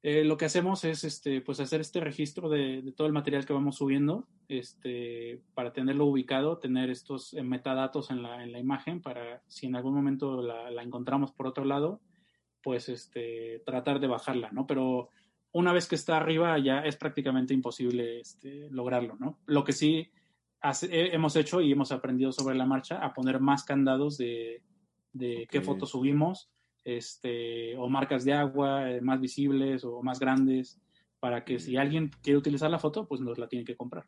Eh, 0.03 0.23
lo 0.23 0.35
que 0.37 0.45
hacemos 0.45 0.83
es 0.83 1.03
este, 1.03 1.41
pues 1.41 1.59
hacer 1.59 1.81
este 1.81 1.99
registro 1.99 2.49
de, 2.49 2.81
de 2.81 2.91
todo 2.91 3.05
el 3.07 3.13
material 3.13 3.45
que 3.45 3.53
vamos 3.53 3.75
subiendo, 3.77 4.27
este, 4.47 5.41
para 5.53 5.73
tenerlo 5.73 6.05
ubicado, 6.05 6.57
tener 6.57 6.89
estos 6.89 7.33
eh, 7.33 7.43
metadatos 7.43 8.09
en 8.11 8.23
la, 8.23 8.43
en 8.43 8.51
la 8.51 8.59
imagen 8.59 9.01
para 9.01 9.41
si 9.47 9.67
en 9.67 9.75
algún 9.75 9.93
momento 9.93 10.41
la, 10.41 10.71
la 10.71 10.83
encontramos 10.83 11.31
por 11.31 11.47
otro 11.47 11.65
lado, 11.65 12.01
pues 12.63 12.89
este, 12.89 13.61
tratar 13.65 13.99
de 13.99 14.07
bajarla, 14.07 14.49
¿no? 14.51 14.65
Pero 14.67 15.09
una 15.51 15.73
vez 15.73 15.87
que 15.87 15.95
está 15.95 16.17
arriba 16.17 16.57
ya 16.59 16.79
es 16.81 16.95
prácticamente 16.95 17.53
imposible 17.53 18.19
este, 18.21 18.69
lograrlo, 18.71 19.17
¿no? 19.19 19.39
Lo 19.45 19.63
que 19.63 19.73
sí 19.73 20.09
hace- 20.61 20.87
he- 20.87 21.13
hemos 21.15 21.35
hecho 21.35 21.59
y 21.61 21.71
hemos 21.71 21.91
aprendido 21.91 22.31
sobre 22.31 22.55
la 22.55 22.65
marcha 22.65 22.99
a 22.99 23.13
poner 23.13 23.39
más 23.39 23.63
candados 23.63 24.17
de, 24.17 24.61
de 25.13 25.47
qué 25.49 25.59
fotos 25.65 25.89
subimos, 25.89 26.49
este, 26.83 27.75
o 27.77 27.89
marcas 27.89 28.25
de 28.25 28.33
agua 28.33 28.89
eh, 28.89 29.01
más 29.01 29.19
visibles 29.19 29.83
o 29.83 30.01
más 30.01 30.19
grandes, 30.19 30.79
para 31.19 31.43
que 31.43 31.59
si 31.59 31.77
alguien 31.77 32.11
quiere 32.23 32.37
utilizar 32.37 32.69
la 32.69 32.79
foto, 32.79 33.07
pues 33.07 33.21
nos 33.21 33.37
la 33.37 33.47
tiene 33.47 33.65
que 33.65 33.75
comprar. 33.75 34.05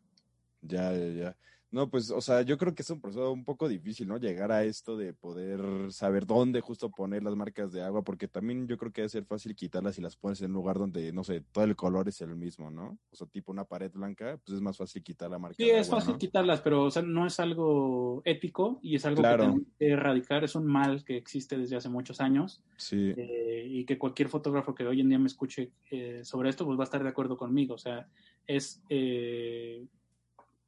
Ya, 0.61 0.91
ya, 0.93 1.07
ya. 1.09 1.37
No, 1.73 1.89
pues, 1.89 2.11
o 2.11 2.21
sea, 2.21 2.43
yo 2.43 2.59
creo 2.59 2.75
que 2.75 2.83
es 2.83 2.89
un 2.91 3.01
proceso 3.01 3.31
un 3.31 3.43
poco 3.45 3.67
difícil, 3.67 4.07
¿no? 4.07 4.17
Llegar 4.17 4.51
a 4.51 4.63
esto 4.63 4.95
de 4.95 5.11
poder 5.15 5.91
saber 5.91 6.27
dónde 6.27 6.61
justo 6.61 6.93
poner 6.93 7.23
las 7.23 7.35
marcas 7.35 7.71
de 7.71 7.81
agua, 7.81 8.03
porque 8.03 8.27
también 8.27 8.67
yo 8.67 8.77
creo 8.77 8.91
que 8.93 9.01
debe 9.01 9.09
ser 9.09 9.25
fácil 9.25 9.55
quitarlas 9.55 9.95
si 9.95 10.01
las 10.01 10.15
pones 10.15 10.39
en 10.41 10.51
un 10.51 10.53
lugar 10.53 10.77
donde, 10.77 11.11
no 11.11 11.23
sé, 11.23 11.41
todo 11.41 11.63
el 11.63 11.75
color 11.75 12.07
es 12.07 12.21
el 12.21 12.35
mismo, 12.35 12.69
¿no? 12.69 12.99
O 13.09 13.15
sea, 13.15 13.25
tipo 13.25 13.51
una 13.51 13.65
pared 13.65 13.91
blanca, 13.91 14.37
pues 14.45 14.55
es 14.57 14.61
más 14.61 14.77
fácil 14.77 15.01
quitar 15.03 15.31
la 15.31 15.39
marca 15.39 15.57
Sí, 15.57 15.65
de 15.65 15.79
es 15.79 15.87
agua, 15.87 15.97
fácil 15.99 16.13
¿no? 16.13 16.17
quitarlas, 16.17 16.61
pero 16.61 16.83
o 16.85 16.91
sea, 16.91 17.03
no 17.03 17.27
es 17.27 17.39
algo 17.39 18.21
ético 18.25 18.79
y 18.81 18.95
es 18.95 19.05
algo 19.05 19.21
Claro. 19.21 19.37
que 19.37 19.37
tenemos 19.37 19.63
que 19.77 19.87
erradicar. 19.89 20.43
Es 20.43 20.55
un 20.55 20.65
mal 20.65 21.03
que 21.05 21.15
existe 21.15 21.57
desde 21.57 21.75
hace 21.75 21.89
muchos 21.89 22.19
años 22.21 22.63
Sí, 22.77 23.15
eh, 23.15 23.63
y 23.67 23.85
que 23.85 23.99
cualquier 23.99 24.29
fotógrafo 24.29 24.73
que 24.73 24.85
hoy 24.87 25.01
en 25.01 25.09
día 25.09 25.19
me 25.19 25.27
escuche 25.27 25.73
eh, 25.91 26.21
sobre 26.23 26.49
esto, 26.49 26.65
pues 26.65 26.77
va 26.79 26.83
a 26.83 26.85
estar 26.85 27.03
de 27.03 27.09
acuerdo 27.09 27.37
conmigo. 27.37 27.75
O 27.75 27.77
sea, 27.77 28.09
es 28.47 28.83
eh, 28.89 29.87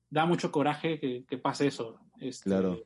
da 0.10 0.26
mucho 0.26 0.52
coraje 0.52 1.00
que, 1.00 1.26
que 1.26 1.38
pase 1.38 1.68
eso. 1.68 2.00
Este, 2.20 2.50
Claro. 2.50 2.80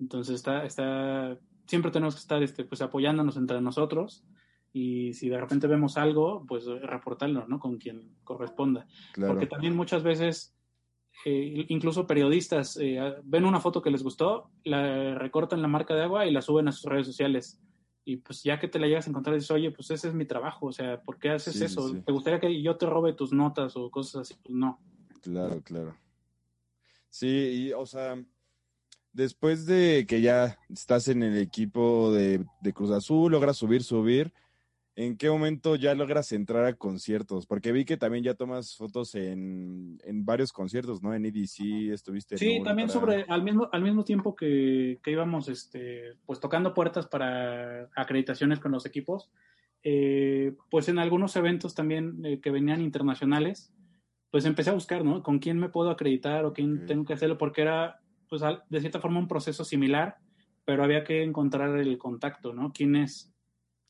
Entonces 0.00 0.34
está, 0.34 0.64
está, 0.64 1.38
siempre 1.66 1.90
tenemos 1.90 2.14
que 2.14 2.20
estar 2.20 2.42
este, 2.42 2.64
pues 2.64 2.82
apoyándonos 2.82 3.36
entre 3.36 3.60
nosotros 3.60 4.24
y 4.72 5.12
si 5.14 5.28
de 5.28 5.38
repente 5.40 5.68
vemos 5.68 5.96
algo, 5.96 6.44
pues 6.46 6.66
reportarlo, 6.66 7.46
¿no? 7.46 7.60
Con 7.60 7.78
quien 7.78 8.16
corresponda. 8.24 8.86
claro. 9.12 9.32
Porque 9.34 9.46
también 9.46 9.76
muchas 9.76 10.02
veces, 10.02 10.52
eh, 11.24 11.64
incluso 11.68 12.08
periodistas, 12.08 12.76
eh, 12.80 12.98
ven 13.22 13.44
una 13.44 13.60
foto 13.60 13.80
que 13.80 13.92
les 13.92 14.02
gustó, 14.02 14.50
la 14.64 15.14
recortan 15.14 15.62
la 15.62 15.68
marca 15.68 15.94
de 15.94 16.02
agua 16.02 16.26
y 16.26 16.32
la 16.32 16.42
suben 16.42 16.66
a 16.66 16.72
sus 16.72 16.90
redes 16.90 17.06
sociales. 17.06 17.60
Y 18.04 18.16
pues 18.16 18.42
ya 18.42 18.58
que 18.58 18.66
te 18.68 18.80
la 18.80 18.88
llegas 18.88 19.06
a 19.06 19.10
encontrar, 19.10 19.34
dices, 19.36 19.52
oye, 19.52 19.70
pues 19.70 19.90
ese 19.92 20.08
es 20.08 20.14
mi 20.14 20.26
trabajo, 20.26 20.66
o 20.66 20.72
sea, 20.72 21.00
¿por 21.00 21.18
qué 21.20 21.30
haces 21.30 21.54
Sí, 21.54 21.64
eso? 21.64 21.88
sí. 21.88 22.02
¿Te 22.04 22.12
gustaría 22.12 22.40
que 22.40 22.60
yo 22.60 22.76
te 22.76 22.84
robe 22.86 23.12
tus 23.12 23.32
notas 23.32 23.76
o 23.76 23.90
cosas 23.90 24.22
así? 24.22 24.34
Pues 24.42 24.54
no. 24.54 24.80
Claro, 25.22 25.62
claro. 25.62 25.94
Sí, 27.14 27.68
y 27.68 27.72
o 27.72 27.86
sea, 27.86 28.20
después 29.12 29.66
de 29.66 30.04
que 30.04 30.20
ya 30.20 30.58
estás 30.68 31.06
en 31.06 31.22
el 31.22 31.38
equipo 31.38 32.12
de, 32.12 32.44
de 32.60 32.72
Cruz 32.72 32.90
Azul, 32.90 33.30
logras 33.30 33.56
subir, 33.56 33.84
subir, 33.84 34.32
¿en 34.96 35.16
qué 35.16 35.30
momento 35.30 35.76
ya 35.76 35.94
logras 35.94 36.32
entrar 36.32 36.64
a 36.64 36.72
conciertos? 36.72 37.46
Porque 37.46 37.70
vi 37.70 37.84
que 37.84 37.96
también 37.96 38.24
ya 38.24 38.34
tomas 38.34 38.74
fotos 38.76 39.14
en, 39.14 40.00
en 40.02 40.24
varios 40.24 40.52
conciertos, 40.52 41.04
¿no? 41.04 41.14
En 41.14 41.24
EDC 41.24 41.92
estuviste 41.92 42.34
en 42.34 42.38
Sí, 42.40 42.60
también 42.64 42.88
sobre, 42.88 43.24
al 43.28 43.44
mismo, 43.44 43.68
al 43.70 43.82
mismo 43.82 44.02
tiempo 44.02 44.34
que, 44.34 44.98
que 45.00 45.12
íbamos 45.12 45.46
este, 45.46 46.16
pues 46.26 46.40
tocando 46.40 46.74
puertas 46.74 47.06
para 47.06 47.90
acreditaciones 47.94 48.58
con 48.58 48.72
los 48.72 48.86
equipos, 48.86 49.30
eh, 49.84 50.56
pues 50.68 50.88
en 50.88 50.98
algunos 50.98 51.36
eventos 51.36 51.76
también 51.76 52.24
eh, 52.24 52.40
que 52.40 52.50
venían 52.50 52.80
internacionales, 52.80 53.72
pues 54.34 54.46
empecé 54.46 54.70
a 54.70 54.74
buscar, 54.74 55.04
¿no? 55.04 55.22
¿Con 55.22 55.38
quién 55.38 55.60
me 55.60 55.68
puedo 55.68 55.90
acreditar 55.90 56.44
o 56.44 56.52
quién 56.52 56.78
Ok. 56.78 56.86
tengo 56.86 57.04
que 57.04 57.12
hacerlo? 57.12 57.38
Porque 57.38 57.62
era, 57.62 58.00
pues 58.28 58.42
de 58.68 58.80
cierta 58.80 59.00
forma 59.00 59.20
un 59.20 59.28
proceso 59.28 59.64
similar, 59.64 60.16
pero 60.64 60.82
había 60.82 61.04
que 61.04 61.22
encontrar 61.22 61.78
el 61.78 61.96
contacto, 61.98 62.52
¿no? 62.52 62.72
¿Quién 62.72 62.96
es? 62.96 63.32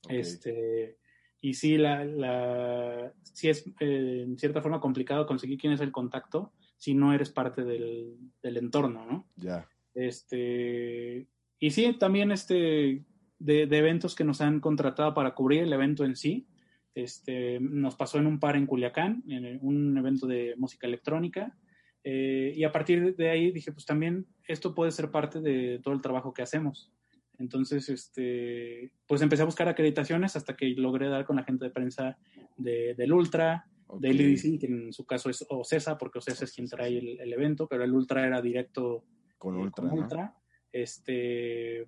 Este, 0.07 0.99
y 1.41 1.55
sí, 1.55 1.79
la, 1.79 2.05
la, 2.05 3.14
sí 3.23 3.49
es 3.49 3.66
eh, 3.81 4.25
en 4.27 4.37
cierta 4.37 4.61
forma 4.61 4.81
complicado 4.83 5.25
conseguir 5.25 5.57
quién 5.57 5.73
es 5.73 5.81
el 5.81 5.91
contacto 5.93 6.53
si 6.77 6.93
no 6.93 7.14
eres 7.14 7.31
parte 7.31 7.64
del, 7.64 8.18
del 8.43 8.57
entorno, 8.59 9.07
¿no? 9.07 9.27
ya, 9.37 9.66
Este, 9.95 11.27
y 11.59 11.71
sí, 11.71 11.97
también 11.99 12.31
este, 12.33 13.03
de, 13.39 13.66
de 13.66 13.79
eventos 13.79 14.14
que 14.14 14.25
nos 14.25 14.43
han 14.43 14.61
contratado 14.61 15.14
para 15.14 15.35
cubrir 15.35 15.62
el 15.62 15.73
evento 15.73 16.05
en 16.05 16.16
sí. 16.16 16.47
Este, 16.95 17.59
nos 17.61 17.97
pasó 17.97 18.18
en 18.18 18.26
un 18.26 18.38
par 18.38 18.57
en 18.57 18.66
Culiacán, 18.66 19.24
en 19.28 19.59
un 19.62 19.97
evento 19.99 20.26
de 20.26 20.55
música 20.57 20.86
electrónica. 20.86 21.57
eh, 22.05 22.53
y 22.55 22.64
a 22.64 22.70
partir 22.72 23.16
de 23.16 23.30
ahí 23.30 23.51
dije, 23.51 23.72
pues 23.72 23.86
también 23.86 24.26
esto 24.47 24.74
puede 24.74 24.92
ser 24.92 25.11
parte 25.11 25.40
de 25.40 25.80
todo 25.82 25.95
el 25.95 26.03
trabajo 26.03 26.32
que 26.34 26.42
hacemos. 26.42 26.92
Entonces, 27.38 27.88
este, 27.88 28.92
pues 29.07 29.22
empecé 29.22 29.42
a 29.42 29.47
buscar 29.47 29.68
acreditaciones 29.68 30.36
hasta 30.36 30.55
que 30.55 30.68
logré 30.68 31.09
dar 31.09 31.24
con 31.24 31.36
la 31.36 31.45
gente 31.45 31.64
de 31.64 31.70
prensa 31.70 32.16
de, 32.57 32.95
del 32.95 33.12
Ultra, 33.12 33.66
ok, 33.86 34.01
del 34.01 34.20
IDC, 34.20 34.61
que 34.61 34.66
en 34.66 34.92
su 34.92 35.05
caso 35.05 35.30
es 35.30 35.45
OCESA, 35.49 35.99
porque 35.99 36.18
OCESA 36.18 36.45
es 36.45 36.53
quien 36.53 36.68
trae 36.68 36.97
el, 36.97 37.20
el 37.20 37.32
evento, 37.32 37.66
pero 37.66 37.82
el 37.82 37.92
Ultra 37.92 38.26
era 38.26 38.40
directo 38.40 39.05
con 39.38 39.57
eh, 39.57 39.62
Ultra, 39.62 39.88
con 39.88 39.97
¿no? 39.97 40.03
Ultra. 40.03 40.36
Este, 40.70 41.86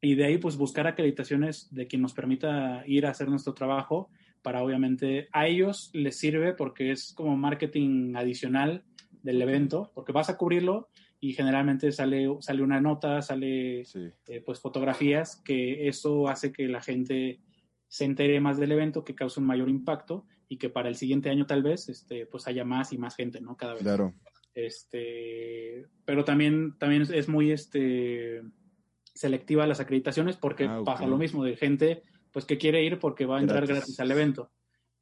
y 0.00 0.14
de 0.14 0.24
ahí 0.24 0.38
pues 0.38 0.56
buscar 0.56 0.86
acreditaciones 0.86 1.72
de 1.74 1.86
quien 1.86 2.02
nos 2.02 2.14
permita 2.14 2.82
ir 2.86 3.04
a 3.04 3.10
hacer 3.10 3.28
nuestro 3.28 3.52
trabajo 3.52 4.10
para 4.42 4.62
obviamente 4.62 5.28
a 5.32 5.46
ellos 5.46 5.90
les 5.92 6.18
sirve 6.18 6.54
porque 6.54 6.90
es 6.90 7.12
como 7.12 7.36
marketing 7.36 8.14
adicional 8.16 8.84
del 9.22 9.42
evento, 9.42 9.90
porque 9.94 10.12
vas 10.12 10.30
a 10.30 10.36
cubrirlo 10.36 10.88
y 11.20 11.34
generalmente 11.34 11.92
sale, 11.92 12.26
sale 12.40 12.62
una 12.62 12.80
nota, 12.80 13.20
sale 13.20 13.82
eh, 13.82 14.42
pues 14.44 14.60
fotografías, 14.60 15.36
que 15.44 15.88
eso 15.88 16.28
hace 16.28 16.52
que 16.52 16.66
la 16.68 16.80
gente 16.80 17.40
se 17.88 18.04
entere 18.04 18.40
más 18.40 18.56
del 18.58 18.72
evento, 18.72 19.04
que 19.04 19.14
cause 19.14 19.38
un 19.38 19.46
mayor 19.46 19.68
impacto 19.68 20.24
y 20.48 20.56
que 20.56 20.70
para 20.70 20.88
el 20.88 20.96
siguiente 20.96 21.28
año 21.28 21.46
tal 21.46 21.62
vez 21.62 21.88
este, 21.88 22.26
pues 22.26 22.46
haya 22.46 22.64
más 22.64 22.92
y 22.92 22.98
más 22.98 23.16
gente, 23.16 23.40
¿no? 23.40 23.56
Cada 23.56 23.74
vez. 23.74 23.82
Claro. 23.82 24.14
Este, 24.54 25.86
pero 26.04 26.24
también, 26.24 26.76
también 26.78 27.02
es 27.02 27.28
muy 27.28 27.52
este, 27.52 28.42
selectiva 29.14 29.66
las 29.66 29.80
acreditaciones 29.80 30.36
porque 30.36 30.64
ah, 30.64 30.82
pasa 30.84 31.06
lo 31.06 31.18
mismo 31.18 31.44
de 31.44 31.56
gente 31.56 32.02
pues 32.32 32.44
que 32.44 32.58
quiere 32.58 32.82
ir 32.84 32.98
porque 32.98 33.26
va 33.26 33.38
a 33.38 33.40
entrar 33.40 33.66
gratis, 33.66 33.98
al 34.00 34.10
evento. 34.10 34.50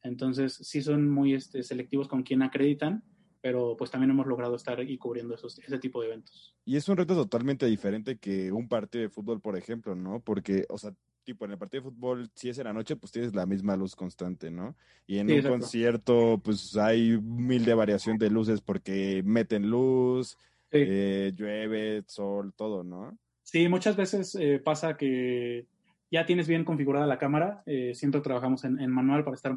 Entonces, 0.03 0.55
sí 0.55 0.83
son 0.83 1.11
muy 1.11 1.35
este, 1.35 1.63
selectivos 1.63 2.09
con 2.09 2.23
quién 2.23 2.43
acreditan 2.43 3.03
pero 3.41 3.77
pues 3.77 3.91
también 3.91 4.11
hemos 4.11 4.27
logrado 4.27 4.57
estar 4.57 4.81
y 4.81 4.99
cubriendo 4.99 5.35
esos, 5.35 5.59
ese 5.59 5.79
tipo 5.79 6.01
de 6.01 6.09
eventos. 6.09 6.55
Y 6.65 6.77
es 6.77 6.89
un 6.89 6.97
reto 6.97 7.15
totalmente 7.15 7.67
diferente 7.67 8.19
que 8.19 8.53
un 8.53 8.69
partido 8.69 9.03
de 9.03 9.11
fútbol, 9.11 9.41
por 9.41 9.57
ejemplo, 9.57 9.95
¿no? 9.95 10.21
Porque, 10.21 10.67
o 10.69 10.79
sea, 10.79 10.93
tipo 11.25 11.45
en 11.45 11.53
el 11.53 11.59
partido 11.59 11.83
de 11.85 11.91
fútbol, 11.91 12.31
si 12.35 12.49
es 12.49 12.59
en 12.59 12.65
la 12.65 12.73
noche, 12.73 12.97
pues 12.97 13.13
tienes 13.13 13.35
la 13.35 13.47
misma 13.47 13.77
luz 13.77 13.95
constante, 13.95 14.51
¿no? 14.51 14.77
Y 15.07 15.19
en 15.19 15.31
un 15.31 15.43
concierto, 15.43 16.41
pues 16.43 16.77
hay 16.77 17.19
mil 17.19 17.65
de 17.65 17.75
variación 17.75 18.19
de 18.19 18.31
luces 18.31 18.61
porque 18.61 19.23
meten 19.25 19.71
luz, 19.71 20.37
eh, 20.71 21.33
llueve, 21.35 22.03
sol, 22.07 22.53
todo, 22.55 22.83
¿no? 22.83 23.17
Sí, 23.43 23.69
muchas 23.69 23.97
veces 23.97 24.35
eh, 24.35 24.61
pasa 24.63 24.97
que 24.97 25.67
ya 26.11 26.27
tienes 26.27 26.49
bien 26.49 26.65
configurada 26.65 27.07
la 27.07 27.19
cámara, 27.19 27.63
eh, 27.67 27.95
siempre 27.95 28.21
trabajamos 28.21 28.65
en, 28.65 28.91
manual 28.91 29.25
para 29.25 29.35
estar 29.35 29.55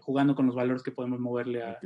jugando 0.00 0.34
con 0.34 0.46
los 0.46 0.54
valores 0.54 0.82
que 0.82 0.92
podemos 0.92 1.20
moverle 1.20 1.62
a, 1.62 1.78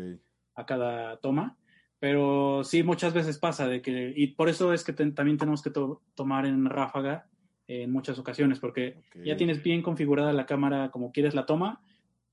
a 0.55 0.67
cada 0.67 1.17
toma. 1.19 1.57
Pero 1.99 2.65
sí, 2.65 2.83
muchas 2.83 3.15
veces 3.15 3.39
pasa 3.39 3.69
de 3.69 3.81
que, 3.81 4.13
y 4.17 4.29
por 4.29 4.49
eso 4.49 4.73
es 4.73 4.83
que 4.83 4.93
también 4.93 5.39
tenemos 5.39 5.63
que 5.63 5.71
tomar 6.15 6.47
en 6.47 6.65
ráfaga 6.65 7.29
en 7.69 7.93
muchas 7.93 8.19
ocasiones, 8.19 8.59
porque 8.59 8.97
ya 9.25 9.37
tienes 9.37 9.63
bien 9.63 9.83
configurada 9.83 10.33
la 10.33 10.47
cámara 10.47 10.91
como 10.91 11.13
quieres 11.13 11.35
la 11.35 11.47
toma 11.47 11.81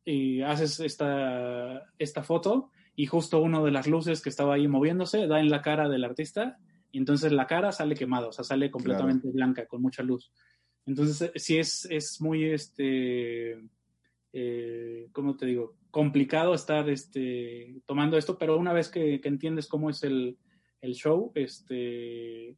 y 0.03 0.41
haces 0.41 0.79
esta, 0.79 1.83
esta 1.99 2.23
foto 2.23 2.71
y 2.95 3.05
justo 3.05 3.41
uno 3.41 3.63
de 3.63 3.71
las 3.71 3.87
luces 3.87 4.21
que 4.21 4.29
estaba 4.29 4.55
ahí 4.55 4.67
moviéndose 4.67 5.27
da 5.27 5.39
en 5.39 5.49
la 5.49 5.61
cara 5.61 5.87
del 5.87 6.03
artista 6.03 6.57
y 6.91 6.97
entonces 6.97 7.31
la 7.31 7.45
cara 7.45 7.71
sale 7.71 7.95
quemada, 7.95 8.27
o 8.27 8.31
sea, 8.31 8.43
sale 8.43 8.71
completamente 8.71 9.29
blanca, 9.29 9.67
con 9.67 9.81
mucha 9.81 10.01
luz. 10.01 10.31
Entonces, 10.89 11.31
sí 11.35 11.57
es, 11.57 11.85
es 11.89 12.17
muy, 12.19 12.45
este, 12.45 13.61
eh, 14.33 15.07
¿cómo 15.13 15.37
te 15.37 15.45
digo? 15.45 15.79
complicado 15.91 16.53
estar 16.53 16.89
este, 16.89 17.81
tomando 17.85 18.17
esto, 18.17 18.37
pero 18.37 18.57
una 18.57 18.73
vez 18.73 18.89
que, 18.89 19.19
entiendes 19.23 19.67
cómo 19.67 19.89
es 19.89 20.03
el, 20.03 20.37
show, 20.81 21.31
este, 21.35 22.55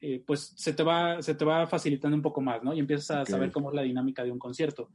eh, 0.00 0.22
pues 0.26 0.54
se 0.56 0.72
te, 0.72 0.82
va, 0.82 1.20
se 1.22 1.34
te 1.34 1.44
va 1.44 1.66
facilitando 1.66 2.16
un 2.16 2.22
poco 2.22 2.40
más, 2.40 2.62
¿no? 2.62 2.72
Y 2.72 2.78
empiezas 2.78 3.10
a 3.10 3.24
saber 3.24 3.50
cómo 3.50 3.70
es 3.70 3.76
la 3.76 3.82
dinámica 3.82 4.24
de 4.24 4.30
un 4.30 4.38
concierto. 4.38 4.90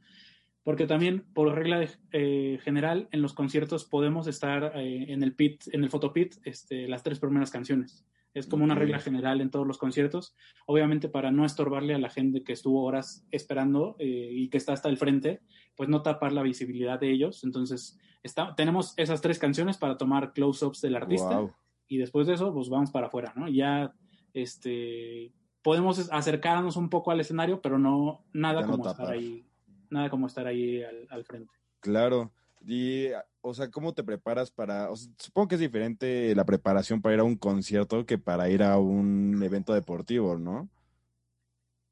Porque 0.62 0.86
también, 0.86 1.26
por 1.34 1.54
regla 1.54 1.86
eh, 2.12 2.58
general, 2.62 3.08
en 3.12 3.20
los 3.20 3.34
conciertos 3.34 3.84
podemos 3.84 4.26
estar 4.26 4.72
eh, 4.76 5.12
en 5.12 5.22
el 5.22 5.34
pit, 5.34 5.62
en 5.72 5.84
el 5.84 5.90
photopit, 5.90 6.36
este, 6.42 6.88
las 6.88 7.02
tres 7.02 7.20
primeras 7.20 7.50
canciones. 7.50 8.06
Es 8.34 8.46
como 8.46 8.64
una 8.64 8.74
regla 8.74 8.98
general 8.98 9.40
en 9.40 9.50
todos 9.50 9.66
los 9.66 9.78
conciertos. 9.78 10.34
Obviamente 10.66 11.08
para 11.08 11.30
no 11.30 11.44
estorbarle 11.46 11.94
a 11.94 11.98
la 11.98 12.10
gente 12.10 12.42
que 12.42 12.52
estuvo 12.52 12.82
horas 12.82 13.26
esperando 13.30 13.96
eh, 13.98 14.28
y 14.32 14.48
que 14.50 14.58
está 14.58 14.72
hasta 14.72 14.88
el 14.88 14.96
frente, 14.96 15.40
pues 15.76 15.88
no 15.88 16.02
tapar 16.02 16.32
la 16.32 16.42
visibilidad 16.42 16.98
de 16.98 17.12
ellos. 17.12 17.44
Entonces, 17.44 17.98
está, 18.22 18.54
tenemos 18.56 18.94
esas 18.96 19.20
tres 19.20 19.38
canciones 19.38 19.78
para 19.78 19.96
tomar 19.96 20.32
close-ups 20.32 20.80
del 20.80 20.96
artista 20.96 21.48
y 21.86 21.98
después 21.98 22.26
de 22.26 22.34
eso, 22.34 22.52
pues 22.52 22.68
vamos 22.68 22.90
para 22.90 23.06
afuera, 23.06 23.32
¿no? 23.36 23.48
Ya, 23.48 23.94
este, 24.32 25.32
podemos 25.62 26.10
acercarnos 26.10 26.76
un 26.76 26.90
poco 26.90 27.10
al 27.10 27.20
escenario, 27.20 27.60
pero 27.60 27.78
no, 27.78 28.24
nada 28.32 28.66
como 28.66 28.88
estar 28.88 29.10
ahí, 29.10 29.46
nada 29.90 30.10
como 30.10 30.26
estar 30.26 30.46
ahí 30.46 30.82
al, 30.82 31.06
al 31.10 31.24
frente. 31.24 31.52
Claro. 31.80 32.32
Y, 32.66 33.08
o 33.46 33.52
sea, 33.52 33.70
¿cómo 33.70 33.92
te 33.92 34.02
preparas 34.02 34.50
para, 34.50 34.88
supongo 35.18 35.48
que 35.48 35.54
es 35.56 35.60
diferente 35.60 36.34
la 36.34 36.46
preparación 36.46 37.02
para 37.02 37.14
ir 37.14 37.20
a 37.20 37.24
un 37.24 37.36
concierto 37.36 38.06
que 38.06 38.16
para 38.16 38.48
ir 38.48 38.62
a 38.62 38.78
un 38.78 39.42
evento 39.42 39.74
deportivo, 39.74 40.38
¿no? 40.38 40.70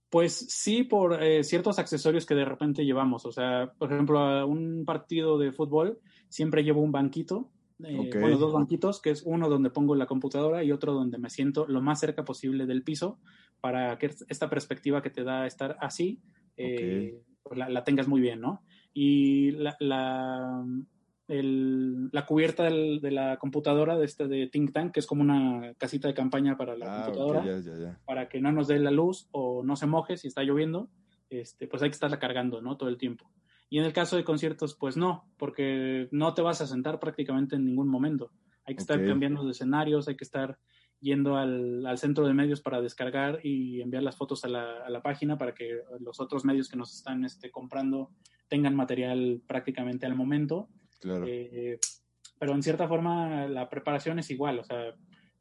Pues 0.08 0.34
sí, 0.48 0.82
por 0.82 1.22
eh, 1.22 1.44
ciertos 1.44 1.78
accesorios 1.78 2.24
que 2.24 2.34
de 2.34 2.46
repente 2.46 2.86
llevamos. 2.86 3.26
O 3.26 3.32
sea, 3.32 3.72
por 3.78 3.92
ejemplo, 3.92 4.18
a 4.18 4.46
un 4.46 4.84
partido 4.86 5.38
de 5.38 5.52
fútbol 5.52 6.00
siempre 6.28 6.64
llevo 6.64 6.80
un 6.80 6.92
banquito, 6.92 7.50
eh, 7.84 8.10
bueno, 8.18 8.38
dos 8.38 8.54
banquitos, 8.54 9.02
que 9.02 9.10
es 9.10 9.22
uno 9.22 9.50
donde 9.50 9.70
pongo 9.70 9.94
la 9.94 10.06
computadora 10.06 10.64
y 10.64 10.72
otro 10.72 10.94
donde 10.94 11.18
me 11.18 11.28
siento 11.28 11.66
lo 11.66 11.82
más 11.82 12.00
cerca 12.00 12.24
posible 12.24 12.64
del 12.64 12.82
piso 12.82 13.18
para 13.60 13.98
que 13.98 14.10
esta 14.28 14.48
perspectiva 14.48 15.02
que 15.02 15.10
te 15.10 15.22
da 15.22 15.46
estar 15.46 15.76
así, 15.80 16.22
eh, 16.56 17.22
pues 17.42 17.58
la, 17.58 17.84
tengas 17.84 18.08
muy 18.08 18.22
bien, 18.22 18.40
¿no? 18.40 18.62
y 18.94 19.52
la, 19.52 19.76
la, 19.80 20.64
la 21.40 22.26
cubierta 22.26 22.64
de 22.64 23.10
la 23.10 23.38
computadora 23.38 23.96
de 23.96 24.04
este 24.04 24.28
de 24.28 24.48
Think 24.48 24.72
Tank, 24.72 24.92
que 24.92 25.00
es 25.00 25.06
como 25.06 25.22
una 25.22 25.74
casita 25.78 26.08
de 26.08 26.14
campaña 26.14 26.56
para 26.56 26.76
la 26.76 26.86
ah, 26.86 27.04
computadora, 27.04 27.44
para 28.04 28.28
que 28.28 28.40
no 28.40 28.52
nos 28.52 28.68
dé 28.68 28.78
la 28.78 28.90
luz 28.90 29.28
o 29.30 29.62
no 29.64 29.76
se 29.76 29.86
moje 29.86 30.16
si 30.16 30.28
está 30.28 30.42
lloviendo, 30.42 30.90
este, 31.30 31.66
pues 31.66 31.82
hay 31.82 31.88
que 31.88 31.94
estarla 31.94 32.18
cargando, 32.18 32.60
¿no? 32.60 32.76
Todo 32.76 32.88
el 32.88 32.98
tiempo. 32.98 33.30
Y 33.70 33.78
en 33.78 33.84
el 33.84 33.94
caso 33.94 34.16
de 34.16 34.24
conciertos, 34.24 34.74
pues 34.74 34.98
no, 34.98 35.30
porque 35.38 36.08
no 36.10 36.34
te 36.34 36.42
vas 36.42 36.60
a 36.60 36.66
sentar 36.66 37.00
prácticamente 37.00 37.56
en 37.56 37.64
ningún 37.64 37.88
momento. 37.88 38.30
Hay 38.64 38.74
que 38.74 38.82
estar 38.82 39.04
cambiando 39.04 39.44
de 39.44 39.52
escenarios, 39.52 40.08
hay 40.08 40.16
que 40.16 40.24
estar 40.24 40.58
yendo 41.00 41.36
al, 41.36 41.84
al, 41.86 41.98
centro 41.98 42.26
de 42.26 42.34
medios 42.34 42.60
para 42.60 42.80
descargar 42.80 43.40
y 43.42 43.80
enviar 43.80 44.02
las 44.02 44.16
fotos 44.16 44.44
a 44.44 44.48
la, 44.48 44.84
a 44.84 44.90
la, 44.90 45.02
página 45.02 45.36
para 45.36 45.52
que 45.52 45.80
los 45.98 46.20
otros 46.20 46.44
medios 46.44 46.68
que 46.68 46.76
nos 46.76 46.94
están 46.94 47.24
este, 47.24 47.50
comprando 47.50 48.10
tengan 48.48 48.76
material 48.76 49.42
prácticamente 49.46 50.06
al 50.06 50.14
momento. 50.14 50.68
Claro. 51.02 51.26
Eh, 51.26 51.78
pero 52.38 52.54
en 52.54 52.62
cierta 52.62 52.88
forma 52.88 53.46
la 53.48 53.68
preparación 53.68 54.18
es 54.18 54.30
igual, 54.30 54.58
o 54.58 54.64
sea, 54.64 54.94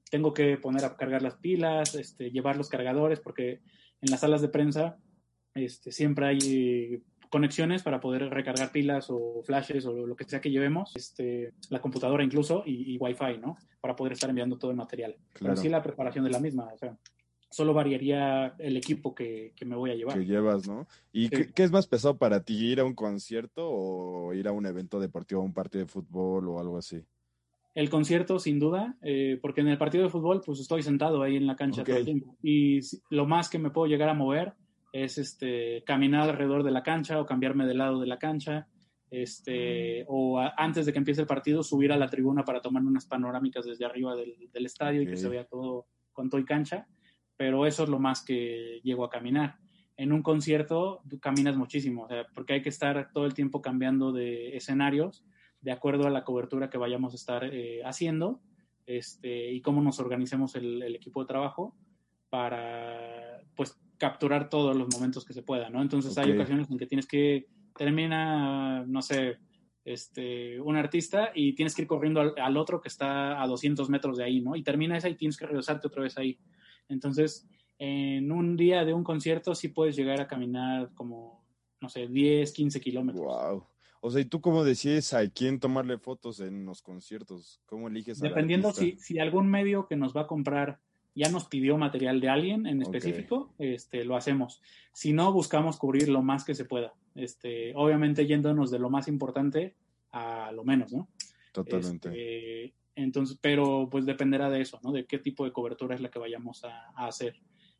tengo 0.09 0.33
que 0.33 0.57
poner 0.57 0.83
a 0.83 0.97
cargar 0.97 1.21
las 1.21 1.35
pilas, 1.35 1.95
este, 1.95 2.31
llevar 2.31 2.57
los 2.57 2.67
cargadores, 2.67 3.19
porque 3.19 3.61
en 4.01 4.11
las 4.11 4.19
salas 4.19 4.41
de 4.41 4.49
prensa 4.49 4.97
este, 5.53 5.91
siempre 5.91 6.27
hay 6.27 7.01
conexiones 7.29 7.81
para 7.81 8.01
poder 8.01 8.29
recargar 8.29 8.71
pilas 8.71 9.07
o 9.09 9.41
flashes 9.43 9.85
o 9.85 10.05
lo 10.05 10.15
que 10.15 10.25
sea 10.25 10.41
que 10.41 10.51
llevemos, 10.51 10.95
este, 10.95 11.53
la 11.69 11.79
computadora 11.79 12.23
incluso 12.23 12.63
y, 12.65 12.93
y 12.93 12.97
Wi-Fi, 12.97 13.37
¿no? 13.39 13.55
Para 13.79 13.95
poder 13.95 14.13
estar 14.13 14.29
enviando 14.29 14.57
todo 14.57 14.71
el 14.71 14.77
material. 14.77 15.15
Pero 15.39 15.55
sí 15.55 15.69
la 15.69 15.81
preparación 15.81 16.25
de 16.25 16.31
la 16.31 16.39
misma, 16.39 16.65
o 16.73 16.77
sea, 16.77 16.97
solo 17.51 17.73
variaría 17.73 18.55
el 18.57 18.77
equipo 18.77 19.13
que, 19.13 19.53
me 19.65 19.75
voy 19.75 19.91
a 19.91 19.95
llevar. 19.95 20.17
Que 20.17 20.25
llevas, 20.25 20.67
¿no? 20.67 20.87
¿Y 21.11 21.29
qué, 21.29 21.63
es 21.63 21.71
más 21.71 21.85
pesado 21.85 22.17
para 22.17 22.43
ti, 22.43 22.55
ir 22.71 22.79
a 22.79 22.85
un 22.85 22.95
concierto 22.95 23.69
o 23.69 24.33
ir 24.33 24.47
a 24.47 24.53
un 24.53 24.65
evento 24.65 24.99
deportivo, 24.99 25.41
a 25.41 25.43
un 25.43 25.53
partido 25.53 25.83
de 25.83 25.91
fútbol 25.91 26.47
o 26.47 26.59
algo 26.59 26.77
así? 26.77 27.03
El 27.75 27.89
concierto, 27.89 28.39
sin 28.39 28.57
duda, 28.57 28.97
eh, 29.01 29.37
porque 29.41 29.61
en 29.61 29.67
el 29.67 29.77
partido 29.77 30.03
de 30.05 30.09
fútbol, 30.09 30.41
pues 30.45 30.59
estoy 30.59 30.81
sentado 30.81 31.21
ahí 31.21 31.35
en 31.35 31.45
la 31.45 31.57
cancha 31.57 31.83
todo 31.83 31.97
el 31.97 32.05
tiempo. 32.05 32.37
Y 32.41 32.79
lo 33.09 33.27
más 33.27 33.49
que 33.49 33.59
me 33.59 33.69
puedo 33.69 33.87
llegar 33.87 34.09
a 34.09 34.13
mover 34.13 34.53
es 34.93 35.17
este, 35.17 35.83
caminar 35.85 36.29
alrededor 36.29 36.63
de 36.63 36.71
la 36.71 36.83
cancha 36.83 37.19
o 37.19 37.25
cambiarme 37.25 37.65
de 37.65 37.73
lado 37.73 37.99
de 37.99 38.07
la 38.07 38.17
cancha. 38.17 38.67
Este, 39.09 40.03
mm. 40.03 40.05
o 40.07 40.39
antes 40.39 40.85
de 40.85 40.93
que 40.93 40.99
empiece 40.99 41.19
el 41.19 41.27
partido, 41.27 41.63
subir 41.63 41.91
a 41.91 41.97
la 41.97 42.07
tribuna 42.07 42.45
para 42.45 42.61
tomar 42.61 42.81
unas 42.81 43.05
panorámicas 43.05 43.65
desde 43.65 43.83
arriba 43.83 44.15
del, 44.15 44.65
estadio 44.65 45.01
y 45.01 45.07
que 45.07 45.17
se 45.17 45.27
vea 45.27 45.43
todo 45.43 45.85
con 46.13 46.29
todo 46.29 46.39
y 46.39 46.45
cancha 46.45 46.87
pero 47.41 47.65
eso 47.65 47.81
es 47.81 47.89
lo 47.89 47.97
más 47.97 48.23
que 48.23 48.81
llego 48.83 49.03
a 49.03 49.09
caminar. 49.09 49.57
En 49.97 50.13
un 50.13 50.21
concierto 50.21 51.01
tú 51.09 51.19
caminas 51.19 51.57
muchísimo, 51.57 52.07
porque 52.35 52.53
hay 52.53 52.61
que 52.61 52.69
estar 52.69 53.11
todo 53.13 53.25
el 53.25 53.33
tiempo 53.33 53.63
cambiando 53.63 54.11
de 54.11 54.55
escenarios 54.55 55.25
de 55.59 55.71
acuerdo 55.71 56.05
a 56.05 56.11
la 56.11 56.23
cobertura 56.23 56.69
que 56.69 56.77
vayamos 56.77 57.13
a 57.13 57.15
estar 57.15 57.43
eh, 57.45 57.81
haciendo 57.83 58.43
este, 58.85 59.51
y 59.51 59.59
cómo 59.61 59.81
nos 59.81 59.99
organicemos 59.99 60.53
el, 60.53 60.83
equipo 60.93 61.21
de 61.21 61.29
trabajo 61.29 61.75
para 62.29 63.41
pues 63.55 63.75
capturar 63.97 64.47
todos 64.47 64.77
los 64.77 64.93
momentos 64.93 65.25
que 65.25 65.33
se 65.33 65.41
pueda, 65.41 65.71
¿no? 65.71 65.81
Entonces 65.81 66.15
hay 66.19 66.33
ocasiones 66.33 66.69
en 66.69 66.77
que 66.77 66.85
tienes 66.85 67.07
que 67.07 67.47
termina, 67.75 68.85
no 68.85 69.01
sé, 69.01 69.39
este, 69.83 70.61
un 70.61 70.75
artista 70.77 71.31
y 71.33 71.53
tienes 71.53 71.73
que 71.73 71.81
ir 71.81 71.87
corriendo 71.87 72.21
al, 72.21 72.35
al, 72.37 72.57
otro 72.57 72.79
que 72.79 72.87
está 72.87 73.41
a 73.41 73.47
200 73.47 73.89
metros 73.89 74.17
de 74.17 74.25
ahí, 74.25 74.41
¿no? 74.41 74.55
Y 74.55 74.61
termina 74.61 74.95
esa 74.95 75.09
y 75.09 75.15
tienes 75.15 75.37
que 75.37 75.47
regresarte 75.47 75.87
otra 75.87 76.03
vez 76.03 76.19
ahí. 76.19 76.37
Entonces, 76.91 77.47
en 77.79 78.31
un 78.31 78.57
día 78.57 78.85
de 78.85 78.93
un 78.93 79.03
concierto 79.03 79.55
sí 79.55 79.69
puedes 79.69 79.95
llegar 79.95 80.21
a 80.21 80.27
caminar 80.27 80.91
como, 80.93 81.43
no 81.79 81.89
sé, 81.89 82.07
10, 82.07 82.51
15 82.51 82.79
kilómetros. 82.79 83.25
Wow. 83.25 83.65
O 84.01 84.09
sea, 84.09 84.21
¿y 84.21 84.25
tú 84.25 84.41
cómo 84.41 84.63
decides 84.63 85.13
a 85.13 85.27
quién 85.29 85.59
tomarle 85.59 85.97
fotos 85.97 86.39
en 86.39 86.65
los 86.65 86.81
conciertos? 86.81 87.61
¿Cómo 87.65 87.87
eliges? 87.87 88.19
Dependiendo 88.19 88.71
si, 88.73 88.97
si 88.97 89.19
algún 89.19 89.47
medio 89.47 89.87
que 89.87 89.95
nos 89.95 90.15
va 90.15 90.21
a 90.21 90.27
comprar 90.27 90.79
ya 91.13 91.29
nos 91.29 91.45
pidió 91.45 91.77
material 91.77 92.21
de 92.21 92.29
alguien 92.29 92.65
en 92.65 92.81
específico, 92.81 93.53
este, 93.57 94.05
lo 94.05 94.15
hacemos. 94.15 94.61
Si 94.93 95.13
no, 95.13 95.31
buscamos 95.33 95.77
cubrir 95.77 96.09
lo 96.09 96.21
más 96.21 96.43
que 96.43 96.55
se 96.55 96.65
pueda. 96.65 96.93
Este, 97.15 97.73
obviamente 97.75 98.25
yéndonos 98.25 98.71
de 98.71 98.79
lo 98.79 98.89
más 98.89 99.07
importante 99.07 99.75
a 100.11 100.51
lo 100.51 100.63
menos, 100.63 100.93
¿no? 100.93 101.09
Totalmente. 101.51 102.09
Este, 102.09 102.73
entonces, 102.95 103.37
pero 103.41 103.87
pues 103.89 104.05
dependerá 104.05 104.49
de 104.49 104.61
eso, 104.61 104.79
¿no? 104.83 104.91
De 104.91 105.05
qué 105.05 105.19
tipo 105.19 105.45
de 105.45 105.51
cobertura 105.51 105.95
es 105.95 106.01
la 106.01 106.09
que 106.09 106.19
vayamos 106.19 106.63
a, 106.63 106.89
hacer. 106.95 107.35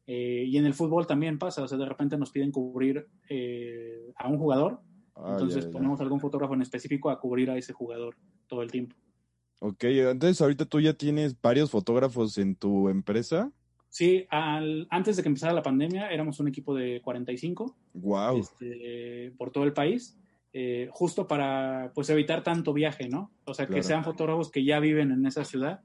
Eh, 0.07 0.45
y 0.47 0.57
en 0.57 0.65
el 0.65 0.73
fútbol 0.73 1.05
también 1.07 1.37
pasa, 1.37 1.63
o 1.63 1.67
sea, 1.67 1.77
de 1.77 1.85
repente 1.85 2.17
nos 2.17 2.31
piden 2.31 2.51
cubrir 2.51 3.07
eh, 3.29 4.11
a 4.15 4.27
un 4.27 4.37
jugador, 4.37 4.81
ah, 5.15 5.31
entonces 5.33 5.67
ponemos 5.67 6.01
algún 6.01 6.19
fotógrafo 6.19 6.53
en 6.53 6.61
específico 6.61 7.09
a 7.09 7.19
cubrir 7.19 7.49
a 7.51 7.57
ese 7.57 7.73
jugador 7.73 8.17
todo 8.47 8.61
el 8.61 8.71
tiempo. 8.71 8.95
Ok, 9.59 9.83
entonces 9.83 10.41
ahorita 10.41 10.65
tú 10.65 10.79
ya 10.79 10.93
tienes 10.93 11.39
varios 11.39 11.69
fotógrafos 11.69 12.37
en 12.39 12.55
tu 12.55 12.89
empresa. 12.89 13.51
Sí, 13.89 14.25
al, 14.29 14.87
antes 14.89 15.17
de 15.17 15.21
que 15.21 15.27
empezara 15.29 15.53
la 15.53 15.61
pandemia 15.61 16.09
éramos 16.09 16.39
un 16.39 16.47
equipo 16.47 16.73
de 16.73 17.01
45. 17.01 17.77
Wow. 17.93 18.37
Este, 18.37 19.33
por 19.37 19.51
todo 19.51 19.65
el 19.65 19.73
país, 19.73 20.17
eh, 20.53 20.89
justo 20.91 21.27
para 21.27 21.91
pues 21.95 22.09
evitar 22.09 22.43
tanto 22.43 22.73
viaje, 22.73 23.07
¿no? 23.07 23.31
O 23.45 23.53
sea, 23.53 23.67
que 23.67 23.83
sean 23.83 24.03
fotógrafos 24.03 24.51
que 24.51 24.63
ya 24.63 24.79
viven 24.79 25.11
en 25.11 25.25
esa 25.25 25.45
ciudad 25.45 25.81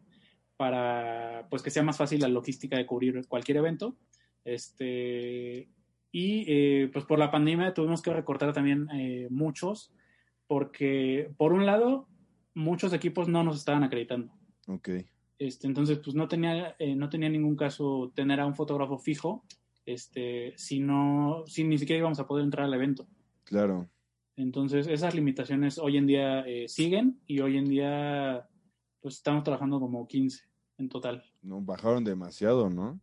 para 0.56 1.46
pues 1.50 1.62
que 1.62 1.70
sea 1.70 1.82
más 1.82 1.96
fácil 1.96 2.20
la 2.20 2.28
logística 2.28 2.76
de 2.76 2.86
cubrir 2.86 3.26
cualquier 3.28 3.58
evento. 3.58 3.96
Este, 4.44 5.68
y 6.12 6.44
eh, 6.48 6.88
pues 6.92 7.04
por 7.04 7.18
la 7.18 7.30
pandemia 7.30 7.74
tuvimos 7.74 8.00
que 8.02 8.12
recortar 8.12 8.52
también 8.52 8.88
eh, 8.94 9.28
muchos, 9.30 9.92
porque 10.46 11.30
por 11.36 11.52
un 11.52 11.66
lado 11.66 12.08
muchos 12.54 12.92
equipos 12.92 13.28
no 13.28 13.44
nos 13.44 13.58
estaban 13.58 13.84
acreditando. 13.84 14.32
Ok. 14.66 14.88
Este, 15.38 15.66
entonces, 15.66 15.98
pues 15.98 16.16
no 16.16 16.28
tenía, 16.28 16.74
eh, 16.78 16.96
no 16.96 17.10
tenía 17.10 17.28
ningún 17.28 17.56
caso 17.56 18.12
tener 18.14 18.40
a 18.40 18.46
un 18.46 18.54
fotógrafo 18.54 18.98
fijo, 18.98 19.44
este, 19.84 20.54
si 20.56 20.80
no, 20.80 21.44
si 21.46 21.64
ni 21.64 21.76
siquiera 21.78 21.98
íbamos 21.98 22.18
a 22.18 22.26
poder 22.26 22.44
entrar 22.44 22.64
al 22.64 22.74
evento. 22.74 23.06
Claro. 23.44 23.88
Entonces, 24.36 24.86
esas 24.86 25.14
limitaciones 25.14 25.78
hoy 25.78 25.96
en 25.96 26.06
día 26.06 26.40
eh, 26.40 26.68
siguen 26.68 27.20
y 27.26 27.40
hoy 27.40 27.56
en 27.56 27.64
día, 27.64 28.48
pues 29.00 29.16
estamos 29.16 29.44
trabajando 29.44 29.80
como 29.80 30.06
15 30.06 30.44
en 30.78 30.88
total. 30.88 31.24
No, 31.42 31.60
bajaron 31.60 32.04
demasiado, 32.04 32.68
¿no? 32.68 33.00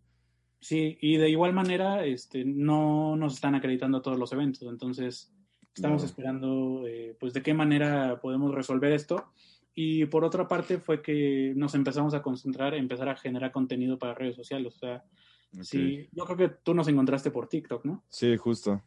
Sí, 0.59 0.97
y 1.01 1.17
de 1.17 1.29
igual 1.29 1.53
manera, 1.53 2.05
este, 2.05 2.45
no 2.45 3.15
nos 3.15 3.33
están 3.33 3.55
acreditando 3.55 4.01
todos 4.01 4.17
los 4.17 4.31
eventos, 4.31 4.63
entonces 4.69 5.33
Estamos 5.75 6.03
esperando, 6.03 6.83
eh, 6.87 7.17
pues, 7.19 7.33
de 7.33 7.41
qué 7.41 7.53
manera 7.53 8.19
podemos 8.21 8.53
resolver 8.53 8.91
esto. 8.91 9.31
Y 9.73 10.05
por 10.05 10.23
otra 10.23 10.47
parte 10.47 10.77
fue 10.77 11.01
que 11.01 11.53
nos 11.55 11.73
empezamos 11.73 12.13
a 12.13 12.21
concentrar, 12.21 12.75
empezar 12.75 13.09
a 13.09 13.15
generar 13.15 13.51
contenido 13.51 13.97
para 13.97 14.13
redes 14.13 14.35
sociales. 14.35 14.75
O 14.75 14.79
sea, 14.79 15.03
sí, 15.61 16.07
yo 16.11 16.25
creo 16.25 16.37
que 16.37 16.49
tú 16.63 16.75
nos 16.75 16.87
encontraste 16.87 17.31
por 17.31 17.47
TikTok, 17.47 17.85
¿no? 17.85 18.03
Sí, 18.07 18.37
justo. 18.37 18.83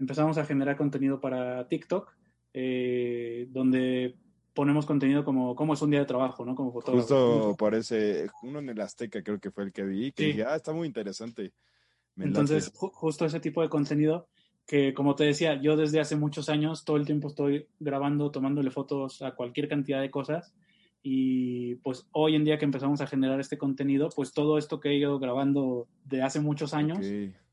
Empezamos 0.00 0.38
a 0.38 0.44
generar 0.44 0.76
contenido 0.76 1.20
para 1.20 1.68
TikTok, 1.68 2.12
eh, 2.54 3.46
donde 3.50 4.16
ponemos 4.54 4.86
contenido 4.86 5.24
como 5.24 5.54
cómo 5.54 5.74
es 5.74 5.82
un 5.82 5.90
día 5.90 6.00
de 6.00 6.06
trabajo, 6.06 6.44
¿no? 6.44 6.54
Como 6.54 6.72
fotógrafo. 6.72 7.06
Justo 7.06 7.56
parece, 7.56 8.26
uno 8.42 8.58
en 8.58 8.70
el 8.70 8.80
Azteca 8.80 9.22
creo 9.22 9.38
que 9.38 9.50
fue 9.50 9.64
el 9.64 9.72
que 9.72 9.84
vi, 9.84 10.10
que 10.10 10.26
dije, 10.26 10.44
ah, 10.44 10.56
está 10.56 10.72
muy 10.72 10.88
interesante. 10.88 11.52
Entonces, 12.16 12.72
justo 12.74 13.24
ese 13.24 13.40
tipo 13.40 13.62
de 13.62 13.68
contenido 13.68 14.26
que 14.70 14.94
como 14.94 15.16
te 15.16 15.24
decía, 15.24 15.60
yo 15.60 15.76
desde 15.76 15.98
hace 15.98 16.14
muchos 16.14 16.48
años 16.48 16.84
todo 16.84 16.96
el 16.96 17.04
tiempo 17.04 17.26
estoy 17.26 17.66
grabando, 17.80 18.30
tomándole 18.30 18.70
fotos 18.70 19.20
a 19.20 19.34
cualquier 19.34 19.68
cantidad 19.68 20.00
de 20.00 20.12
cosas 20.12 20.54
y 21.02 21.74
pues 21.76 22.06
hoy 22.12 22.36
en 22.36 22.44
día 22.44 22.56
que 22.56 22.66
empezamos 22.66 23.00
a 23.00 23.08
generar 23.08 23.40
este 23.40 23.58
contenido, 23.58 24.10
pues 24.14 24.32
todo 24.32 24.58
esto 24.58 24.78
que 24.78 24.90
he 24.90 24.94
ido 24.94 25.18
grabando 25.18 25.88
de 26.04 26.22
hace 26.22 26.38
muchos 26.38 26.72
años 26.72 27.04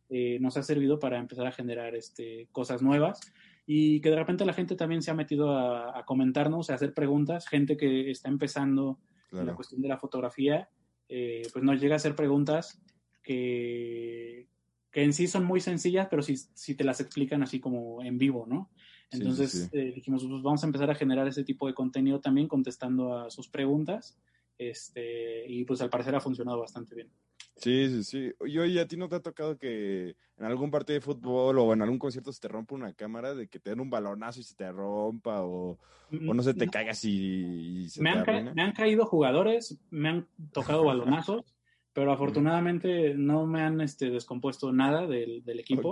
eh, 0.10 0.38
nos 0.40 0.58
ha 0.58 0.64
servido 0.64 1.00
para 1.00 1.18
empezar 1.18 1.48
a 1.48 1.52
generar 1.52 1.96
este, 1.96 2.48
cosas 2.52 2.82
nuevas 2.82 3.20
y 3.66 4.00
que 4.02 4.10
de 4.10 4.16
repente 4.16 4.46
la 4.46 4.54
gente 4.54 4.76
también 4.76 5.02
se 5.02 5.12
ha 5.12 5.14
metido 5.14 5.58
a, 5.58 6.06
comentarnos, 6.06 6.70
a 6.70 6.76
hacer 6.76 6.94
preguntas, 6.94 7.48
gente 7.48 7.76
que 7.76 8.10
está 8.10 8.30
empezando 8.30 9.00
en 9.32 9.46
la 9.46 9.56
cuestión 9.56 9.82
de 9.82 9.90
la 9.90 9.98
fotografía, 9.98 10.70
eh, 11.10 11.42
pues 11.52 11.64
nos 11.64 11.82
llega 11.82 11.96
a 11.96 11.98
hacer 11.98 12.16
preguntas 12.16 12.82
que, 13.22 14.48
que 14.90 15.04
en 15.04 15.12
sí 15.12 15.28
son 15.28 15.44
muy 15.44 15.60
sencillas, 15.60 16.08
pero 16.10 16.22
si, 16.22 16.38
si 16.38 16.76
te 16.76 16.86
las 16.86 17.02
explican 17.02 17.44
así 17.44 17.60
como 17.60 18.02
en 18.02 18.18
vivo, 18.18 18.46
¿no? 18.48 18.70
Entonces 19.12 19.70
eh, 19.72 19.92
dijimos, 19.96 20.26
pues 20.26 20.42
vamos 20.42 20.64
a 20.64 20.68
empezar 20.68 20.90
a 20.90 20.96
generar 20.96 21.28
ese 21.28 21.44
tipo 21.44 21.68
de 21.68 21.74
contenido 21.74 22.20
también 22.20 22.48
contestando 22.48 23.18
a 23.18 23.30
sus 23.30 23.48
preguntas. 23.48 24.18
Este, 24.58 25.46
y 25.48 25.64
pues 25.66 25.82
al 25.82 25.90
parecer 25.90 26.16
ha 26.16 26.20
funcionado 26.20 26.60
bastante 26.60 26.96
bien. 26.96 27.10
Sí, 27.58 27.90
sí, 27.90 28.04
sí. 28.04 28.32
Y 28.46 28.58
oye, 28.60 28.80
¿a 28.80 28.88
ti 28.88 28.98
no 28.98 29.10
te 29.10 29.16
ha 29.16 29.20
tocado 29.20 29.58
que 29.58 30.16
en 30.38 30.46
algún 30.46 30.70
partido 30.70 30.96
de 30.96 31.02
fútbol 31.02 31.58
o 31.58 31.74
en 31.74 31.82
algún 31.82 31.98
concierto 31.98 32.32
se 32.32 32.40
te 32.40 32.48
rompa 32.48 32.76
una 32.76 32.94
cámara, 32.94 33.34
de 33.34 33.48
que 33.48 33.60
te 33.60 33.72
den 33.72 33.80
un 33.80 33.90
balonazo 33.90 34.40
y 34.40 34.44
se 34.44 34.56
te 34.56 34.72
rompa 34.72 35.42
o, 35.42 35.80
o 36.12 36.34
no 36.34 36.44
se 36.44 36.54
te 36.54 36.68
caigas 36.68 37.04
y, 37.04 37.90
se 37.90 38.02
me, 38.02 38.12
han 38.12 38.54
me 38.54 38.62
han 38.62 38.74
caído 38.74 39.06
jugadores, 39.06 39.80
me 39.90 40.10
han 40.10 40.28
tocado 40.52 40.84
balonazos, 40.84 41.56
pero 41.94 42.12
afortunadamente 42.12 43.16
no 43.16 43.48
me 43.48 43.62
han 43.62 43.82
este, 43.82 44.12
descompuesto 44.12 44.72
nada 44.72 45.08
del, 45.08 45.44
equipo. 45.60 45.92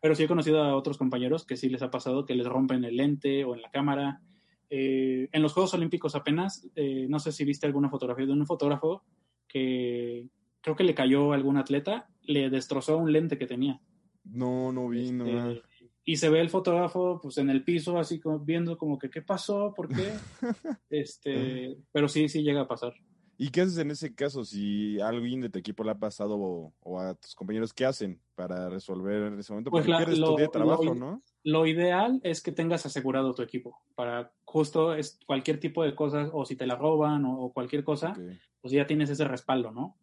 Pero 0.00 0.16
sí 0.16 0.24
he 0.24 0.28
conocido 0.28 0.62
a 0.62 0.74
otros 0.74 0.98
compañeros 0.98 1.44
que 1.44 1.56
sí 1.56 1.68
les 1.68 1.82
ha 1.82 1.90
pasado 1.90 2.24
que 2.24 2.34
les 2.34 2.46
rompen 2.46 2.84
el 2.84 2.96
lente 2.96 3.44
o 3.44 3.54
en 3.54 3.62
la 3.62 3.70
cámara. 3.70 4.20
Eh, 4.68 5.28
en 5.30 5.42
los 5.42 5.52
Juegos 5.52 5.74
Olímpicos 5.74 6.16
apenas, 6.16 6.66
eh, 6.74 7.06
no 7.08 7.20
sé 7.20 7.30
si 7.30 7.44
viste 7.44 7.66
alguna 7.66 7.88
fotografía 7.88 8.26
de 8.26 8.32
un 8.32 8.46
fotógrafo 8.46 9.04
que 9.46 10.26
creo 10.62 10.76
que 10.76 10.84
le 10.84 10.94
cayó 10.94 11.32
a 11.32 11.34
algún 11.34 11.58
atleta, 11.58 12.08
le 12.22 12.48
destrozó 12.48 12.96
un 12.96 13.12
lente 13.12 13.36
que 13.36 13.46
tenía. 13.46 13.80
No, 14.24 14.72
no 14.72 14.88
vi, 14.88 15.12
no. 15.12 15.26
Este, 15.26 15.90
y 16.04 16.16
se 16.16 16.30
ve 16.30 16.40
el 16.40 16.50
fotógrafo 16.50 17.20
pues 17.20 17.38
en 17.38 17.50
el 17.50 17.62
piso 17.64 17.98
así 17.98 18.18
como 18.18 18.40
viendo 18.40 18.78
como 18.78 18.98
que 18.98 19.10
qué 19.10 19.22
pasó, 19.22 19.72
por 19.74 19.88
qué. 19.88 20.12
este, 20.90 21.76
pero 21.92 22.08
sí, 22.08 22.28
sí 22.28 22.42
llega 22.42 22.62
a 22.62 22.68
pasar. 22.68 22.94
¿Y 23.38 23.50
qué 23.50 23.62
haces 23.62 23.78
en 23.78 23.90
ese 23.90 24.14
caso 24.14 24.44
si 24.44 25.00
alguien 25.00 25.40
de 25.40 25.48
tu 25.48 25.58
equipo 25.58 25.82
le 25.82 25.90
ha 25.90 25.98
pasado 25.98 26.36
o, 26.38 27.00
a 27.00 27.14
tus 27.14 27.34
compañeros 27.34 27.72
qué 27.72 27.84
hacen 27.84 28.20
para 28.36 28.68
resolver 28.68 29.32
en 29.32 29.38
ese 29.38 29.52
momento? 29.52 29.70
Pues 29.70 29.84
Porque 29.84 30.16
lo, 30.16 30.36
de 30.36 30.46
trabajo, 30.46 30.94
¿no? 30.94 31.22
Lo 31.42 31.66
ideal 31.66 32.20
es 32.22 32.40
que 32.40 32.52
tengas 32.52 32.86
asegurado 32.86 33.34
tu 33.34 33.42
equipo 33.42 33.82
para 33.96 34.32
justo 34.44 34.94
es 34.94 35.18
cualquier 35.26 35.58
tipo 35.58 35.82
de 35.82 35.94
cosas 35.94 36.30
o 36.32 36.44
si 36.44 36.54
te 36.54 36.66
la 36.66 36.76
roban 36.76 37.24
o, 37.24 37.52
cualquier 37.52 37.82
cosa, 37.82 38.14
pues 38.60 38.72
ya 38.72 38.86
tienes 38.86 39.10
ese 39.10 39.24
respaldo, 39.24 39.72
¿no? 39.72 39.96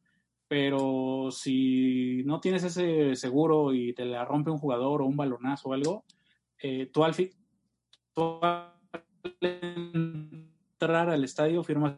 Pero 0.49 1.29
si 1.31 2.23
no 2.25 2.41
tienes 2.41 2.63
ese 2.63 3.15
seguro 3.15 3.73
y 3.73 3.93
te 3.93 4.03
la 4.03 4.25
rompe 4.25 4.51
un 4.51 4.57
jugador 4.57 5.01
o 5.01 5.05
un 5.05 5.15
balonazo 5.15 5.69
o 5.69 5.73
algo, 5.73 6.03
eh, 6.61 6.89
tú 6.91 7.05
al 7.05 7.13
fin 7.13 7.29
entrar 10.79 11.09
al 11.09 11.23
estadio, 11.23 11.63
firmas 11.63 11.95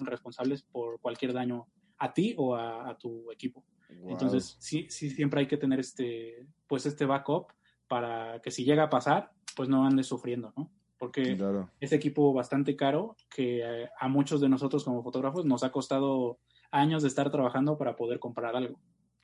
responsables 0.00 0.62
por 0.62 1.00
cualquier 1.00 1.32
daño 1.32 1.66
a 1.98 2.12
ti 2.12 2.34
o 2.38 2.54
a, 2.54 2.96
tu 2.98 3.30
equipo. 3.30 3.64
Entonces, 4.06 4.56
sí, 4.60 4.86
sí, 4.88 5.10
siempre 5.10 5.40
hay 5.40 5.46
que 5.46 5.56
tener 5.56 5.80
este, 5.80 6.46
pues 6.66 6.86
este 6.86 7.04
backup 7.04 7.48
para 7.88 8.40
que 8.40 8.50
si 8.50 8.64
llega 8.64 8.84
a 8.84 8.90
pasar, 8.90 9.32
pues 9.56 9.68
no 9.68 9.84
andes 9.84 10.06
sufriendo, 10.06 10.52
¿no? 10.56 10.70
Porque 10.96 11.36
es 11.80 11.92
equipo 11.92 12.32
bastante 12.32 12.76
caro 12.76 13.16
que 13.34 13.60
eh, 13.64 13.88
a 13.98 14.06
muchos 14.06 14.40
de 14.40 14.48
nosotros 14.48 14.84
como 14.84 15.02
fotógrafos 15.02 15.46
nos 15.46 15.64
ha 15.64 15.72
costado 15.72 16.38
años 16.70 17.02
de 17.02 17.08
estar 17.08 17.30
trabajando 17.30 17.76
para 17.78 17.96
poder 17.96 18.18
comprar 18.18 18.56
algo. 18.56 18.78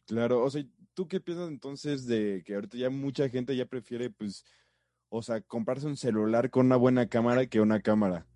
Claro, 0.07 0.43
o 0.43 0.51
sea, 0.51 0.65
¿tú 0.95 1.09
qué 1.09 1.21
piensas 1.21 1.49
entonces 1.49 2.07
de 2.07 2.43
que 2.45 2.55
ahorita 2.55 2.77
ya 2.77 2.91
mucha 2.91 3.29
gente 3.29 3.57
ya 3.57 3.67
prefiere, 3.67 4.11
pues, 4.11 4.45
o 5.09 5.23
sea, 5.23 5.41
comprarse 5.41 5.87
un 5.87 5.97
celular 5.97 6.51
con 6.51 6.67
una 6.67 6.77
buena 6.77 7.09
cámara 7.09 7.47
que 7.47 7.61
una 7.61 7.81
cámara? 7.81 8.27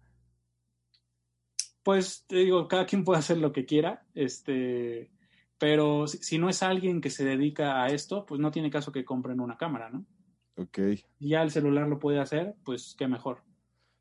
pues 1.82 2.24
te 2.26 2.36
digo, 2.36 2.68
cada 2.68 2.86
quien 2.86 3.04
puede 3.04 3.18
hacer 3.18 3.38
lo 3.38 3.52
que 3.52 3.66
quiera, 3.66 4.04
este, 4.14 5.10
pero 5.58 6.06
si, 6.06 6.38
no 6.38 6.48
es 6.48 6.62
alguien 6.62 7.00
que 7.00 7.10
se 7.10 7.24
dedica 7.24 7.82
a 7.82 7.88
esto, 7.88 8.26
pues 8.26 8.40
no 8.40 8.50
tiene 8.50 8.70
caso 8.70 8.92
que 8.92 9.04
compren 9.04 9.40
una 9.40 9.56
cámara, 9.56 9.90
¿no? 9.90 10.06
Ok. 10.56 10.78
Ya 11.18 11.42
el 11.42 11.50
celular 11.50 11.88
lo 11.88 11.98
puede 11.98 12.20
hacer, 12.20 12.54
pues 12.64 12.94
qué 12.98 13.08
mejor. 13.08 13.42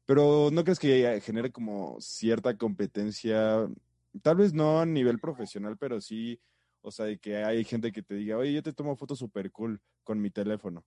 Pero 0.05 0.49
¿no 0.51 0.63
crees 0.63 0.79
que 0.79 1.21
genere 1.21 1.51
como 1.51 1.99
cierta 2.01 2.57
competencia? 2.57 3.67
Tal 4.21 4.37
vez 4.37 4.53
no 4.53 4.79
a 4.79 4.85
nivel 4.85 5.19
profesional, 5.19 5.77
pero 5.77 6.01
sí, 6.01 6.39
o 6.81 6.91
sea, 6.91 7.05
de 7.05 7.19
que 7.19 7.37
hay 7.37 7.63
gente 7.63 7.91
que 7.91 8.01
te 8.01 8.15
diga, 8.15 8.37
oye, 8.37 8.53
yo 8.53 8.63
te 8.63 8.73
tomo 8.73 8.95
fotos 8.95 9.19
super 9.19 9.51
cool 9.51 9.81
con 10.03 10.21
mi 10.21 10.31
teléfono. 10.31 10.85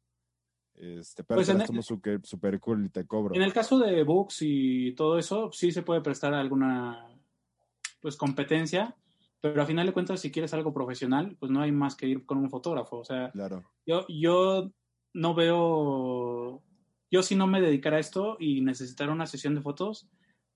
Este, 0.75 1.23
pero 1.23 1.43
pues 1.43 1.87
super, 2.23 2.61
cool 2.61 2.87
y 2.87 2.89
te 2.89 3.07
cobro. 3.07 3.35
En 3.35 3.43
el 3.43 3.53
caso 3.53 3.79
de 3.79 4.03
books 4.03 4.39
y 4.41 4.95
todo 4.95 5.19
eso, 5.19 5.51
sí 5.53 5.71
se 5.71 5.83
puede 5.83 6.01
prestar 6.01 6.35
alguna 6.35 7.09
pues 8.01 8.17
competencia, 8.17 8.97
pero 9.41 9.63
a 9.63 9.67
final 9.67 9.87
de 9.87 9.93
cuentas, 9.93 10.21
si 10.21 10.33
quieres 10.33 10.55
algo 10.55 10.73
profesional, 10.73 11.37
pues 11.39 11.53
no 11.53 11.61
hay 11.61 11.73
más 11.73 11.95
que 11.95 12.07
ir 12.07 12.27
con 12.27 12.39
un 12.39 12.51
fotógrafo. 12.51 12.99
O 12.99 13.05
sea, 13.05 13.31
claro. 13.31 13.63
yo, 13.87 14.07
yo 14.09 14.73
no 15.15 15.35
veo, 15.35 16.63
yo 17.11 17.23
si 17.23 17.37
no 17.37 17.47
me 17.47 17.61
dedicara 17.61 17.99
a 17.99 18.01
esto 18.01 18.37
y 18.41 18.61
necesitara 18.63 19.13
una 19.13 19.27
sesión 19.27 19.55
de 19.55 19.63
fotos, 19.63 20.09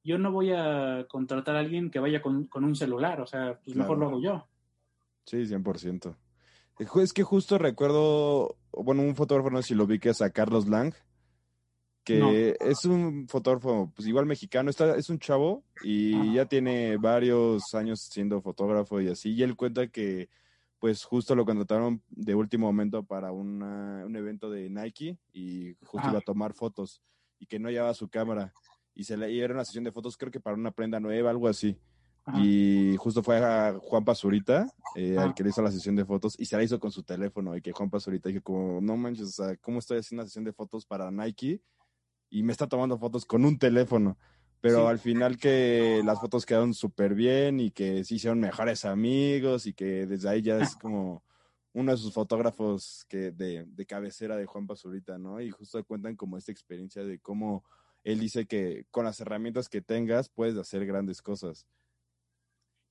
yo 0.07 0.18
no 0.18 0.30
voy 0.30 0.52
a 0.52 1.04
contratar 1.09 1.57
a 1.57 1.59
alguien 1.59 1.90
que 1.90 1.98
vaya 1.98 2.22
con, 2.22 2.48
un 2.52 2.76
celular, 2.76 3.20
o 3.20 3.26
sea, 3.26 3.59
pues 3.64 3.76
mejor 3.76 3.98
lo 3.98 4.07
hago 4.07 4.22
yo. 4.22 4.46
Sí, 5.24 5.38
100%. 5.38 6.14
Es 6.78 7.12
que 7.12 7.24
justo 7.24 7.59
recuerdo, 7.59 8.57
bueno, 8.72 9.02
un 9.02 9.16
fotógrafo, 9.16 9.50
no 9.50 9.61
sé 9.61 9.68
si 9.68 9.74
lo 9.74 9.86
vi, 9.86 9.98
que 9.98 10.11
es 10.11 10.22
a 10.22 10.30
Carlos 10.30 10.68
Lang, 10.68 10.94
que 12.04 12.57
es 12.61 12.84
un 12.84 13.26
fotógrafo, 13.26 13.92
pues 13.96 14.07
igual 14.07 14.26
mexicano, 14.26 14.70
está, 14.70 14.94
es 14.94 15.11
un 15.11 15.18
chavo 15.18 15.64
y 15.82 16.34
ya 16.34 16.46
tiene 16.46 16.98
varios 16.98 17.74
años 17.74 18.09
siendo 18.09 18.40
fotógrafo 18.40 19.00
y 19.00 19.09
así, 19.09 19.32
y 19.32 19.42
él 19.42 19.57
cuenta 19.57 19.88
que 19.88 20.28
pues 20.78 21.02
justo 21.02 21.34
lo 21.34 21.44
contrataron 21.44 22.00
de 22.11 22.36
último 22.36 22.66
momento 22.66 23.02
para 23.02 23.32
un 23.32 24.14
evento 24.14 24.50
de 24.50 24.70
Nike 24.70 25.18
y 25.32 25.74
justo 25.82 26.09
iba 26.09 26.18
a 26.18 26.20
tomar 26.20 26.52
fotos 26.52 27.02
y 27.40 27.46
que 27.46 27.59
no 27.59 27.70
llevaba 27.70 27.94
su 27.94 28.09
cámara 28.09 28.52
y 28.97 29.05
se 29.05 29.16
le 29.16 29.30
y 29.30 29.40
era 29.40 29.55
una 29.55 29.64
sesión 29.64 29.84
de 29.84 29.92
fotos 29.92 30.16
creo 30.16 30.32
que 30.32 30.40
para 30.40 30.57
una 30.57 30.72
prenda 30.72 30.99
nueva, 30.99 31.30
algo 31.30 31.47
así. 31.47 31.78
Y 32.34 32.97
justo 32.97 33.22
fue 33.22 33.36
a 33.36 33.78
Juan 33.80 34.05
Pazurita, 34.05 34.66
eh, 34.97 35.16
al 35.16 35.32
que 35.32 35.44
le 35.44 35.51
hizo 35.51 35.62
la 35.62 35.70
sesión 35.70 35.94
de 35.94 36.05
fotos, 36.05 36.34
y 36.36 36.47
se 36.47 36.57
la 36.57 36.64
hizo 36.64 36.80
con 36.80 36.90
su 36.90 37.05
teléfono. 37.05 37.57
Y 37.57 37.62
que 37.62 37.70
Juan 37.70 37.88
Pazurita 37.88 38.28
dijo 38.28 38.42
como, 38.42 38.80
no 38.80 38.97
manches, 38.97 39.28
o 39.28 39.44
sea, 39.44 39.57
¿cómo 39.59 39.78
estoy 39.78 39.99
haciendo 39.99 40.22
una 40.22 40.28
sesión 40.28 40.42
de 40.42 40.53
fotos 40.53 40.84
para 40.84 41.09
Nike? 41.12 41.62
Y 42.28 42.42
me 42.42 42.51
está 42.51 42.66
tomando 42.66 42.99
fotos 42.99 43.24
con 43.24 43.44
un 43.44 43.57
teléfono. 43.57 44.18
Pero 44.61 44.88
al 44.88 44.99
final 44.99 45.36
que 45.36 46.03
las 46.05 46.18
fotos 46.18 46.44
quedaron 46.44 46.74
súper 46.74 47.14
bien 47.14 47.61
y 47.61 47.70
que 47.70 48.03
se 48.03 48.16
hicieron 48.16 48.40
mejores 48.40 48.84
amigos 48.84 49.66
y 49.66 49.74
que 49.74 50.07
desde 50.07 50.28
ahí 50.28 50.42
ya 50.42 50.59
es 50.59 50.74
como 50.82 51.22
uno 51.74 51.92
de 51.92 51.99
sus 51.99 52.12
fotógrafos 52.12 53.05
que 53.09 53.30
de, 53.30 53.66
de 53.68 53.86
cabecera 53.86 54.36
de 54.36 54.47
Juan 54.47 54.66
Pazurita, 54.66 55.16
¿no? 55.18 55.40
Y 55.40 55.51
justo 55.53 55.84
cuentan 55.84 56.16
como 56.16 56.36
esta 56.38 56.51
experiencia 56.51 57.05
de 57.05 57.20
cómo 57.20 57.62
él 58.07 58.20
dice 58.20 58.46
que 58.46 58.86
con 58.92 59.04
las 59.04 59.20
herramientas 59.20 59.68
que 59.68 59.80
tengas 59.80 60.28
puedes 60.28 60.57
hacer 60.57 60.86
grandes 60.86 61.22
cosas. 61.22 61.66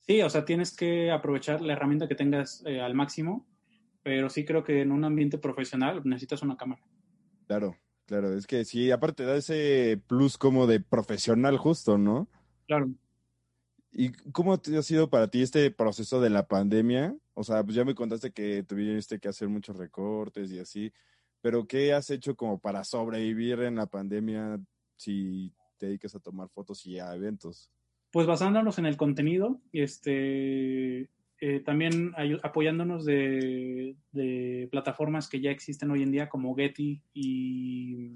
Sí, 0.02 0.22
o 0.22 0.30
sea, 0.30 0.44
tienes 0.44 0.76
que 0.76 1.10
aprovechar 1.10 1.62
la 1.62 1.72
herramienta 1.72 2.10
que 2.10 2.16
tengas 2.16 2.62
eh, 2.66 2.82
al 2.82 2.96
máximo, 2.96 3.48
pero 4.04 4.30
sí 4.30 4.44
creo 4.44 4.66
que 4.66 4.82
en 4.82 4.92
un 4.92 5.06
ambiente 5.06 5.38
profesional 5.38 6.02
necesitas 6.04 6.42
una 6.42 6.58
cámara. 6.58 6.82
Claro, 7.48 7.78
claro, 8.06 8.36
es 8.36 8.46
que 8.46 8.66
sí, 8.66 8.92
aparte 8.92 9.24
da 9.24 9.38
ese 9.38 10.02
plus 10.06 10.38
como 10.38 10.68
de 10.68 10.82
profesional 10.82 11.58
justo, 11.58 11.98
¿no? 11.98 12.28
Claro. 12.68 12.92
¿Y 13.94 14.12
cómo 14.34 14.54
ha 14.54 14.82
sido 14.84 15.10
para 15.10 15.30
ti 15.30 15.42
este 15.42 15.72
proceso 15.72 16.20
de 16.20 16.30
la 16.30 16.46
pandemia? 16.46 17.16
O 17.36 17.46
sea, 17.46 17.64
pues 17.64 17.74
ya 17.74 17.86
me 17.86 17.96
contaste 17.96 18.34
que 18.34 18.64
tuviste 18.64 19.22
que 19.22 19.30
hacer 19.30 19.48
muchos 19.48 19.78
recortes 19.78 20.52
y 20.52 20.60
así, 20.60 20.92
pero 21.40 21.66
¿qué 21.68 21.94
has 21.94 22.10
hecho 22.10 22.36
como 22.36 22.60
para 22.60 22.84
sobrevivir 22.84 23.62
en 23.62 23.76
la 23.76 23.86
pandemia 23.86 24.60
si 24.96 25.54
te 25.78 25.88
dedicas 25.88 26.16
a 26.16 26.20
tomar 26.20 26.50
fotos 26.50 26.86
y 26.86 27.00
a 27.00 27.14
eventos? 27.16 27.72
pues 28.16 28.28
basándonos 28.28 28.80
en 28.80 28.86
el 28.86 28.96
contenido, 28.96 29.60
este, 29.74 31.10
eh, 31.42 31.60
también 31.66 32.14
apoyándonos 32.44 33.04
de, 33.04 33.98
plataformas 34.72 35.28
que 35.28 35.42
ya 35.42 35.52
existen 35.52 35.92
hoy 35.92 36.02
en 36.02 36.12
día 36.12 36.30
como 36.30 36.56
Getty 36.56 37.02
y 37.14 38.14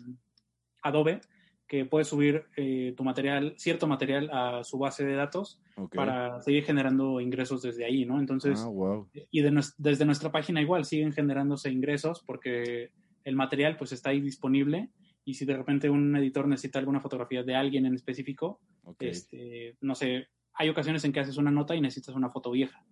Adobe, 0.83 1.19
que 1.67 1.83
puedes 1.83 2.07
subir 2.07 2.45
eh, 2.55 2.93
tu 2.95 3.03
material, 3.03 3.55
cierto 3.57 3.87
material 3.87 4.29
a 4.31 4.63
su 4.63 4.77
base 4.77 5.05
de 5.05 5.15
datos 5.15 5.59
para 5.93 6.39
seguir 6.39 6.63
generando 6.63 7.19
ingresos 7.19 7.61
desde 7.61 7.83
ahí, 7.83 8.05
¿no? 8.05 8.21
Entonces, 8.21 8.65
ah, 8.65 9.03
y 9.29 9.41
desde 9.41 10.05
nuestra 10.05 10.31
página 10.31 10.61
igual 10.61 10.85
siguen 10.85 11.11
generándose 11.11 11.71
ingresos 11.71 12.23
porque 12.25 12.93
el 13.25 13.35
material 13.35 13.75
pues 13.75 13.91
está 13.91 14.11
ahí 14.11 14.21
disponible 14.21 14.91
y 15.29 15.35
si 15.35 15.45
de 15.45 15.55
repente 15.55 15.91
un 15.91 16.15
editor 16.15 16.47
necesita 16.47 16.79
alguna 16.79 17.01
fotografía 17.01 17.43
de 17.43 17.53
alguien 17.53 17.85
en 17.85 17.93
específico, 17.93 18.59
este, 18.99 19.77
no 19.79 19.93
sé, 19.93 20.27
hay 20.53 20.69
ocasiones 20.69 21.05
en 21.05 21.11
que 21.13 21.19
haces 21.19 21.37
una 21.37 21.51
nota 21.51 21.75
y 21.75 21.81
necesitas 21.81 22.15
una 22.15 22.31
foto 22.31 22.49
vieja. 22.49 22.83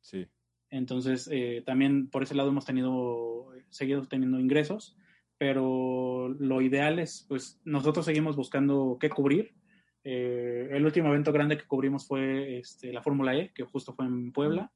Sí. 0.00 0.26
Entonces, 0.70 1.28
eh, 1.30 1.62
también 1.64 2.10
por 2.10 2.24
ese 2.24 2.34
lado 2.34 2.48
hemos 2.48 2.64
tenido, 2.64 3.52
seguido 3.68 4.02
teniendo 4.08 4.40
ingresos, 4.40 4.96
pero 5.38 6.30
lo 6.36 6.62
ideal 6.62 6.98
es, 6.98 7.26
pues, 7.28 7.60
nosotros 7.64 8.06
seguimos 8.06 8.34
buscando 8.34 8.98
qué 9.00 9.08
cubrir. 9.08 9.54
Eh, 10.02 10.70
el 10.72 10.84
último 10.84 11.10
evento 11.10 11.32
grande 11.32 11.56
que 11.56 11.68
cubrimos 11.68 12.08
fue 12.08 12.58
este, 12.58 12.92
la 12.92 13.02
Fórmula 13.02 13.36
E, 13.36 13.52
que 13.54 13.62
justo 13.62 13.94
fue 13.94 14.06
en 14.06 14.32
Puebla, 14.32 14.72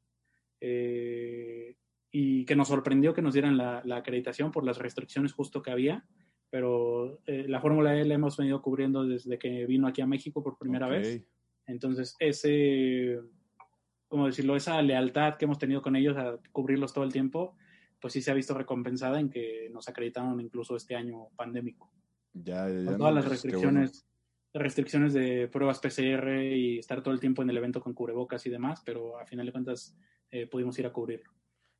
eh, 0.61 1.75
y 2.13 2.45
que 2.45 2.55
nos 2.55 2.69
sorprendió 2.69 3.13
que 3.13 3.23
nos 3.23 3.35
dieran 3.35 3.57
la, 3.57 3.83
la 3.85 3.97
acreditación 3.97 4.53
por 4.53 4.63
las 4.63 4.79
restricciones 4.79 5.33
justo 5.33 5.63
que 5.63 5.73
había 5.73 6.07
pero 6.51 7.21
eh, 7.27 7.47
la 7.49 7.61
Fórmula 7.61 7.99
E 7.99 8.05
la 8.05 8.15
hemos 8.15 8.37
venido 8.37 8.63
cubriendo 8.63 9.05
desde 9.05 9.39
que 9.39 9.67
vino 9.67 9.87
aquí 9.87 10.01
a 10.01 10.07
México 10.07 10.43
por 10.43 10.57
primera 10.59 10.89
vez. 10.89 11.25
Entonces, 11.67 12.17
ese, 12.19 13.21
¿cómo 14.09 14.27
decirlo? 14.27 14.57
Esa 14.57 14.81
lealtad 14.81 15.37
que 15.37 15.45
hemos 15.45 15.59
tenido 15.59 15.83
con 15.83 15.97
ellos 15.97 16.17
a 16.17 16.39
cubrirlos 16.53 16.95
todo 16.95 17.05
el 17.05 17.13
tiempo, 17.13 17.57
pues 18.01 18.15
sí 18.15 18.23
se 18.23 18.31
ha 18.31 18.35
visto 18.35 18.55
recompensada 18.55 19.21
en 19.21 19.29
que 19.29 19.69
nos 19.71 19.89
acreditaron 19.89 20.41
incluso 20.41 20.77
este 20.77 20.95
año 20.97 21.29
pandémico. 21.37 21.93
Ya, 22.33 22.69
ya, 22.69 22.97
todas 22.97 23.15
las 23.15 23.27
pues, 23.27 23.43
restricciones, 23.43 24.07
restricciones 24.55 25.13
de 25.13 25.49
pruebas 25.49 25.81
PCR 25.81 26.43
y 26.43 26.79
estar 26.79 27.03
todo 27.03 27.13
el 27.13 27.21
tiempo 27.21 27.43
en 27.43 27.51
el 27.51 27.57
evento 27.57 27.81
con 27.81 27.93
cubrebocas 27.93 28.47
y 28.47 28.51
demás, 28.51 28.83
pero 28.85 29.19
a 29.19 29.27
final 29.27 29.47
de 29.47 29.53
cuentas 29.53 29.97
eh, 30.31 30.47
pudimos 30.47 30.79
ir 30.79 30.87
a 30.87 30.93
cubrirlo. 30.93 31.31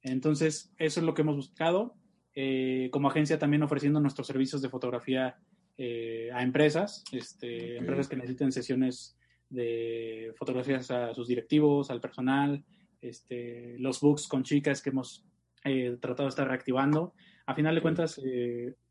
Entonces, 0.03 0.73
eso 0.79 1.01
es 1.01 1.07
lo 1.07 1.15
que 1.15 1.23
hemos 1.23 1.37
buscado. 1.37 1.97
Eh, 2.41 2.89
como 2.93 3.09
agencia 3.09 3.37
también 3.37 3.65
ofreciendo 3.65 3.99
nuestros 3.99 4.29
servicios 4.29 4.63
de 4.63 4.69
fotografía 4.69 5.37
eh, 5.77 6.31
a 6.33 6.45
empresas, 6.45 7.03
este, 7.11 7.79
empresas 7.79 8.07
que 8.07 8.15
necesiten 8.15 8.53
sesiones 8.53 9.19
de 9.51 10.33
fotografías 10.37 10.89
a 10.93 11.13
sus 11.15 11.27
directivos, 11.27 11.91
al 11.91 12.01
personal, 12.01 12.65
este, 13.01 13.75
los 13.81 14.01
books 14.01 14.29
con 14.29 14.45
chicas 14.45 14.81
que 14.81 14.91
hemos 14.91 15.27
eh, 15.65 15.97
tratado 16.01 16.29
de 16.29 16.31
estar 16.31 16.47
reactivando. 16.47 17.13
A 17.49 17.55
final 17.55 17.75
de 17.75 17.81
cuentas, 17.81 18.21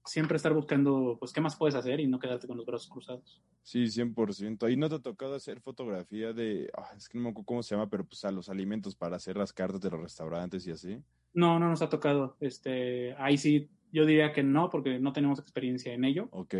siempre 0.04 0.36
estar 0.36 0.52
buscando, 0.52 1.16
pues, 1.20 1.32
qué 1.32 1.40
más 1.40 1.56
puedes 1.56 1.76
hacer 1.76 2.00
y 2.00 2.08
no 2.08 2.18
quedarte 2.18 2.48
con 2.48 2.58
los 2.58 2.66
brazos 2.66 2.90
cruzados. 2.90 3.40
Sí, 3.62 3.86
100%. 3.86 4.66
Ahí 4.66 4.76
no 4.76 4.90
te 4.90 4.96
ha 4.96 5.00
tocado 5.00 5.36
hacer 5.36 5.62
fotografía 5.62 6.34
de, 6.34 6.68
ah, 6.76 6.90
es 6.98 7.08
que 7.08 7.20
no 7.20 7.26
me 7.26 7.30
acuerdo 7.30 7.46
cómo 7.46 7.62
se 7.62 7.76
llama, 7.76 7.88
pero 7.88 8.04
pues 8.04 8.26
a 8.26 8.32
los 8.32 8.50
alimentos 8.50 8.96
para 8.96 9.18
hacer 9.18 9.38
las 9.38 9.54
cartas 9.54 9.80
de 9.80 9.92
los 9.92 10.02
restaurantes 10.02 10.66
y 10.66 10.72
así. 10.72 10.98
No, 11.36 11.60
no 11.60 11.70
nos 11.70 11.84
ha 11.84 11.90
tocado. 11.90 12.36
Este, 12.40 13.14
ahí 13.20 13.38
sí, 13.38 13.70
yo 13.92 14.08
diría 14.08 14.34
que 14.34 14.42
no, 14.42 14.72
porque 14.72 14.98
no 14.98 15.14
tenemos 15.14 15.38
experiencia 15.38 15.94
en 15.94 16.04
ello. 16.04 16.28
Ok. 16.32 16.56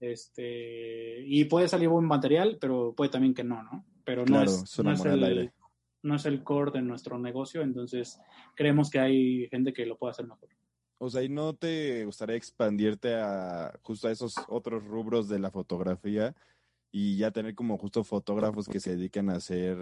Este, 0.00 1.20
y 1.26 1.44
puede 1.44 1.68
salir 1.68 1.90
buen 1.90 2.06
material, 2.06 2.56
pero 2.58 2.94
puede 2.96 3.10
también 3.10 3.34
que 3.34 3.44
no, 3.44 3.62
¿no? 3.62 3.84
Pero 4.02 4.24
no 4.24 4.42
es, 4.42 4.78
no 4.82 4.92
es 4.92 5.04
el, 5.04 5.52
no 6.00 6.16
es 6.16 6.24
el 6.24 6.42
core 6.42 6.70
de 6.70 6.80
nuestro 6.80 7.18
negocio, 7.18 7.60
entonces 7.60 8.18
creemos 8.54 8.88
que 8.88 8.98
hay 8.98 9.46
gente 9.50 9.74
que 9.74 9.84
lo 9.84 9.98
puede 9.98 10.12
hacer 10.12 10.26
mejor. 10.26 10.48
O 11.04 11.10
sea, 11.10 11.22
¿y 11.22 11.28
no 11.28 11.52
te 11.52 12.02
gustaría 12.06 12.34
expandirte 12.34 13.14
a 13.14 13.78
justo 13.82 14.08
a 14.08 14.10
esos 14.10 14.36
otros 14.48 14.82
rubros 14.84 15.28
de 15.28 15.38
la 15.38 15.50
fotografía 15.50 16.34
y 16.90 17.18
ya 17.18 17.30
tener 17.30 17.54
como 17.54 17.76
justo 17.76 18.04
fotógrafos 18.04 18.66
que 18.66 18.80
se 18.80 18.96
dediquen 18.96 19.28
a 19.28 19.36
hacer 19.36 19.76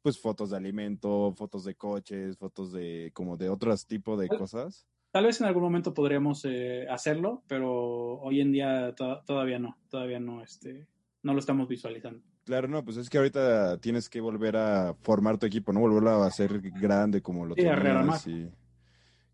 pues 0.00 0.18
fotos 0.18 0.48
de 0.48 0.56
alimento, 0.56 1.34
fotos 1.36 1.64
de 1.64 1.74
coches, 1.74 2.38
fotos 2.38 2.72
de 2.72 3.10
como 3.12 3.36
de 3.36 3.50
otros 3.50 3.86
tipos 3.86 4.18
de 4.18 4.28
cosas. 4.28 4.86
Tal 5.10 5.26
vez 5.26 5.42
en 5.42 5.46
algún 5.46 5.62
momento 5.62 5.92
podríamos 5.92 6.42
eh, 6.46 6.86
hacerlo, 6.88 7.42
pero 7.46 8.18
hoy 8.20 8.40
en 8.40 8.52
día 8.52 8.94
todavía 8.94 9.58
no, 9.58 9.76
todavía 9.90 10.20
no, 10.20 10.42
este, 10.42 10.86
no 11.22 11.34
lo 11.34 11.38
estamos 11.38 11.68
visualizando. 11.68 12.22
Claro, 12.44 12.66
no, 12.66 12.82
pues 12.82 12.96
es 12.96 13.10
que 13.10 13.18
ahorita 13.18 13.76
tienes 13.76 14.08
que 14.08 14.22
volver 14.22 14.56
a 14.56 14.94
formar 15.02 15.36
tu 15.36 15.44
equipo, 15.44 15.74
no 15.74 15.80
volverlo 15.80 16.10
a 16.10 16.26
hacer 16.26 16.62
grande 16.62 17.20
como 17.20 17.44
lo 17.44 17.54
sí, 17.54 17.60
tenías. 17.60 18.26
Y, 18.26 18.48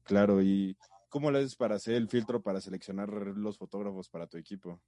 claro, 0.03 0.43
y 0.43 0.76
¿cómo 1.09 1.31
le 1.31 1.39
haces 1.39 1.57
para 1.57 1.77
hacer 1.77 1.95
el 1.95 2.09
filtro 2.09 2.43
para 2.43 2.61
seleccionar 2.61 3.09
los 3.11 3.59
fotógrafos 3.59 4.09
para 4.09 4.27
tu 4.27 4.37
equipo? 4.37 4.81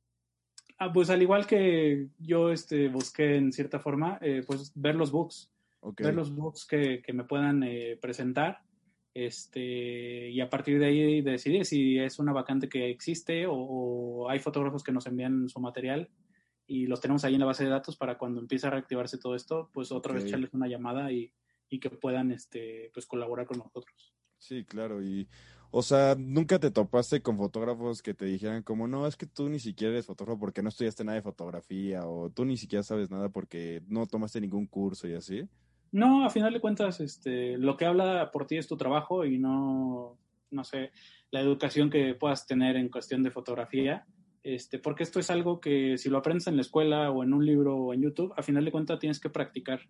Ah, 0.79 0.93
pues 0.93 1.11
al 1.11 1.21
igual 1.21 1.47
que 1.47 2.09
yo 2.19 2.51
este, 2.51 2.89
busqué 2.89 3.37
en 3.37 3.53
cierta 3.53 3.81
forma, 3.81 4.19
eh, 4.23 4.43
pues 4.47 4.73
ver 4.75 4.95
los 4.95 5.11
books 5.11 5.51
ver 5.99 6.15
los 6.15 6.35
books 6.35 6.67
que, 6.67 7.03
me 7.13 7.25
puedan 7.25 7.63
eh, 7.63 7.99
presentar 8.01 8.61
este, 9.15 10.31
y 10.31 10.41
a 10.41 10.49
partir 10.49 10.79
de 10.79 10.87
ahí 10.87 11.21
decidir 11.23 11.65
si 11.65 11.99
es 11.99 12.19
una 12.19 12.33
vacante 12.33 12.69
que 12.69 12.91
existe 12.91 13.47
o, 13.49 14.29
hay 14.29 14.39
fotógrafos 14.39 14.85
que 14.85 14.93
nos 14.93 15.07
envían 15.07 15.49
su 15.49 15.61
material 15.61 16.09
y 16.67 16.87
los 16.87 17.01
tenemos 17.01 17.25
ahí 17.25 17.35
en 17.35 17.41
la 17.41 17.47
base 17.47 17.65
de 17.65 17.71
datos 17.71 17.97
para 17.97 18.17
cuando 18.17 18.41
empiece 18.41 18.67
a 18.67 18.71
reactivarse 18.71 19.19
todo 19.19 19.35
esto, 19.35 19.71
pues 19.73 19.91
otra 19.91 20.15
vez 20.15 20.25
echarles 20.25 20.53
una 20.53 20.69
llamada 20.69 21.11
y, 21.11 21.33
que 21.81 21.91
puedan 21.91 22.31
este, 22.33 22.91
pues 22.93 23.07
colaborar 23.07 23.47
con 23.47 23.59
nosotros. 23.59 24.13
Sí, 24.39 24.65
claro, 24.65 25.03
y 25.03 25.29
o 25.71 25.83
sea, 25.83 26.17
nunca 26.19 26.59
te 26.59 26.71
topaste 26.71 27.23
con 27.23 27.37
fotógrafos 27.37 28.03
que 28.03 28.15
te 28.15 28.25
dijeran 28.25 28.63
como, 28.63 28.89
no, 28.89 29.07
es 29.07 29.17
que 29.17 29.27
tú 29.27 29.49
ni 29.49 29.59
siquiera 29.59 29.93
eres 29.93 30.07
fotógrafo 30.07 30.41
porque 30.41 30.63
no 30.63 30.69
estudiaste 30.69 31.05
nada 31.05 31.17
de 31.17 31.23
fotografía 31.23 32.07
o 32.07 32.31
tú 32.31 32.45
ni 32.45 32.57
siquiera 32.57 32.83
sabes 32.83 33.11
nada 33.11 33.29
porque 33.29 33.83
no 33.87 34.07
tomaste 34.07 34.41
ningún 34.41 34.67
curso 34.67 35.07
y 35.07 35.15
así. 35.15 35.49
No, 35.93 36.25
a 36.25 36.31
final 36.31 36.53
de 36.53 36.61
cuentas, 36.61 37.01
este, 37.01 37.57
lo 37.59 37.77
que 37.77 37.85
habla 37.85 38.31
por 38.33 38.47
ti 38.47 38.57
es 38.57 38.69
tu 38.69 38.77
trabajo 38.77 39.25
y 39.25 39.39
no, 39.39 40.17
no 40.51 40.65
sé, 40.65 40.93
la 41.31 41.41
educación 41.41 41.91
que 41.91 42.15
puedas 42.15 42.47
tener 42.47 42.77
en 42.77 42.89
cuestión 42.89 43.23
de 43.23 43.31
fotografía. 43.31 44.07
Este, 44.43 44.79
porque 44.79 45.03
esto 45.03 45.21
es 45.21 45.31
algo 45.31 45.61
que 45.61 45.99
si 45.99 46.09
lo 46.09 46.19
aprendes 46.19 46.47
en 46.47 46.57
la 46.57 46.63
escuela 46.63 47.11
o 47.11 47.23
en 47.23 47.35
un 47.35 47.45
libro 47.45 47.77
o 47.77 47.95
en 47.95 48.03
YouTube, 48.03 48.33
a 48.37 48.43
final 48.43 48.65
de 48.65 48.73
cuentas 48.73 48.99
tienes 48.99 49.21
que 49.21 49.31
practicar. 49.31 49.81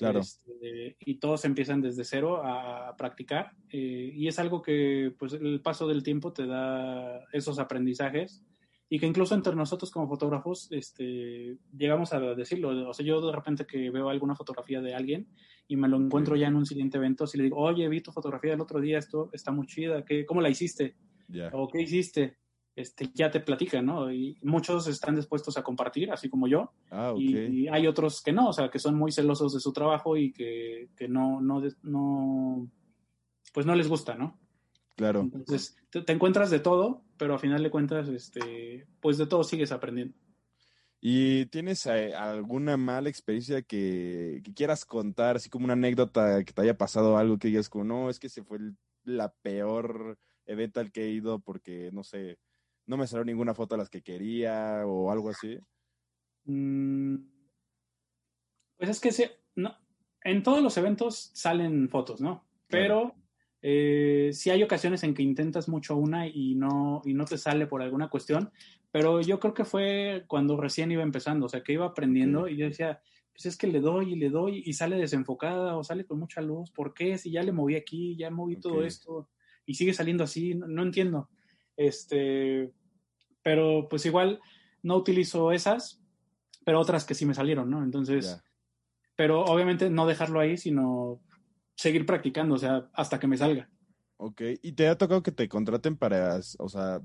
Claro. 0.00 0.20
Este, 0.20 0.96
y 0.98 1.16
todos 1.16 1.44
empiezan 1.44 1.82
desde 1.82 2.04
cero 2.04 2.40
a, 2.42 2.96
practicar. 2.96 3.52
Eh, 3.70 4.12
y 4.14 4.28
es 4.28 4.38
algo 4.38 4.62
que, 4.62 5.14
pues, 5.18 5.34
el 5.34 5.60
paso 5.60 5.86
del 5.86 6.02
tiempo 6.02 6.32
te 6.32 6.46
da 6.46 7.22
esos 7.32 7.58
aprendizajes 7.58 8.42
y 8.88 8.98
que 8.98 9.06
incluso 9.06 9.34
entre 9.34 9.54
nosotros 9.54 9.90
como 9.90 10.08
fotógrafos 10.08 10.68
este, 10.70 11.58
llegamos 11.76 12.14
a 12.14 12.20
decirlo. 12.34 12.88
O 12.88 12.94
sea, 12.94 13.04
yo 13.04 13.20
de 13.20 13.30
repente 13.30 13.66
que 13.66 13.90
veo 13.90 14.08
alguna 14.08 14.34
fotografía 14.34 14.80
de 14.80 14.94
alguien 14.94 15.28
y 15.68 15.76
me 15.76 15.86
lo 15.86 15.98
encuentro 15.98 16.34
ya 16.34 16.48
en 16.48 16.56
un 16.56 16.64
siguiente 16.64 16.96
evento, 16.96 17.26
si 17.26 17.36
le 17.36 17.44
digo, 17.44 17.58
oye, 17.58 17.86
vi 17.88 18.00
tu 18.00 18.10
fotografía 18.10 18.52
del 18.52 18.60
otro 18.62 18.80
día, 18.80 18.98
esto 18.98 19.28
está 19.34 19.52
muy 19.52 19.66
chida, 19.66 20.02
¿qué, 20.04 20.24
¿cómo 20.24 20.40
la 20.40 20.48
hiciste? 20.48 20.96
¿O 21.52 21.68
qué 21.68 21.82
hiciste? 21.82 22.38
Este, 22.76 23.10
ya 23.14 23.30
te 23.30 23.40
platican, 23.40 23.86
¿no? 23.86 24.12
Y 24.12 24.38
muchos 24.42 24.86
están 24.86 25.16
dispuestos 25.16 25.56
a 25.58 25.62
compartir, 25.62 26.10
así 26.12 26.28
como 26.30 26.46
yo. 26.46 26.72
Ah, 26.90 27.12
y, 27.16 27.68
hay 27.68 27.86
otros 27.86 28.22
que 28.22 28.32
no, 28.32 28.48
o 28.48 28.52
sea, 28.52 28.70
que 28.70 28.78
son 28.78 28.94
muy 28.94 29.12
celosos 29.12 29.52
de 29.52 29.60
su 29.60 29.72
trabajo 29.72 30.16
y 30.16 30.32
que, 30.32 30.88
que 30.96 31.08
no, 31.08 31.40
no, 31.40 31.62
no, 31.82 32.70
pues 33.52 33.66
no 33.66 33.74
les 33.74 33.88
gusta, 33.88 34.14
¿no? 34.14 34.38
Claro. 34.96 35.20
Entonces, 35.20 35.76
te, 35.90 36.12
encuentras 36.12 36.50
de 36.50 36.60
todo, 36.60 37.02
pero 37.16 37.34
a 37.34 37.38
final 37.38 37.62
de 37.62 37.70
cuentas, 37.70 38.08
este, 38.08 38.86
pues 39.00 39.18
de 39.18 39.26
todo 39.26 39.44
sigues 39.44 39.72
aprendiendo. 39.72 40.14
¿Y 41.00 41.46
tienes 41.46 41.86
eh, 41.86 42.14
alguna 42.14 42.76
mala 42.76 43.08
experiencia 43.08 43.62
que, 43.62 44.42
que, 44.44 44.52
quieras 44.52 44.84
contar, 44.84 45.36
así 45.36 45.48
como 45.48 45.64
una 45.64 45.72
anécdota 45.72 46.44
que 46.44 46.52
te 46.52 46.62
haya 46.62 46.76
pasado 46.76 47.16
algo 47.16 47.38
que 47.38 47.48
digas 47.48 47.70
como, 47.70 47.84
no, 47.84 48.10
es 48.10 48.18
que 48.18 48.28
se 48.28 48.44
fue 48.44 48.58
la 49.04 49.32
peor 49.42 50.18
evento 50.44 50.80
al 50.80 50.92
que 50.92 51.04
he 51.04 51.10
ido 51.10 51.40
porque, 51.40 51.90
no 51.92 52.04
sé, 52.04 52.38
no 52.90 52.96
me 52.96 53.06
salió 53.06 53.24
ninguna 53.24 53.54
foto 53.54 53.76
de 53.76 53.78
las 53.78 53.88
que 53.88 54.02
quería 54.02 54.82
o 54.84 55.12
algo 55.12 55.30
así? 55.30 55.56
Mm, 56.44 57.14
pues 58.76 58.90
es 58.90 59.00
que 59.00 59.12
se, 59.12 59.30
no, 59.54 59.76
en 60.24 60.42
todos 60.42 60.60
los 60.60 60.76
eventos 60.76 61.30
salen 61.32 61.88
fotos, 61.88 62.20
¿no? 62.20 62.44
Pero 62.66 63.14
eh, 63.62 64.30
sí 64.32 64.50
hay 64.50 64.64
ocasiones 64.64 65.04
en 65.04 65.14
que 65.14 65.22
intentas 65.22 65.68
mucho 65.68 65.96
una 65.96 66.26
y 66.26 66.56
no, 66.56 67.00
y 67.04 67.14
no 67.14 67.26
te 67.26 67.38
sale 67.38 67.68
por 67.68 67.80
alguna 67.80 68.10
cuestión, 68.10 68.50
pero 68.90 69.20
yo 69.20 69.38
creo 69.38 69.54
que 69.54 69.64
fue 69.64 70.24
cuando 70.26 70.56
recién 70.56 70.90
iba 70.90 71.04
empezando, 71.04 71.46
o 71.46 71.48
sea, 71.48 71.62
que 71.62 71.74
iba 71.74 71.86
aprendiendo 71.86 72.48
y 72.48 72.56
yo 72.56 72.66
decía, 72.66 73.00
pues 73.32 73.46
es 73.46 73.56
que 73.56 73.68
le 73.68 73.78
doy 73.78 74.14
y 74.14 74.16
le 74.16 74.30
doy 74.30 74.64
y 74.66 74.72
sale 74.72 74.96
desenfocada 74.96 75.76
o 75.76 75.84
sale 75.84 76.04
con 76.04 76.18
mucha 76.18 76.40
luz, 76.40 76.72
¿por 76.72 76.92
qué? 76.92 77.18
Si 77.18 77.30
ya 77.30 77.44
le 77.44 77.52
moví 77.52 77.76
aquí, 77.76 78.16
ya 78.16 78.30
moví 78.30 78.56
todo 78.56 78.82
esto 78.82 79.28
y 79.64 79.74
sigue 79.74 79.94
saliendo 79.94 80.24
así, 80.24 80.54
no, 80.56 80.82
entiendo. 80.82 81.28
Este, 81.76 82.72
pero 83.50 83.88
pues 83.88 84.06
igual 84.06 84.38
no 84.84 84.94
utilizo 84.94 85.50
esas, 85.50 86.00
pero 86.64 86.78
otras 86.78 87.04
que 87.04 87.16
sí 87.16 87.26
me 87.26 87.34
salieron, 87.34 87.68
¿no? 87.68 87.82
Entonces, 87.82 88.40
pero 89.16 89.44
obviamente 89.44 89.90
no 89.90 90.06
dejarlo 90.06 90.38
ahí, 90.38 90.56
sino 90.56 91.20
seguir 91.74 92.06
practicando, 92.06 92.54
o 92.54 92.58
sea, 92.58 92.88
hasta 92.92 93.18
que 93.18 93.26
me 93.26 93.36
salga. 93.36 93.68
Ok, 94.18 94.40
¿y 94.62 94.70
te 94.70 94.86
ha 94.86 94.96
tocado 94.96 95.24
que 95.24 95.32
te 95.32 95.48
contraten 95.48 95.96
para, 95.96 96.38
o 96.60 96.68
sea, 96.68 97.00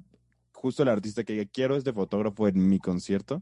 justo 0.51 0.83
el 0.83 0.89
artista 0.89 1.23
que 1.23 1.47
quiero 1.47 1.77
este 1.77 1.93
fotógrafo 1.93 2.47
en 2.47 2.69
mi 2.69 2.77
concierto? 2.77 3.41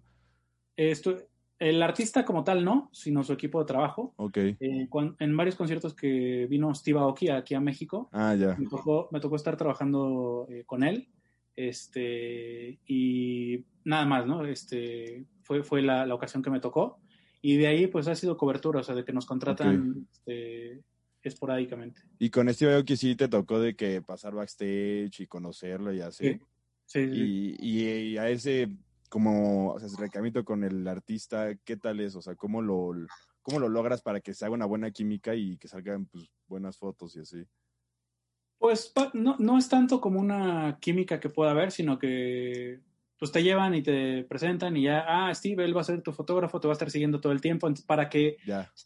Esto, 0.77 1.17
el 1.59 1.83
artista 1.83 2.23
como 2.23 2.45
tal 2.45 2.63
no, 2.63 2.89
sino 2.93 3.21
su 3.25 3.33
equipo 3.33 3.59
de 3.59 3.65
trabajo. 3.65 4.13
Ok. 4.15 4.37
Eh, 4.37 4.87
en 5.19 5.35
varios 5.35 5.57
conciertos 5.57 5.93
que 5.93 6.47
vino 6.49 6.73
Steve 6.73 6.99
Aoki 6.99 7.27
aquí 7.27 7.53
a 7.53 7.59
México, 7.59 8.07
ah, 8.13 8.33
ya. 8.33 8.55
Me, 8.57 8.69
tocó, 8.69 9.09
me 9.11 9.19
tocó 9.19 9.35
estar 9.35 9.57
trabajando 9.57 10.47
eh, 10.49 10.63
con 10.65 10.85
él. 10.85 11.09
Este, 11.55 12.79
y 12.87 13.65
nada 13.83 14.05
más, 14.05 14.25
¿no? 14.25 14.45
Este, 14.45 15.25
fue, 15.43 15.63
fue 15.63 15.81
la, 15.81 16.05
la, 16.05 16.15
ocasión 16.15 16.41
que 16.41 16.49
me 16.49 16.59
tocó. 16.59 16.99
Y 17.41 17.57
de 17.57 17.67
ahí, 17.67 17.87
pues 17.87 18.07
ha 18.07 18.15
sido 18.15 18.37
cobertura, 18.37 18.79
o 18.79 18.83
sea, 18.83 18.95
de 18.95 19.03
que 19.03 19.13
nos 19.13 19.25
contratan 19.25 20.07
este, 20.11 20.81
esporádicamente. 21.21 22.01
Y 22.19 22.29
con 22.29 22.51
Steve 22.53 22.75
Aoki 22.75 22.95
sí 22.95 23.15
te 23.15 23.27
tocó 23.27 23.59
de 23.59 23.75
que 23.75 24.01
pasar 24.01 24.33
backstage 24.33 25.19
y 25.19 25.27
conocerlo 25.27 25.93
y 25.93 26.01
así. 26.01 26.39
Sí. 26.85 27.09
sí, 27.09 27.57
Y, 27.59 28.13
y 28.13 28.17
a 28.17 28.29
ese 28.29 28.69
como, 29.13 29.73
o 29.73 29.79
sea, 29.79 29.89
recamito 29.99 30.43
con 30.43 30.63
el 30.63 30.87
artista, 30.87 31.53
¿qué 31.63 31.77
tal 31.77 31.99
es? 31.99 32.15
O 32.15 32.21
sea, 32.23 32.35
¿cómo 32.35 32.63
lo, 32.63 32.93
cómo 33.43 33.59
lo 33.59 33.69
logras 33.69 34.01
para 34.01 34.21
que 34.21 34.33
se 34.33 34.43
haga 34.43 34.55
una 34.55 34.65
buena 34.65 34.89
química 34.89 35.35
y 35.35 35.55
que 35.57 35.67
salgan 35.67 36.07
pues, 36.07 36.31
buenas 36.47 36.79
fotos 36.79 37.15
y 37.15 37.19
así? 37.19 37.45
Pues 38.63 38.93
no, 39.11 39.35
no 39.39 39.57
es 39.57 39.67
tanto 39.67 39.99
como 39.99 40.21
una 40.21 40.77
química 40.79 41.19
que 41.19 41.27
pueda 41.27 41.51
haber, 41.51 41.71
sino 41.71 41.99
que 41.99 42.79
pues 43.19 43.29
te 43.29 43.43
llevan 43.43 43.75
y 43.75 43.81
te 43.81 44.23
presentan 44.23 44.77
y 44.77 44.83
ya, 44.83 45.03
ah, 45.05 45.35
Steve, 45.35 45.65
él 45.65 45.75
va 45.75 45.81
a 45.81 45.83
ser 45.83 46.01
tu 46.01 46.13
fotógrafo, 46.13 46.61
te 46.61 46.69
va 46.69 46.71
a 46.71 46.79
estar 46.79 46.89
siguiendo 46.89 47.19
todo 47.19 47.33
el 47.33 47.41
tiempo 47.41 47.69
para 47.85 48.07
que, 48.07 48.37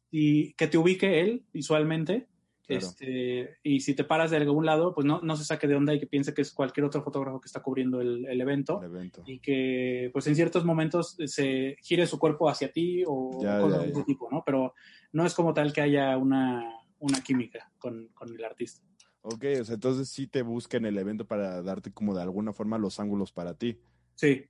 y, 0.10 0.54
que 0.54 0.66
te 0.66 0.80
ubique 0.80 1.22
él 1.22 1.46
visualmente 1.54 2.28
este, 2.68 3.60
y 3.62 3.82
si 3.82 3.94
te 3.94 4.04
paras 4.04 4.32
de 4.32 4.38
algún 4.38 4.66
lado, 4.66 4.96
pues 4.96 5.06
no, 5.06 5.22
no 5.22 5.38
se 5.38 5.46
saque 5.46 5.68
de 5.68 5.76
onda 5.76 5.94
y 5.94 6.00
que 6.00 6.08
piense 6.08 6.34
que 6.34 6.42
es 6.42 6.52
cualquier 6.52 6.88
otro 6.88 7.04
fotógrafo 7.04 7.40
que 7.40 7.46
está 7.46 7.62
cubriendo 7.62 8.02
el, 8.02 8.26
evento, 8.42 8.82
Y 9.28 9.38
que, 9.38 10.10
pues 10.12 10.26
en 10.26 10.36
ciertos 10.36 10.66
momentos 10.66 11.18
se 11.28 11.78
gire 11.82 12.08
su 12.08 12.18
cuerpo 12.18 12.50
hacia 12.50 12.72
ti 12.72 13.04
o 13.06 13.38
cosas 13.38 13.84
de 13.84 13.90
ese 13.92 14.04
tipo, 14.06 14.28
¿no? 14.32 14.42
Pero 14.44 14.74
no 15.12 15.24
es 15.24 15.36
como 15.36 15.54
tal 15.54 15.72
que 15.72 15.82
haya 15.82 16.18
una, 16.18 16.64
una 16.98 17.22
química 17.22 17.72
con, 17.78 18.08
con 18.16 18.36
el 18.36 18.44
artista. 18.44 18.82
Ok, 19.30 19.44
o 19.60 19.64
sea, 19.66 19.76
entonces 19.76 20.08
sí 20.10 20.28
te 20.28 20.42
busca 20.42 20.78
en 20.78 20.86
el 20.86 20.98
evento 20.98 21.28
para 21.28 21.62
darte 21.62 21.92
como 21.92 22.16
de 22.16 22.22
alguna 22.22 22.54
forma 22.54 22.78
los 22.78 22.98
ángulos 23.00 23.34
para 23.34 23.54
ti. 23.56 23.78
Sí, 24.16 24.46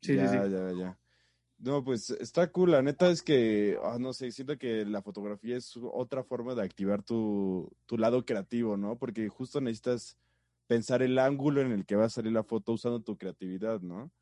sí, 0.00 0.14
ya, 0.14 0.28
sí, 0.28 0.50
Ya, 0.50 0.72
ya, 0.72 0.98
no, 1.58 1.82
pues 1.82 2.10
está 2.10 2.50
cool. 2.52 2.70
La 2.70 2.80
neta 2.80 3.10
es 3.10 3.22
que, 3.22 3.76
ah, 3.82 3.98
no 3.98 4.12
sé, 4.12 4.30
siento 4.30 4.56
que 4.56 4.84
la 4.84 5.02
fotografía 5.02 5.56
es 5.56 5.76
otra 5.82 6.22
forma 6.22 6.54
de 6.54 6.62
activar 6.62 7.02
tu, 7.02 7.70
tu 7.86 7.98
lado 7.98 8.24
creativo, 8.24 8.76
¿no? 8.76 8.96
Porque 8.96 9.28
justo 9.28 9.60
necesitas 9.60 10.16
pensar 10.68 11.02
el 11.02 11.18
ángulo 11.18 11.60
en 11.60 11.72
el 11.72 11.84
que 11.84 11.96
va 11.96 12.04
a 12.04 12.08
salir 12.10 12.32
la 12.32 12.44
foto 12.44 12.72
usando 12.72 13.00
tu 13.00 13.18
creatividad, 13.18 13.80
¿no? 13.80 14.12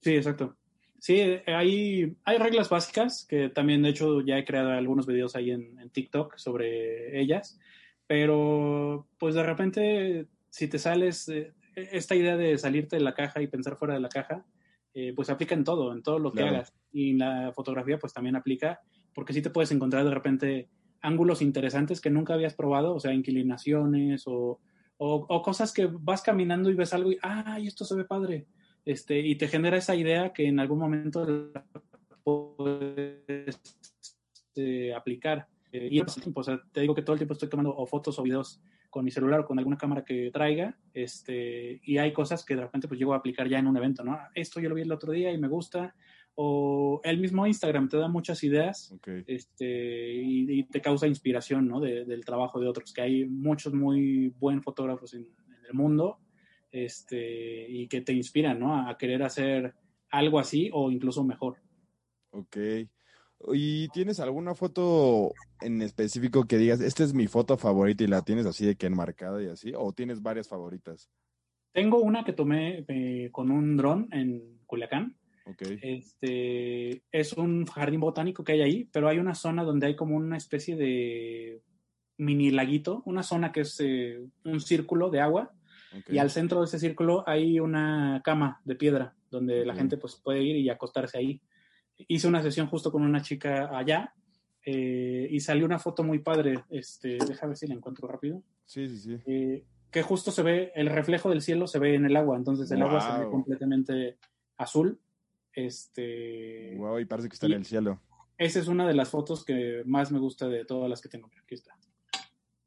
Sí, 0.00 0.14
exacto. 0.14 0.56
Sí, 1.00 1.20
hay, 1.46 2.16
hay 2.24 2.38
reglas 2.38 2.70
básicas 2.70 3.26
que 3.28 3.48
también, 3.48 3.82
de 3.82 3.88
hecho, 3.88 4.20
ya 4.22 4.38
he 4.38 4.44
creado 4.44 4.70
algunos 4.70 5.06
videos 5.06 5.34
ahí 5.34 5.50
en, 5.50 5.78
en 5.80 5.90
TikTok 5.90 6.36
sobre 6.36 7.20
ellas, 7.20 7.58
pero 8.06 9.06
pues 9.18 9.34
de 9.34 9.42
repente, 9.42 10.26
si 10.48 10.68
te 10.68 10.78
sales, 10.78 11.30
esta 11.74 12.14
idea 12.14 12.36
de 12.36 12.56
salirte 12.58 12.96
de 12.96 13.02
la 13.02 13.14
caja 13.14 13.42
y 13.42 13.46
pensar 13.46 13.76
fuera 13.76 13.94
de 13.94 14.00
la 14.00 14.08
caja, 14.08 14.44
eh, 14.94 15.12
pues 15.14 15.28
aplica 15.28 15.54
en 15.54 15.64
todo, 15.64 15.92
en 15.92 16.02
todo 16.02 16.18
lo 16.18 16.32
que 16.32 16.42
hagas. 16.42 16.72
Y 16.90 17.12
la 17.14 17.52
fotografía 17.54 17.98
pues 17.98 18.14
también 18.14 18.36
aplica, 18.36 18.80
porque 19.14 19.32
sí 19.32 19.42
te 19.42 19.50
puedes 19.50 19.70
encontrar 19.70 20.04
de 20.04 20.14
repente 20.14 20.68
ángulos 21.02 21.42
interesantes 21.42 22.00
que 22.00 22.10
nunca 22.10 22.34
habías 22.34 22.54
probado, 22.54 22.94
o 22.94 23.00
sea, 23.00 23.12
inclinaciones 23.12 24.24
o, 24.26 24.60
o, 24.96 25.42
cosas 25.42 25.72
que 25.72 25.86
vas 25.86 26.22
caminando 26.22 26.70
y 26.70 26.74
ves 26.74 26.94
algo 26.94 27.12
y, 27.12 27.18
¡ay, 27.22 27.66
esto 27.66 27.84
se 27.84 27.94
ve 27.94 28.04
padre! 28.04 28.46
Este, 28.84 29.18
y 29.18 29.34
te 29.34 29.48
genera 29.48 29.76
esa 29.76 29.94
idea 29.94 30.32
que 30.32 30.46
en 30.46 30.60
algún 30.60 30.78
momento 30.78 31.52
puedes 32.24 33.60
eh, 34.54 34.94
aplicar. 34.94 35.46
Eh, 35.76 35.88
y 35.90 36.00
o 36.00 36.42
sea, 36.42 36.62
te 36.72 36.80
digo 36.80 36.94
que 36.94 37.02
todo 37.02 37.14
el 37.14 37.18
tiempo 37.18 37.34
estoy 37.34 37.48
tomando 37.48 37.74
o 37.76 37.86
fotos 37.86 38.18
o 38.18 38.22
videos 38.22 38.60
con 38.88 39.04
mi 39.04 39.10
celular 39.10 39.40
o 39.40 39.46
con 39.46 39.58
alguna 39.58 39.76
cámara 39.76 40.04
que 40.04 40.30
traiga, 40.32 40.76
este, 40.94 41.80
y 41.84 41.98
hay 41.98 42.12
cosas 42.12 42.44
que 42.44 42.56
de 42.56 42.62
repente 42.62 42.88
pues 42.88 42.98
llego 42.98 43.12
a 43.12 43.18
aplicar 43.18 43.48
ya 43.48 43.58
en 43.58 43.66
un 43.66 43.76
evento, 43.76 44.02
¿no? 44.04 44.18
Esto 44.34 44.60
yo 44.60 44.68
lo 44.68 44.74
vi 44.74 44.82
el 44.82 44.92
otro 44.92 45.12
día 45.12 45.30
y 45.32 45.38
me 45.38 45.48
gusta, 45.48 45.94
o 46.34 47.00
el 47.04 47.18
mismo 47.18 47.46
Instagram 47.46 47.88
te 47.88 47.96
da 47.96 48.08
muchas 48.08 48.42
ideas 48.44 48.94
este, 49.26 50.14
y, 50.14 50.62
te 50.64 50.80
causa 50.80 51.06
inspiración, 51.06 51.66
¿no? 51.66 51.80
del 51.80 52.24
trabajo 52.24 52.60
de 52.60 52.68
otros, 52.68 52.92
que 52.92 53.02
hay 53.02 53.26
muchos 53.26 53.72
muy 53.74 54.28
buen 54.38 54.62
fotógrafos 54.62 55.14
en, 55.14 55.26
el 55.66 55.74
mundo, 55.74 56.20
este, 56.70 57.68
y 57.68 57.88
que 57.88 58.00
te 58.00 58.12
inspiran, 58.12 58.60
¿no? 58.60 58.88
A 58.88 58.96
querer 58.96 59.22
hacer 59.24 59.74
algo 60.10 60.38
así 60.38 60.70
o 60.72 60.92
incluso 60.92 61.24
mejor. 61.24 61.56
Ok. 62.30 62.56
¿Y 63.52 63.88
tienes 63.88 64.18
alguna 64.20 64.54
foto 64.54 65.32
en 65.60 65.82
específico 65.82 66.46
que 66.46 66.58
digas, 66.58 66.80
esta 66.80 67.04
es 67.04 67.14
mi 67.14 67.26
foto 67.26 67.56
favorita 67.56 68.04
y 68.04 68.06
la 68.06 68.22
tienes 68.22 68.46
así 68.46 68.66
de 68.66 68.76
que 68.76 68.86
enmarcada 68.86 69.42
y 69.42 69.46
así? 69.46 69.72
¿O 69.76 69.92
tienes 69.92 70.22
varias 70.22 70.48
favoritas? 70.48 71.10
Tengo 71.72 71.98
una 71.98 72.24
que 72.24 72.32
tomé 72.32 72.84
eh, 72.88 73.28
con 73.32 73.50
un 73.50 73.76
dron 73.76 74.08
en 74.12 74.60
Culiacán. 74.66 75.16
Okay. 75.44 75.78
Este, 75.82 77.02
es 77.12 77.34
un 77.34 77.66
jardín 77.66 78.00
botánico 78.00 78.42
que 78.42 78.52
hay 78.52 78.62
ahí, 78.62 78.88
pero 78.90 79.08
hay 79.08 79.18
una 79.18 79.34
zona 79.34 79.62
donde 79.62 79.86
hay 79.86 79.96
como 79.96 80.16
una 80.16 80.36
especie 80.36 80.74
de 80.74 81.60
mini 82.16 82.50
laguito, 82.50 83.02
una 83.04 83.22
zona 83.22 83.52
que 83.52 83.60
es 83.60 83.78
eh, 83.80 84.18
un 84.44 84.60
círculo 84.60 85.10
de 85.10 85.20
agua. 85.20 85.52
Y 86.08 86.18
al 86.18 86.30
centro 86.30 86.60
de 86.60 86.66
ese 86.66 86.78
círculo 86.78 87.24
hay 87.26 87.58
una 87.58 88.20
cama 88.22 88.60
de 88.64 88.74
piedra 88.74 89.14
donde 89.30 89.64
la 89.64 89.74
gente 89.74 89.96
pues, 89.96 90.16
puede 90.16 90.42
ir 90.42 90.56
y 90.56 90.68
acostarse 90.68 91.16
ahí 91.16 91.40
hice 91.98 92.28
una 92.28 92.42
sesión 92.42 92.66
justo 92.66 92.92
con 92.92 93.02
una 93.02 93.22
chica 93.22 93.76
allá 93.76 94.12
eh, 94.64 95.28
y 95.30 95.40
salió 95.40 95.64
una 95.64 95.78
foto 95.78 96.02
muy 96.02 96.18
padre. 96.18 96.64
Este, 96.70 97.18
déjame 97.26 97.50
ver 97.50 97.56
si 97.56 97.66
la 97.66 97.74
encuentro 97.74 98.08
rápido. 98.08 98.42
Sí, 98.64 98.88
sí, 98.88 98.98
sí. 98.98 99.18
Eh, 99.26 99.64
que 99.90 100.02
justo 100.02 100.30
se 100.30 100.42
ve, 100.42 100.72
el 100.74 100.88
reflejo 100.88 101.30
del 101.30 101.40
cielo 101.40 101.66
se 101.66 101.78
ve 101.78 101.94
en 101.94 102.04
el 102.04 102.16
agua, 102.16 102.36
entonces 102.36 102.70
el 102.70 102.82
agua 102.82 103.00
se 103.00 103.24
ve 103.24 103.30
completamente 103.30 104.18
azul. 104.56 105.00
Este. 105.52 106.74
Wow, 106.76 106.98
y 106.98 107.06
parece 107.06 107.28
que 107.28 107.34
está 107.34 107.46
en 107.46 107.52
el 107.52 107.64
cielo. 107.64 108.02
esa 108.36 108.58
es 108.58 108.68
una 108.68 108.86
de 108.86 108.92
las 108.92 109.08
fotos 109.08 109.44
que 109.44 109.82
más 109.86 110.12
me 110.12 110.18
gusta 110.18 110.48
de 110.48 110.64
todas 110.64 110.90
las 110.90 111.00
que 111.00 111.08
tengo. 111.08 111.30
Aquí 111.42 111.54
está. 111.54 111.78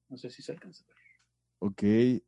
No 0.07 0.17
sé 0.17 0.31
si 0.31 0.41
se 0.41 0.53
alcanza 0.53 0.83
a 0.85 0.87
ver. 0.87 0.97
Ok. 1.59 2.23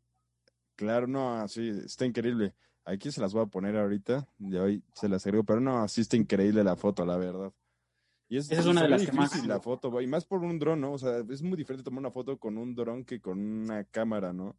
Claro, 0.75 1.07
no, 1.07 1.47
sí, 1.47 1.69
está 1.69 2.05
increíble. 2.05 2.53
Aquí 2.85 3.11
se 3.11 3.21
las 3.21 3.33
voy 3.33 3.43
a 3.43 3.47
poner 3.47 3.77
ahorita. 3.77 4.27
De 4.39 4.59
hoy 4.59 4.83
se 4.93 5.07
las 5.07 5.25
agrego, 5.25 5.43
pero 5.43 5.59
no, 5.59 5.87
sí 5.87 6.01
está 6.01 6.17
increíble 6.17 6.63
la 6.63 6.75
foto, 6.75 7.05
la 7.05 7.17
verdad. 7.17 7.51
Y 8.27 8.37
es, 8.37 8.49
Esa 8.49 8.61
es 8.61 8.67
una 8.67 8.83
de 8.83 8.89
las 8.89 9.05
que 9.05 9.11
más- 9.11 9.29
difícil 9.29 9.49
la 9.49 9.59
foto, 9.59 10.01
y 10.01 10.07
más 10.07 10.25
por 10.25 10.39
un 10.41 10.57
dron, 10.57 10.79
¿no? 10.81 10.93
O 10.93 10.97
sea, 10.97 11.17
es 11.29 11.41
muy 11.43 11.57
diferente 11.57 11.83
tomar 11.83 11.99
una 11.99 12.11
foto 12.11 12.37
con 12.37 12.57
un 12.57 12.73
dron 12.73 13.03
que 13.03 13.19
con 13.19 13.39
una 13.39 13.83
cámara, 13.83 14.31
¿no? 14.33 14.55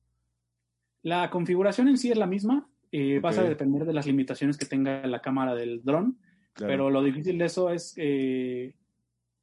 La 1.02 1.30
configuración 1.30 1.88
en 1.88 1.96
sí 1.98 2.10
es 2.10 2.18
la 2.18 2.26
misma. 2.26 2.68
eh, 2.92 3.18
Vas 3.20 3.38
a 3.38 3.42
depender 3.44 3.84
de 3.86 3.94
las 3.94 4.06
limitaciones 4.06 4.56
que 4.58 4.66
tenga 4.66 5.06
la 5.06 5.20
cámara 5.22 5.54
del 5.54 5.82
dron. 5.82 6.18
Claro. 6.52 6.70
Pero 6.70 6.90
lo 6.90 7.02
difícil 7.02 7.38
de 7.38 7.46
eso 7.46 7.70
es, 7.70 7.94
eh, 7.96 8.74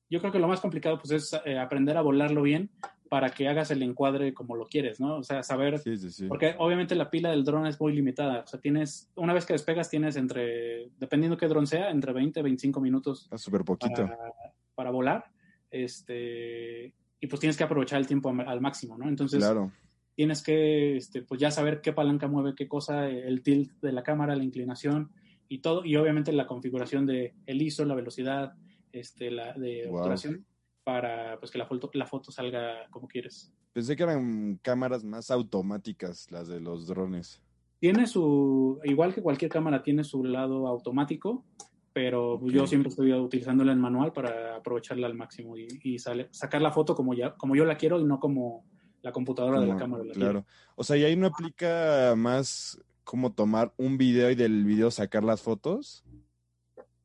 yo 0.09 0.19
creo 0.19 0.31
que 0.31 0.37
lo 0.39 0.47
más 0.47 0.61
complicado 0.61 0.99
pues 0.99 1.11
es 1.11 1.41
eh, 1.45 1.57
aprender 1.57 1.97
a 1.97 2.01
volarlo 2.01 2.43
bien 2.43 2.69
para 3.09 3.31
que 3.31 3.47
hagas 3.47 3.71
el 3.71 3.81
encuadre 3.83 4.33
como 4.33 4.55
lo 4.55 4.67
quieres, 4.67 4.99
¿no? 4.99 5.17
O 5.17 5.23
sea, 5.23 5.41
saber, 5.43 5.79
Sí, 5.79 5.97
sí, 5.97 6.11
sí. 6.11 6.27
porque 6.27 6.55
obviamente 6.59 6.93
la 6.95 7.09
pila 7.09 7.31
del 7.31 7.43
dron 7.43 7.65
es 7.65 7.79
muy 7.81 7.93
limitada, 7.93 8.41
o 8.43 8.47
sea, 8.47 8.59
tienes, 8.59 9.09
una 9.15 9.33
vez 9.33 9.45
que 9.45 9.53
despegas 9.53 9.89
tienes 9.89 10.15
entre, 10.15 10.89
dependiendo 10.97 11.35
qué 11.37 11.47
dron 11.47 11.65
sea, 11.67 11.89
entre 11.89 12.13
20 12.13 12.39
y 12.39 12.43
25 12.43 12.79
minutos 12.79 13.27
Ah, 13.31 13.37
súper 13.37 13.63
poquito. 13.65 14.03
para, 14.03 14.17
para 14.75 14.91
volar, 14.91 15.25
este, 15.71 16.93
y 17.19 17.27
pues 17.27 17.39
tienes 17.39 17.57
que 17.57 17.63
aprovechar 17.63 17.99
el 17.99 18.07
tiempo 18.07 18.29
al 18.29 18.61
máximo, 18.61 18.97
¿no? 18.97 19.07
Entonces, 19.07 19.39
Claro. 19.43 19.71
tienes 20.15 20.43
que 20.43 20.97
este, 20.97 21.23
pues 21.23 21.39
ya 21.41 21.51
saber 21.51 21.81
qué 21.81 21.93
palanca 21.93 22.27
mueve 22.27 22.53
qué 22.55 22.67
cosa, 22.67 23.09
el 23.09 23.41
tilt 23.41 23.71
de 23.81 23.91
la 23.91 24.03
cámara, 24.03 24.35
la 24.35 24.43
inclinación 24.43 25.11
y 25.47 25.59
todo, 25.59 25.83
y 25.83 25.95
obviamente 25.95 26.31
la 26.31 26.45
configuración 26.47 27.05
de 27.05 27.33
el 27.45 27.61
ISO, 27.61 27.85
la 27.85 27.95
velocidad, 27.95 28.53
este, 28.91 29.31
la 29.31 29.53
de 29.53 29.87
Wow. 29.87 29.97
obturación 29.97 30.45
para 30.83 31.39
pues 31.39 31.51
que 31.51 31.57
la 31.57 31.65
foto, 31.65 31.89
la 31.93 32.05
foto 32.05 32.31
salga 32.31 32.87
como 32.89 33.07
quieres. 33.07 33.53
Pensé 33.73 33.95
que 33.95 34.03
eran 34.03 34.59
cámaras 34.61 35.03
más 35.03 35.31
automáticas 35.31 36.29
las 36.31 36.47
de 36.47 36.59
los 36.59 36.87
drones. 36.87 37.41
Tiene 37.79 38.07
su, 38.07 38.79
igual 38.83 39.13
que 39.13 39.21
cualquier 39.21 39.51
cámara, 39.51 39.83
tiene 39.83 40.03
su 40.03 40.23
lado 40.23 40.67
automático, 40.67 41.45
pero 41.93 42.33
Ok. 42.33 42.49
yo 42.49 42.67
siempre 42.67 42.89
estoy 42.89 43.13
utilizándola 43.13 43.71
en 43.71 43.79
manual 43.79 44.11
para 44.11 44.57
aprovecharla 44.57 45.07
al 45.07 45.15
máximo 45.15 45.57
y, 45.57 45.67
y 45.83 45.99
sale, 45.99 46.27
sacar 46.31 46.61
la 46.61 46.71
foto 46.71 46.95
como, 46.95 47.13
ya, 47.13 47.35
como 47.35 47.55
yo 47.55 47.65
la 47.65 47.77
quiero 47.77 47.99
y 47.99 48.03
no 48.03 48.19
como 48.19 48.65
la 49.01 49.11
computadora 49.11 49.61
de 49.61 49.67
la 49.67 49.77
cámara 49.77 50.03
la 50.03 50.13
claro. 50.13 50.45
O 50.75 50.83
sea, 50.83 50.97
¿y 50.97 51.03
ahí 51.03 51.15
no 51.15 51.27
aplica 51.27 52.13
más 52.17 52.81
como 53.03 53.31
tomar 53.31 53.73
un 53.77 53.97
video 53.97 54.29
y 54.29 54.35
del 54.35 54.65
video 54.65 54.91
sacar 54.91 55.23
las 55.23 55.41
fotos? 55.41 56.03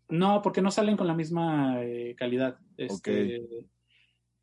No, 0.09 0.42
porque 0.42 0.61
no 0.62 0.70
salen 0.70 0.96
con 0.96 1.07
la 1.07 1.14
misma 1.14 1.82
eh, 1.82 2.14
calidad. 2.16 2.59
Este, 2.76 3.40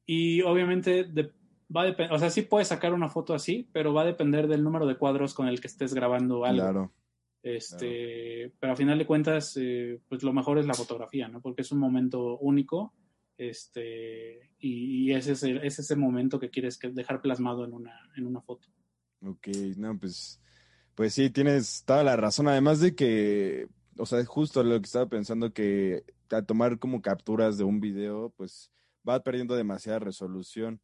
Y 0.05 0.41
obviamente 0.41 1.03
de- 1.05 1.32
va 1.76 1.84
a 1.84 1.86
depender, 1.86 2.14
o 2.14 2.20
sea, 2.20 2.30
sí 2.30 2.41
puedes 2.41 2.68
sacar 2.68 2.93
una 2.93 3.07
foto 3.09 3.34
así, 3.34 3.70
pero 3.72 3.93
va 3.93 4.01
a 4.01 4.05
depender 4.05 4.47
del 4.47 4.64
número 4.64 4.86
de 4.86 4.97
cuadros 4.97 5.34
con 5.34 5.47
el 5.47 5.62
que 5.62 5.68
estés 5.68 5.93
grabando 5.93 6.43
algo. 6.43 6.62
Claro. 6.62 6.93
Este, 7.43 8.51
pero 8.59 8.74
a 8.74 8.76
final 8.76 8.97
de 8.99 9.05
cuentas, 9.05 9.57
eh, 9.59 9.99
pues 10.07 10.22
lo 10.22 10.34
mejor 10.34 10.59
es 10.59 10.66
la 10.66 10.74
fotografía, 10.74 11.28
¿no? 11.28 11.41
Porque 11.41 11.62
es 11.62 11.72
un 11.72 11.80
momento 11.80 12.38
único, 12.39 12.93
este, 13.38 14.51
y, 14.59 15.05
y 15.09 15.14
ese 15.14 15.32
es 15.32 15.80
ese 15.80 15.95
momento 15.95 16.39
que 16.39 16.49
quieres 16.49 16.78
que 16.78 16.89
dejar 16.89 17.22
plasmado 17.22 17.66
en 17.66 17.74
una, 17.74 18.12
en 18.16 18.28
una 18.28 18.41
foto. 18.41 18.68
Ok, 19.26 19.47
no, 19.78 19.97
pues, 19.97 20.39
pues 20.93 21.14
sí, 21.14 21.30
tienes 21.30 21.84
toda 21.86 22.03
la 22.03 22.16
razón. 22.16 22.47
Además 22.47 22.80
de 22.80 22.93
que, 22.95 23.68
o 23.98 24.06
sea, 24.06 24.24
justo 24.26 24.64
lo 24.64 24.80
que 24.80 24.86
estaba 24.86 25.08
pensando 25.08 25.54
que 25.54 26.04
a 26.30 26.42
tomar 26.42 26.80
como 26.80 27.02
capturas 27.02 27.58
de 27.58 27.64
un 27.64 27.80
video, 27.80 28.34
pues 28.38 28.72
va 29.08 29.24
perdiendo 29.24 29.56
demasiada 29.56 30.00
resolución. 30.00 30.82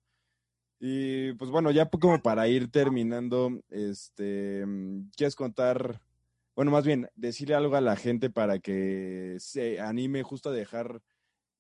Y 0.80 1.34
pues 1.34 1.50
bueno, 1.50 1.72
ya 1.72 1.90
como 1.90 2.22
para 2.22 2.48
ir 2.48 2.70
terminando, 2.70 3.62
este, 3.70 4.66
¿quieres 5.16 5.36
contar? 5.36 6.02
Bueno, 6.56 6.72
más 6.72 6.86
bien, 6.86 7.10
decirle 7.16 7.56
algo 7.56 7.76
a 7.76 7.82
la 7.82 7.96
gente 7.96 8.30
para 8.30 8.60
que 8.60 9.38
se 9.40 9.80
anime 9.80 10.24
justo 10.24 10.50
a 10.50 10.54
dejar 10.54 11.02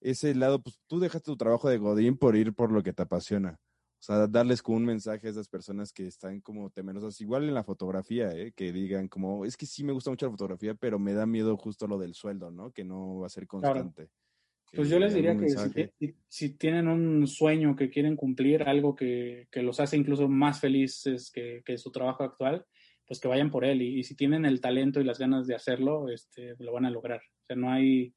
ese 0.02 0.36
lado, 0.36 0.62
pues 0.62 0.80
tú 0.88 1.00
dejaste 1.00 1.26
tu 1.32 1.38
trabajo 1.38 1.70
de 1.70 1.78
Godín 1.78 2.18
por 2.18 2.36
ir 2.36 2.54
por 2.54 2.72
lo 2.72 2.84
que 2.84 2.94
te 2.94 3.04
apasiona. 3.04 3.60
O 4.00 4.04
sea, 4.08 4.28
darles 4.28 4.62
como 4.62 4.78
un 4.78 4.86
mensaje 4.86 5.28
a 5.28 5.32
esas 5.32 5.50
personas 5.50 5.92
que 5.92 6.06
están 6.08 6.40
como 6.42 6.70
temerosas, 6.70 7.20
igual 7.22 7.46
en 7.46 7.54
la 7.56 7.64
fotografía, 7.64 8.32
¿eh? 8.32 8.54
que 8.56 8.72
digan 8.72 9.08
como, 9.08 9.44
es 9.46 9.58
que 9.58 9.66
sí 9.66 9.84
me 9.84 9.92
gusta 9.94 10.12
mucho 10.12 10.28
la 10.28 10.32
fotografía, 10.32 10.76
pero 10.76 11.00
me 11.00 11.14
da 11.14 11.26
miedo 11.26 11.58
justo 11.58 11.88
lo 11.88 11.98
del 11.98 12.14
sueldo, 12.14 12.52
¿no? 12.52 12.72
Que 12.72 12.84
no 12.86 13.20
va 13.20 13.28
a 13.28 13.30
ser 13.30 13.48
constante. 13.48 14.10
Pues 14.74 14.90
Eh, 14.90 14.90
yo 14.90 15.00
les 15.00 15.14
diría 15.14 15.38
que 15.38 15.48
si, 15.58 15.70
mensaje. 15.70 15.94
si- 16.00 16.16
si 16.28 16.58
tienen 16.58 16.88
un 16.88 17.26
sueño 17.28 17.76
que 17.76 17.90
quieren 17.90 18.16
cumplir, 18.16 18.64
algo 18.64 18.96
que, 18.96 19.48
que 19.52 19.64
los 19.64 19.80
hace 19.80 19.98
incluso 19.98 20.28
más 20.30 20.60
felices 20.62 21.32
que, 21.34 21.62
que 21.66 21.78
su 21.78 21.92
trabajo 21.92 22.24
actual, 22.24 22.66
pues 23.06 23.20
que 23.20 23.28
vayan 23.28 23.50
por 23.50 23.66
él. 23.66 23.82
Y, 23.82 24.00
y 24.00 24.04
si 24.04 24.16
tienen 24.16 24.46
el 24.46 24.62
talento 24.62 25.00
y 25.02 25.04
las 25.06 25.18
ganas 25.20 25.48
de 25.48 25.56
hacerlo, 25.56 26.10
este, 26.10 26.54
lo 26.60 26.74
van 26.74 26.86
a 26.86 26.92
lograr. 26.92 27.20
O 27.22 27.46
sea, 27.48 27.56
no 27.56 27.72
hay, 27.72 28.14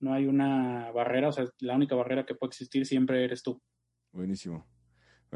no 0.00 0.14
hay 0.14 0.26
una 0.26 0.92
barrera, 0.92 1.28
o 1.30 1.32
sea, 1.32 1.46
la 1.60 1.76
única 1.76 1.96
barrera 1.96 2.26
que 2.26 2.34
puede 2.36 2.50
existir 2.50 2.86
siempre 2.86 3.24
eres 3.24 3.42
tú. 3.42 3.62
Buenísimo. 4.12 4.66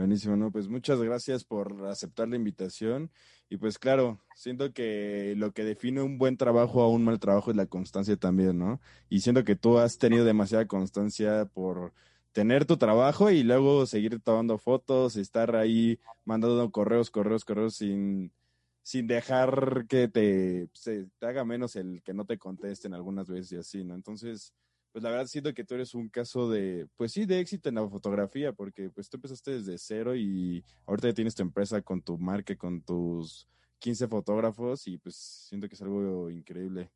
Buenísimo, 0.01 0.34
¿no? 0.34 0.51
Pues 0.51 0.66
muchas 0.66 0.98
gracias 1.03 1.44
por 1.44 1.86
aceptar 1.86 2.26
la 2.26 2.36
invitación. 2.36 3.11
Y 3.51 3.59
pues 3.59 3.78
claro, 3.78 4.18
siento 4.34 4.72
que 4.72 5.34
lo 5.36 5.53
que 5.53 5.62
define 5.62 6.01
un 6.01 6.16
buen 6.16 6.38
trabajo 6.38 6.80
a 6.80 6.88
un 6.88 7.05
mal 7.05 7.20
trabajo 7.20 7.51
es 7.51 7.57
la 7.59 7.66
constancia 7.66 8.16
también, 8.16 8.59
¿no? 8.59 8.80
Y 9.11 9.20
siento 9.20 9.44
que 9.44 9.57
tú 9.57 9.76
has 9.76 9.98
tenido 9.98 10.24
demasiada 10.24 10.66
constancia 10.66 11.44
por 11.53 11.92
tener 12.32 12.64
tu 12.64 12.78
trabajo 12.78 13.30
y 13.30 13.42
luego 13.42 13.84
seguir 13.84 14.18
tomando 14.20 14.57
fotos, 14.57 15.16
estar 15.16 15.55
ahí 15.55 16.01
mandando 16.24 16.70
correos, 16.70 17.11
correos, 17.11 17.44
correos 17.44 17.74
sin, 17.74 18.32
sin 18.80 19.07
dejar 19.07 19.84
que 19.86 20.09
te, 20.09 20.70
se, 20.72 21.09
te 21.18 21.26
haga 21.26 21.44
menos 21.44 21.76
el 21.76 22.03
que 22.03 22.14
no 22.14 22.24
te 22.24 22.38
contesten 22.38 22.94
algunas 22.94 23.28
veces 23.28 23.53
y 23.53 23.57
así, 23.57 23.84
¿no? 23.84 23.94
Entonces, 23.94 24.55
pues 24.93 25.03
la 25.03 25.11
verdad 25.11 25.26
siento 25.26 25.55
que 25.55 25.64
tú 25.64 25.74
eres 25.74 25.95
un 25.95 26.09
caso 26.09 26.49
de, 26.49 26.86
pues 26.97 27.12
sí, 27.12 27.26
de 27.26 27.41
éxito 27.41 27.68
en 27.68 27.76
la 27.76 27.88
fotografía, 27.88 28.53
porque 28.53 28.91
pues 28.91 29.09
tú 29.09 29.16
empezaste 29.16 29.53
desde 29.53 29.78
cero 29.78 30.16
y 30.16 30.64
ahorita 30.86 31.09
ya 31.09 31.14
tienes 31.14 31.34
tu 31.34 31.43
empresa 31.43 31.80
con 31.82 32.03
tu 32.03 32.18
marca, 32.18 32.57
con 32.57 32.82
tus 32.82 33.49
15 33.78 34.09
fotógrafos 34.09 34.86
y 34.86 34.99
pues 34.99 35.16
siento 35.16 35.68
que 35.68 35.74
es 35.74 35.82
algo 35.82 36.30
increíble. 36.30 36.91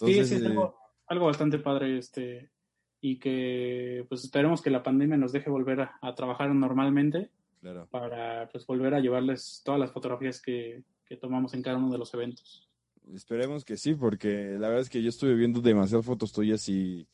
sí, 0.00 0.14
sí, 0.14 0.20
es 0.20 0.32
eh, 0.32 0.46
algo, 0.46 0.76
algo 1.06 1.26
bastante 1.26 1.58
padre, 1.58 1.98
este, 1.98 2.50
y 3.00 3.18
que 3.18 4.06
pues 4.08 4.24
esperemos 4.24 4.62
que 4.62 4.70
la 4.70 4.82
pandemia 4.82 5.16
nos 5.16 5.32
deje 5.32 5.50
volver 5.50 5.82
a, 5.82 5.98
a 6.00 6.14
trabajar 6.14 6.54
normalmente 6.54 7.30
claro. 7.60 7.86
para 7.90 8.48
pues 8.48 8.66
volver 8.66 8.94
a 8.94 9.00
llevarles 9.00 9.62
todas 9.64 9.80
las 9.80 9.92
fotografías 9.92 10.40
que, 10.40 10.82
que 11.04 11.16
tomamos 11.16 11.54
en 11.54 11.62
cada 11.62 11.78
uno 11.78 11.90
de 11.90 11.98
los 11.98 12.12
eventos. 12.14 12.67
Esperemos 13.14 13.64
que 13.64 13.76
sí, 13.76 13.94
porque 13.94 14.56
la 14.58 14.68
verdad 14.68 14.80
es 14.82 14.90
que 14.90 15.02
yo 15.02 15.08
estuve 15.08 15.34
viendo 15.34 15.60
demasiadas 15.60 16.04
fotos 16.04 16.32
tuyas 16.32 16.68
y, 16.68 17.08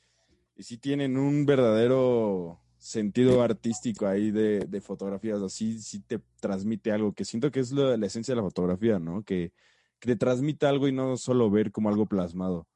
y 0.56 0.62
sí 0.62 0.78
tienen 0.78 1.16
un 1.16 1.46
verdadero 1.46 2.60
sentido 2.78 3.42
artístico 3.42 4.06
ahí 4.06 4.30
de, 4.30 4.60
de 4.60 4.80
fotografías, 4.80 5.40
así 5.40 5.78
sí 5.80 6.00
te 6.00 6.20
transmite 6.40 6.92
algo, 6.92 7.12
que 7.12 7.24
siento 7.24 7.50
que 7.50 7.60
es 7.60 7.72
lo- 7.72 7.96
la 7.96 8.06
esencia 8.06 8.32
de 8.34 8.40
la 8.40 8.46
fotografía, 8.46 8.98
¿no? 8.98 9.22
Que, 9.22 9.52
que 10.00 10.08
te 10.08 10.16
transmite 10.16 10.66
algo 10.66 10.88
y 10.88 10.92
no 10.92 11.16
solo 11.16 11.48
ver 11.50 11.70
como 11.72 11.88
algo 11.88 12.06
plasmado. 12.06 12.66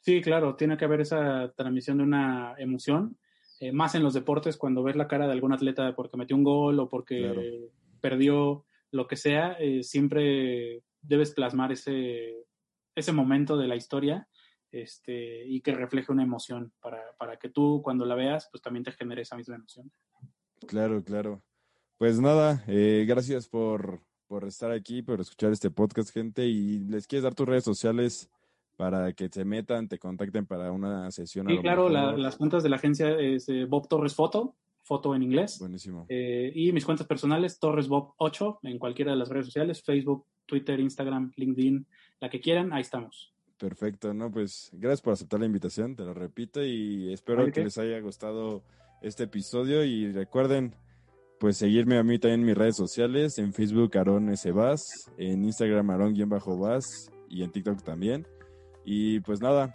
Sí, 0.00 0.20
claro, 0.20 0.56
tiene 0.56 0.76
que 0.76 0.84
haber 0.84 1.00
esa 1.02 1.52
transmisión 1.56 1.98
de 1.98 2.04
una 2.04 2.54
emoción, 2.58 3.16
eh, 3.60 3.70
más 3.70 3.94
en 3.94 4.02
los 4.02 4.14
deportes, 4.14 4.56
cuando 4.56 4.82
ves 4.82 4.96
la 4.96 5.06
cara 5.06 5.26
de 5.26 5.32
algún 5.32 5.52
atleta 5.52 5.94
porque 5.94 6.16
metió 6.16 6.34
un 6.34 6.42
gol 6.42 6.80
o 6.80 6.88
porque 6.88 7.18
Claro. 7.18 7.42
perdió 8.00 8.64
lo 8.90 9.06
que 9.06 9.16
sea, 9.16 9.52
eh, 9.60 9.84
siempre 9.84 10.82
debes 11.02 11.30
plasmar 11.32 11.70
ese, 11.70 12.46
ese 12.94 13.12
momento 13.12 13.56
de 13.56 13.68
la 13.68 13.76
historia 13.76 14.28
este, 14.70 15.44
y 15.46 15.60
que 15.60 15.72
refleje 15.74 16.12
una 16.12 16.22
emoción 16.22 16.72
para, 16.80 17.00
para 17.18 17.36
que 17.38 17.48
tú 17.50 17.80
cuando 17.82 18.04
la 18.06 18.14
veas, 18.14 18.48
pues 18.50 18.62
también 18.62 18.84
te 18.84 18.92
genere 18.92 19.22
esa 19.22 19.36
misma 19.36 19.56
emoción. 19.56 19.90
Claro, 20.66 21.02
claro. 21.02 21.42
Pues 21.98 22.20
nada, 22.20 22.64
eh, 22.66 23.04
gracias 23.06 23.48
por, 23.48 24.00
por 24.26 24.44
estar 24.44 24.70
aquí, 24.70 25.02
por 25.02 25.20
escuchar 25.20 25.52
este 25.52 25.70
podcast, 25.70 26.10
gente, 26.10 26.46
y 26.46 26.78
les 26.80 27.06
quieres 27.06 27.24
dar 27.24 27.34
tus 27.34 27.46
redes 27.46 27.64
sociales 27.64 28.30
para 28.76 29.12
que 29.12 29.28
se 29.28 29.44
metan, 29.44 29.86
te 29.88 29.98
contacten 29.98 30.46
para 30.46 30.72
una 30.72 31.10
sesión. 31.10 31.46
Sí, 31.48 31.58
claro, 31.58 31.88
la- 31.88 32.16
las 32.16 32.36
cuentas 32.36 32.62
de 32.62 32.70
la 32.70 32.76
agencia 32.76 33.10
es 33.18 33.48
eh, 33.48 33.66
Bob 33.66 33.86
Torres 33.88 34.14
Foto, 34.14 34.56
foto 34.82 35.14
en 35.14 35.22
inglés. 35.22 35.58
Buenísimo. 35.60 36.06
Eh, 36.08 36.50
y 36.54 36.72
mis 36.72 36.84
cuentas 36.84 37.06
personales, 37.06 37.58
Torres 37.60 37.86
Bob 37.86 38.14
8, 38.16 38.60
en 38.62 38.78
cualquiera 38.78 39.12
de 39.12 39.18
las 39.18 39.28
redes 39.28 39.46
sociales, 39.46 39.82
Facebook, 39.84 40.26
Twitter, 40.46 40.80
Instagram, 40.80 41.32
LinkedIn, 41.36 41.86
la 42.20 42.30
que 42.30 42.40
quieran, 42.40 42.72
ahí 42.72 42.82
estamos. 42.82 43.32
Perfecto, 43.58 44.12
no, 44.12 44.30
pues 44.30 44.70
gracias 44.72 45.02
por 45.02 45.12
aceptar 45.12 45.40
la 45.40 45.46
invitación, 45.46 45.94
te 45.94 46.02
lo 46.02 46.14
repito 46.14 46.64
y 46.64 47.12
espero 47.12 47.50
que 47.52 47.62
les 47.62 47.78
haya 47.78 48.00
gustado 48.00 48.62
este 49.02 49.24
episodio 49.24 49.84
y 49.84 50.10
recuerden 50.12 50.74
pues 51.42 51.56
seguirme 51.56 51.98
a 51.98 52.04
mí 52.04 52.20
también 52.20 52.40
en 52.40 52.46
mis 52.46 52.56
redes 52.56 52.76
sociales, 52.76 53.36
en 53.38 53.52
Facebook 53.52 53.98
Aaron 53.98 54.28
S. 54.28 54.50
Vaz, 54.52 55.10
en 55.16 55.44
Instagram 55.44 55.90
Aaron-Vaz 55.90 57.10
y 57.28 57.42
en 57.42 57.50
TikTok 57.50 57.82
también. 57.82 58.28
Y 58.84 59.18
pues 59.20 59.40
nada, 59.40 59.74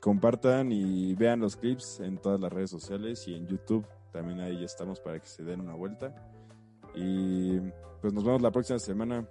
compartan 0.00 0.70
y 0.70 1.14
vean 1.14 1.40
los 1.40 1.56
clips 1.56 1.98
en 1.98 2.18
todas 2.18 2.38
las 2.38 2.52
redes 2.52 2.70
sociales 2.70 3.26
y 3.26 3.34
en 3.34 3.48
YouTube. 3.48 3.84
También 4.12 4.38
ahí 4.38 4.62
estamos 4.62 5.00
para 5.00 5.18
que 5.18 5.26
se 5.26 5.42
den 5.42 5.60
una 5.60 5.74
vuelta. 5.74 6.14
Y 6.94 7.58
pues 8.00 8.12
nos 8.12 8.22
vemos 8.22 8.40
la 8.40 8.52
próxima 8.52 8.78
semana. 8.78 9.26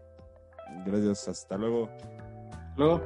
Gracias, 0.85 1.27
hasta 1.27 1.57
luego. 1.57 1.89
Luego. 2.75 3.01